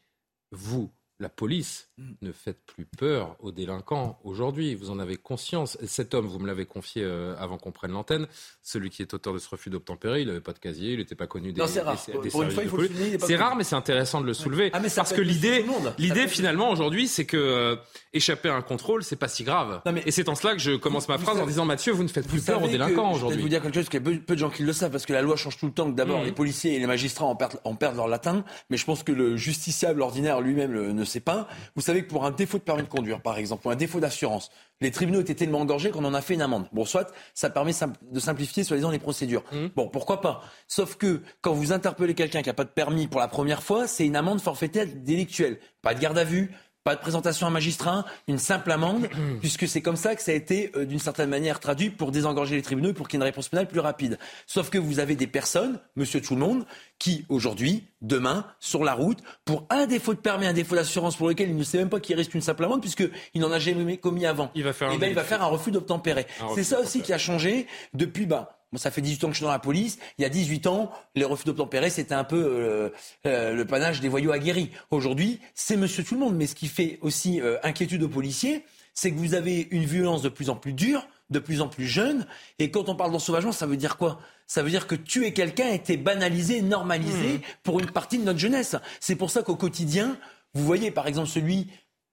[0.51, 1.89] vous, la police.
[2.21, 4.75] Ne fait plus peur aux délinquants aujourd'hui.
[4.75, 5.77] Vous en avez conscience.
[5.85, 8.27] Cet homme, vous me l'avez confié euh, avant qu'on prenne l'antenne,
[8.63, 11.15] celui qui est auteur de ce refus d'obtempérer, il n'avait pas de casier, il n'était
[11.15, 11.97] pas connu des, c'est rare.
[11.97, 14.69] C'est rare, mais c'est intéressant de le soulever.
[14.73, 15.65] Ah, parce que l'idée,
[15.97, 17.75] l'idée finalement aujourd'hui, c'est que euh,
[18.13, 19.81] échapper à un contrôle, c'est pas si grave.
[20.05, 22.27] Et c'est en cela que je commence ma phrase en disant Mathieu, vous ne faites
[22.27, 23.33] plus peur aux délinquants aujourd'hui.
[23.33, 24.91] Je vais vous dire quelque chose qu'il y a peu, de gens qui le savent,
[24.91, 25.89] parce que la loi change tout le temps.
[25.89, 26.25] D'abord, mm.
[26.25, 29.11] les policiers et les magistrats en perdent, en perdent leur latin, mais je pense que
[29.11, 31.47] le justiciable ordinaire lui-même ne sait pas.
[31.75, 33.99] Vous savez que pour un défaut de permis de conduire, par exemple, ou un défaut
[33.99, 36.67] d'assurance, les tribunaux étaient tellement engorgés qu'on en a fait une amende.
[36.71, 37.73] Bon, soit ça permet
[38.11, 39.43] de simplifier, soi-disant, les procédures.
[39.51, 39.67] Mmh.
[39.75, 40.41] Bon, pourquoi pas?
[40.67, 43.87] Sauf que quand vous interpellez quelqu'un qui n'a pas de permis pour la première fois,
[43.87, 45.59] c'est une amende forfaitaire délictuelle.
[45.81, 46.51] Pas de garde à vue,
[46.83, 49.07] pas de présentation à un magistrat, une simple amende,
[49.39, 52.55] puisque c'est comme ça que ça a été euh, d'une certaine manière traduit pour désengorger
[52.55, 54.17] les tribunaux et pour qu'il y ait une réponse pénale plus rapide.
[54.47, 56.65] Sauf que vous avez des personnes, monsieur tout le monde,
[56.99, 61.27] qui aujourd'hui, demain, sur la route, pour un défaut de permis, un défaut d'assurance pour
[61.27, 63.97] lequel il ne sait même pas qu'il risque une simple amende, puisqu'il n'en a jamais
[63.97, 64.51] commis avant.
[64.55, 66.25] Il va faire, eh ben, il va faire un refus d'obtempérer.
[66.55, 69.45] C'est ça aussi qui a changé depuis bas ça fait 18 ans que je suis
[69.45, 69.99] dans la police.
[70.17, 72.89] Il y a 18 ans, les refus d'obtempérer, c'était un peu euh,
[73.25, 74.71] euh, le panache des voyous aguerris.
[74.91, 76.35] Aujourd'hui, c'est monsieur tout le monde.
[76.35, 80.21] Mais ce qui fait aussi euh, inquiétude aux policiers, c'est que vous avez une violence
[80.21, 82.25] de plus en plus dure, de plus en plus jeune.
[82.59, 84.19] Et quand on parle d'ensauvagement, ça veut dire quoi?
[84.47, 87.41] Ça veut dire que tuer quelqu'un a été banalisé, normalisé mmh.
[87.63, 88.75] pour une partie de notre jeunesse.
[88.99, 90.17] C'est pour ça qu'au quotidien,
[90.53, 91.67] vous voyez par exemple celui,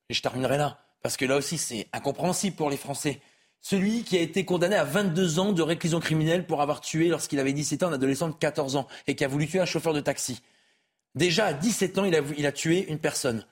[0.08, 3.20] et je terminerai là, parce que là aussi c'est incompréhensible pour les Français.
[3.60, 7.38] Celui qui a été condamné à 22 ans de réclusion criminelle pour avoir tué, lorsqu'il
[7.38, 9.92] avait 17 ans, un adolescent de 14 ans, et qui a voulu tuer un chauffeur
[9.92, 10.40] de taxi.
[11.14, 13.44] Déjà, à 17 ans, il a, tué une personne.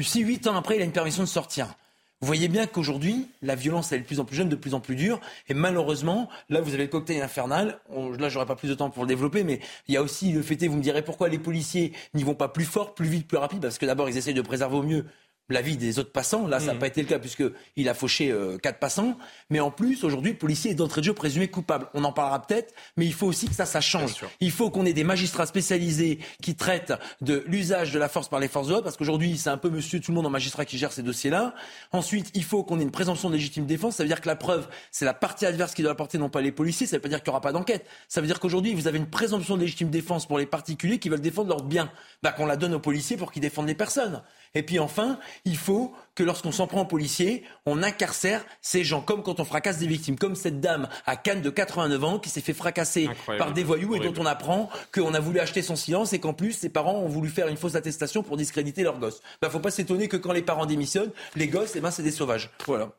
[0.00, 1.74] Si 8 ans après, il a une permission de sortir.
[2.20, 4.74] Vous voyez bien qu'aujourd'hui, la violence elle est de plus en plus jeune, de plus
[4.74, 5.20] en plus dure.
[5.48, 7.78] Et malheureusement, là, vous avez le cocktail infernal.
[7.90, 10.32] On, là, j'aurai pas plus de temps pour le développer, mais il y a aussi
[10.32, 13.28] le fait, vous me direz pourquoi les policiers n'y vont pas plus fort, plus vite,
[13.28, 15.06] plus rapide, parce que d'abord, ils essayent de préserver au mieux
[15.48, 16.46] la vie des autres passants.
[16.46, 16.78] Là, ça n'a mmh.
[16.78, 19.16] pas été le cas puisqu'il a fauché euh, quatre passants.
[19.50, 21.88] Mais en plus, aujourd'hui, le policier est d'entrée de jeu présumé coupable.
[21.94, 24.24] On en parlera peut-être, mais il faut aussi que ça, ça change.
[24.40, 28.40] Il faut qu'on ait des magistrats spécialisés qui traitent de l'usage de la force par
[28.40, 30.64] les forces de l'ordre, parce qu'aujourd'hui, c'est un peu monsieur tout le monde en magistrat
[30.64, 31.54] qui gère ces dossiers-là.
[31.92, 33.96] Ensuite, il faut qu'on ait une présomption de légitime défense.
[33.96, 36.40] Ça veut dire que la preuve, c'est la partie adverse qui doit apporter, non pas
[36.40, 36.86] les policiers.
[36.86, 37.86] Ça veut pas dire qu'il n'y aura pas d'enquête.
[38.08, 41.08] Ça veut dire qu'aujourd'hui, vous avez une présomption de légitime défense pour les particuliers qui
[41.08, 41.90] veulent défendre leurs biens.
[42.22, 44.22] Bah, qu'on la donne aux policiers pour qu'ils défendent les personnes.
[44.54, 49.00] Et puis enfin, il faut que lorsqu'on s'en prend aux policiers, on incarcère ces gens,
[49.00, 52.28] comme quand on fracasse des victimes, comme cette dame à Cannes de 89 ans qui
[52.28, 53.08] s'est fait fracasser
[53.38, 56.32] par des voyous et dont on apprend qu'on a voulu acheter son silence et qu'en
[56.32, 59.20] plus ses parents ont voulu faire une fausse attestation pour discréditer leur gosse.
[59.22, 61.90] Il bah, ne faut pas s'étonner que quand les parents démissionnent, les gosses, eh ben,
[61.90, 62.50] c'est des sauvages.
[62.66, 62.90] Voilà.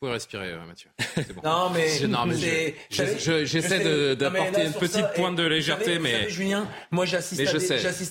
[0.00, 0.88] Vous pouvez respirer, euh, Mathieu.
[1.34, 1.42] Bon.
[1.44, 7.42] non, mais, j'essaie d'apporter une petite pointe de légèreté, mais savez, Julien, moi j'assiste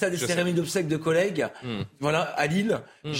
[0.03, 1.47] à, à, des cérémonies d'obsèques de collègues.
[1.63, 1.81] Hmm.
[1.99, 3.11] Voilà, à Lille, hmm.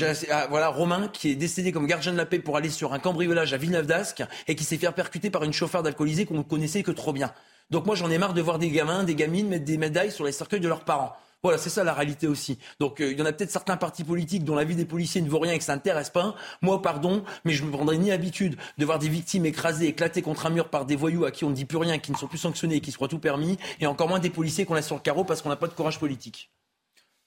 [0.51, 3.55] voilà Romain qui est décédé comme gardien de la paix pour aller sur un cambriolage
[3.55, 6.83] à Villeneuve d'Ascq et qui s'est fait percuter par une chauffeur d'alcoolisé qu'on ne connaissait
[6.83, 7.33] que trop bien.
[7.71, 10.25] Donc moi j'en ai marre de voir des gamins, des gamines mettre des médailles sur
[10.25, 11.17] les cercueils de leurs parents.
[11.41, 12.59] Voilà, c'est ça la réalité aussi.
[12.79, 15.21] Donc euh, il y en a peut-être certains partis politiques dont la vie des policiers
[15.21, 16.35] ne vaut rien et que ça n'intéresse pas.
[16.61, 20.21] Moi, pardon, mais je ne me prendrai ni habitude de voir des victimes écrasées, éclatées
[20.21, 22.17] contre un mur par des voyous à qui on ne dit plus rien, qui ne
[22.17, 24.73] sont plus sanctionnés et qui se croient tout permis, et encore moins des policiers qu'on
[24.73, 26.51] laisse sur le carreau parce qu'on n'a pas de courage politique.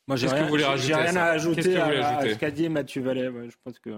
[0.08, 3.30] Moi, j'ai rien, rien à ajouter à, ce qu'a dit Mathieu Vallet.
[3.48, 3.90] je pense que.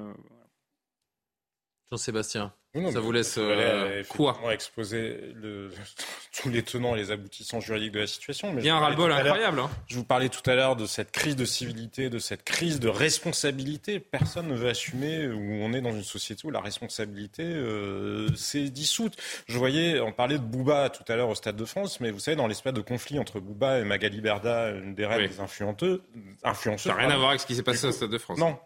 [1.90, 2.52] Jean-Sébastien.
[2.92, 5.70] Ça vous laisse euh, quoi exposer le,
[6.42, 8.52] tous les tenants et les aboutissants juridiques de la situation.
[8.52, 9.60] Mais Il y a un ras-le-bol incroyable.
[9.60, 9.70] Hein.
[9.86, 12.88] Je vous parlais tout à l'heure de cette crise de civilité, de cette crise de
[12.88, 14.00] responsabilité.
[14.00, 18.70] Personne ne veut assumer où on est dans une société où la responsabilité euh, s'est
[18.70, 19.16] dissoute.
[19.46, 22.18] Je voyais, on parlait de Bouba tout à l'heure au Stade de France, mais vous
[22.18, 26.00] savez, dans l'espèce de conflit entre Bouba et Magali Berda, une des reines des influenceuses.
[26.42, 28.38] Ça n'a rien à voir avec ce qui s'est passé au Stade de France.
[28.38, 28.58] Non,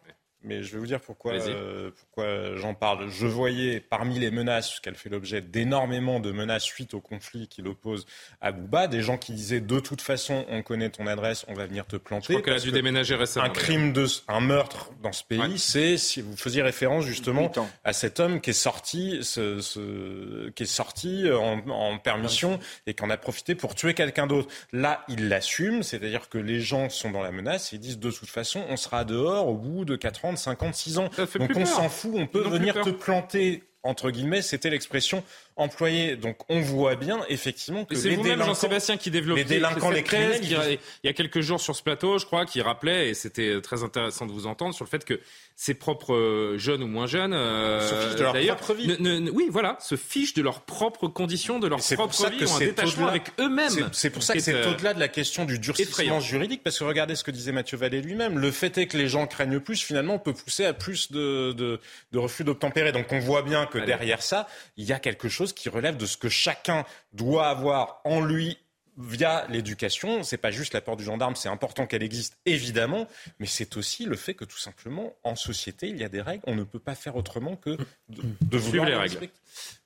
[0.43, 3.09] mais je vais vous dire pourquoi, euh, pourquoi j'en parle.
[3.09, 7.60] Je voyais parmi les menaces qu'elle fait l'objet d'énormément de menaces suite au conflit qui
[7.60, 8.06] l'oppose
[8.40, 11.66] à Bouba, des gens qui disaient de toute façon on connaît ton adresse, on va
[11.66, 12.35] venir te planter.
[12.35, 13.47] Je crois qu'elle a dû déménager récemment.
[13.47, 17.51] Un crime de, un meurtre dans ce pays, c'est si vous faisiez référence justement
[17.85, 22.94] à cet homme qui est sorti, ce, ce, qui est sorti en, en permission et
[22.94, 24.48] qui en a profité pour tuer quelqu'un d'autre.
[24.73, 28.10] Là, il l'assume, c'est-à-dire que les gens sont dans la menace et ils disent de
[28.10, 31.10] toute façon on sera dehors au bout de 4 ans 56 ans.
[31.39, 35.24] Donc on s'en fout, on peut venir te planter entre guillemets, c'était l'expression
[35.56, 36.16] employée.
[36.16, 40.40] Donc on voit bien effectivement que les délinquants, Jean-Sébastien qui développe les délinquants, les criminels,
[40.43, 43.82] il y a quelques jours sur ce plateau, je crois, qui rappelait et c'était très
[43.82, 45.20] intéressant de vous entendre sur le fait que
[45.56, 49.31] ses propres euh, jeunes ou moins jeunes, euh, se fichent de leur propre vie.
[49.32, 53.09] oui, voilà, se fichent de leurs propres conditions, de leur propre vie, ont un détachement
[53.09, 53.89] avec eux-mêmes.
[53.93, 56.85] C'est pour ça que c'est euh, au-delà de la question du durcissement juridique, parce que
[56.85, 58.39] regardez ce que disait Mathieu Vallée lui-même.
[58.39, 61.81] Le fait est que les gens craignent plus, finalement, peut pousser à plus de, de,
[62.12, 62.93] de refus d'obtempérer.
[62.93, 66.07] Donc on voit bien que derrière ça, il y a quelque chose qui relève de
[66.07, 68.59] ce que chacun doit avoir en lui
[68.99, 70.23] via l'éducation.
[70.23, 73.07] C'est pas juste la porte du gendarme, c'est important qu'elle existe évidemment,
[73.39, 76.43] mais c'est aussi le fait que tout simplement en société il y a des règles.
[76.47, 77.70] On ne peut pas faire autrement que
[78.09, 79.31] de, de vouloir les règles.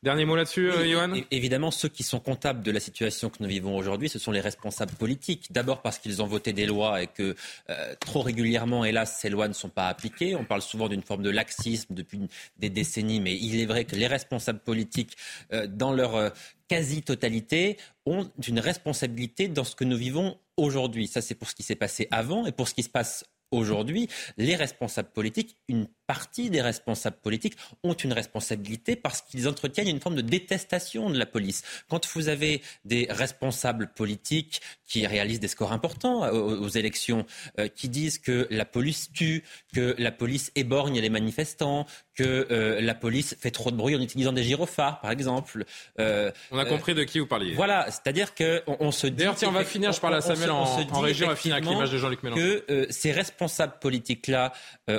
[0.02, 3.48] Dernier mot là-dessus, euh, Johan Évidemment, ceux qui sont comptables de la situation que nous
[3.48, 5.52] vivons aujourd'hui, ce sont les responsables politiques.
[5.52, 7.36] D'abord parce qu'ils ont voté des lois et que
[7.70, 10.34] euh, trop régulièrement, hélas, ces lois ne sont pas appliquées.
[10.34, 12.20] On parle souvent d'une forme de laxisme depuis
[12.59, 15.16] des décennies, mais il est vrai que les responsables politiques,
[15.52, 16.32] euh, dans leur
[16.68, 21.06] quasi-totalité, ont une responsabilité dans ce que nous vivons aujourd'hui.
[21.06, 24.09] Ça, c'est pour ce qui s'est passé avant et pour ce qui se passe aujourd'hui,
[24.39, 29.98] les responsables politiques, une partie des responsables politiques ont une responsabilité parce qu'ils entretiennent une
[29.98, 31.62] forme de détestation de la police.
[31.89, 37.24] Quand vous avez des responsables politiques qui réalisent des scores importants aux, élections,
[37.59, 39.43] euh, qui disent que la police tue,
[39.74, 44.01] que la police éborgne les manifestants, que euh, la police fait trop de bruit en
[44.02, 45.64] utilisant des gyrophares, par exemple.
[45.98, 47.55] Euh, on a compris de qui vous parliez.
[47.55, 49.16] Voilà, c'est-à-dire qu'on on se dit...
[49.16, 51.56] D'ailleurs, tiens, on va finir, je parle à Samuel en, en région, on va finir
[51.56, 52.43] avec l'image de Jean-Luc Mélenchon.
[52.43, 54.52] Que ces responsables politiques-là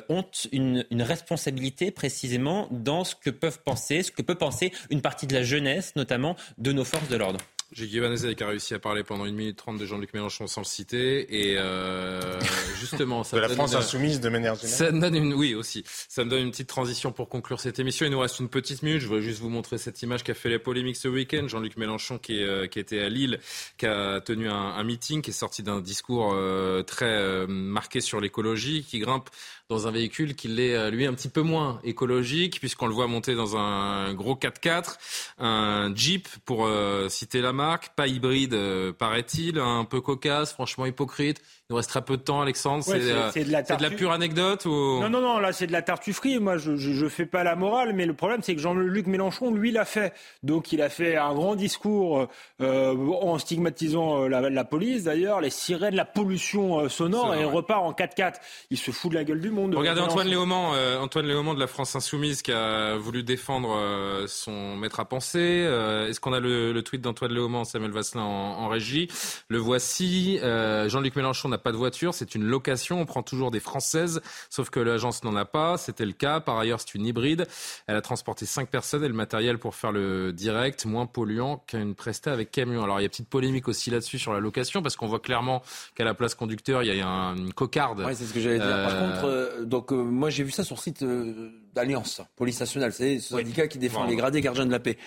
[0.10, 5.01] ont une une responsabilité précisément dans ce que peuvent penser, ce que peut penser une
[5.01, 7.39] partie de la jeunesse, notamment de nos forces de l'ordre.
[7.73, 10.61] Gilles Vanezek qui a réussi à parler pendant une minute trente de Jean-Luc Mélenchon sans
[10.61, 11.49] le citer.
[11.49, 12.39] Et euh,
[12.79, 14.78] justement, ça de la France insoumise de manière générale.
[14.78, 15.84] Ça donne une, oui aussi.
[15.87, 18.05] Ça me donne une petite transition pour conclure cette émission.
[18.05, 19.02] Il nous reste une petite minute.
[19.02, 21.47] Je voudrais juste vous montrer cette image qui a fait les polémiques ce week-end.
[21.47, 23.39] Jean-Luc Mélenchon qui, est, euh, qui était à Lille,
[23.78, 28.02] qui a tenu un, un meeting, qui est sorti d'un discours euh, très euh, marqué
[28.02, 29.29] sur l'écologie, qui grimpe
[29.69, 33.07] dans un véhicule qui l'est euh, lui un petit peu moins écologique puisqu'on le voit
[33.07, 34.97] monter dans un gros 4x4,
[35.39, 40.85] un Jeep pour euh, citer la marque, pas hybride euh, paraît-il, un peu cocasse, franchement
[40.85, 41.41] hypocrite.
[41.69, 42.85] Il nous reste très peu de temps, Alexandre.
[42.89, 42.99] Ouais,
[43.33, 44.99] c'est de, la de la pure anecdote ou...
[44.99, 46.39] Non, non, non, là c'est de la tartufferie.
[46.39, 49.71] Moi, je, je, fais pas la morale, mais le problème c'est que Jean-Luc Mélenchon, lui,
[49.71, 50.13] l'a fait.
[50.43, 52.27] Donc il a fait un grand discours
[52.61, 57.83] euh, en stigmatisant la, la police, d'ailleurs, les sirènes, la pollution sonore, et il repart
[57.83, 58.35] en 4x4.
[58.69, 59.73] Il se fout de la gueule du monde.
[59.75, 64.25] Regardez Antoine Léaumont, euh, Antoine Léaumont de la France Insoumise qui a voulu défendre euh,
[64.27, 65.39] son maître à penser.
[65.65, 69.07] Euh, Est-ce qu'on a le, le tweet d'Antoine Léaumont, Samuel Vasselin en, en régie?
[69.47, 70.39] Le voici.
[70.41, 72.99] Euh, Jean-Luc Mélenchon n'a pas de voiture, c'est une location.
[72.99, 75.78] On prend toujours des françaises, sauf que l'agence n'en a pas.
[75.78, 76.40] C'était le cas.
[76.40, 77.48] Par ailleurs, c'est une hybride.
[77.88, 81.96] Elle a transporté cinq personnes et le matériel pour faire le direct, moins polluant qu'une
[81.96, 82.84] presta avec camion.
[82.84, 85.62] Alors il y a petite polémique aussi là-dessus sur la location parce qu'on voit clairement
[85.96, 88.02] qu'à la place conducteur, il y a un, une cocarde.
[88.02, 88.84] Ouais, c'est ce que j'allais dire.
[88.84, 92.94] Par contre donc euh, moi j'ai vu ça sur le site euh, d'Alliance, police nationale,
[92.94, 94.98] c'est ce syndicat qui défend les gradés gardiens de la paix.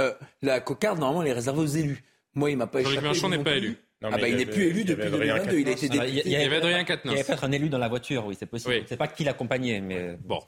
[0.00, 0.12] Euh,
[0.42, 2.04] la cocarde normalement elle est réservée aux élus.
[2.34, 3.78] Moi il m'a pas Jean-Luc Mélenchon n'est pas élu.
[4.02, 6.22] Non, ah bah, il n'est plus élu depuis 2022, il a été député.
[6.26, 8.46] Il y avait Adrien Il y avait peut-être un élu dans la voiture, oui, c'est
[8.46, 8.74] possible.
[8.74, 8.84] Oui.
[8.86, 10.40] C'est pas qui l'accompagnait, mais bon.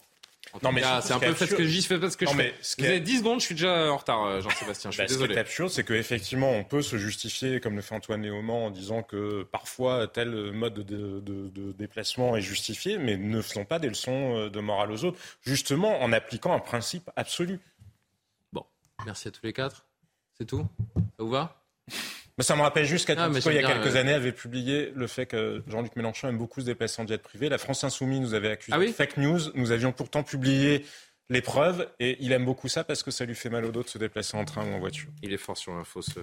[0.62, 2.54] Non mais c'est un peu fait ce que je fais pas ce que je fais.
[2.78, 4.90] Vous avez 10 secondes, je suis déjà en retard, Jean-Sébastien.
[4.90, 5.28] Je suis bah, désolé.
[5.28, 8.66] Ce qui est absurde, c'est qu'effectivement, on peut se justifier, comme le fait Antoine Léaumont,
[8.66, 13.64] en disant que parfois tel mode de, de, de déplacement est justifié, mais ne faisons
[13.64, 17.60] pas des leçons de morale aux autres, justement en appliquant un principe absolu.
[18.52, 18.64] Bon,
[19.04, 19.84] merci à tous les quatre.
[20.38, 20.66] C'est tout?
[20.96, 21.62] Ça vous va?
[22.38, 24.00] Mais ça me rappelle juste qu'Atletico, ah, il y a quelques euh...
[24.00, 27.48] années, avait publié le fait que Jean-Luc Mélenchon aime beaucoup se déplacer en jet privé.
[27.48, 29.40] La France Insoumise nous avait accusé ah oui de fake news.
[29.54, 30.86] Nous avions pourtant publié
[31.30, 33.82] les preuves et il aime beaucoup ça parce que ça lui fait mal au dos
[33.82, 35.10] de se déplacer en train ou en voiture.
[35.22, 36.20] Il est fort sur l'info, ce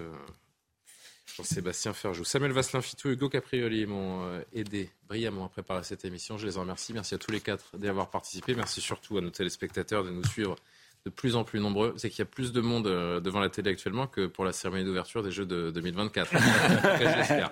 [1.36, 2.24] Jean-Sébastien Ferjou.
[2.24, 6.38] Samuel Vasselin Fitou, Hugo Caprioli m'ont aidé brillamment à préparer cette émission.
[6.38, 6.94] Je les en remercie.
[6.94, 8.54] Merci à tous les quatre d'y avoir participé.
[8.54, 10.56] Merci surtout à nos téléspectateurs de nous suivre
[11.06, 11.94] de plus en plus nombreux.
[11.96, 14.84] C'est qu'il y a plus de monde devant la télé actuellement que pour la cérémonie
[14.84, 16.32] d'ouverture des Jeux de 2024.
[16.98, 17.50] J'espère.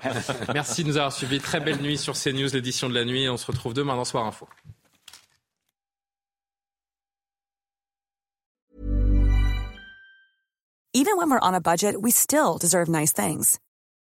[0.52, 1.38] Merci de nous avoir suivis.
[1.38, 3.28] Très belle nuit sur CNews, l'édition de la nuit.
[3.28, 4.48] On se retrouve demain dans Soir Info.
[10.96, 13.60] Even when we're on a budget, we still deserve nice things.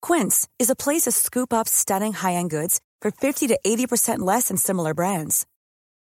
[0.00, 4.48] Quince is a place to scoop up stunning high-end goods for 50 to 80% less
[4.48, 5.46] than similar brands.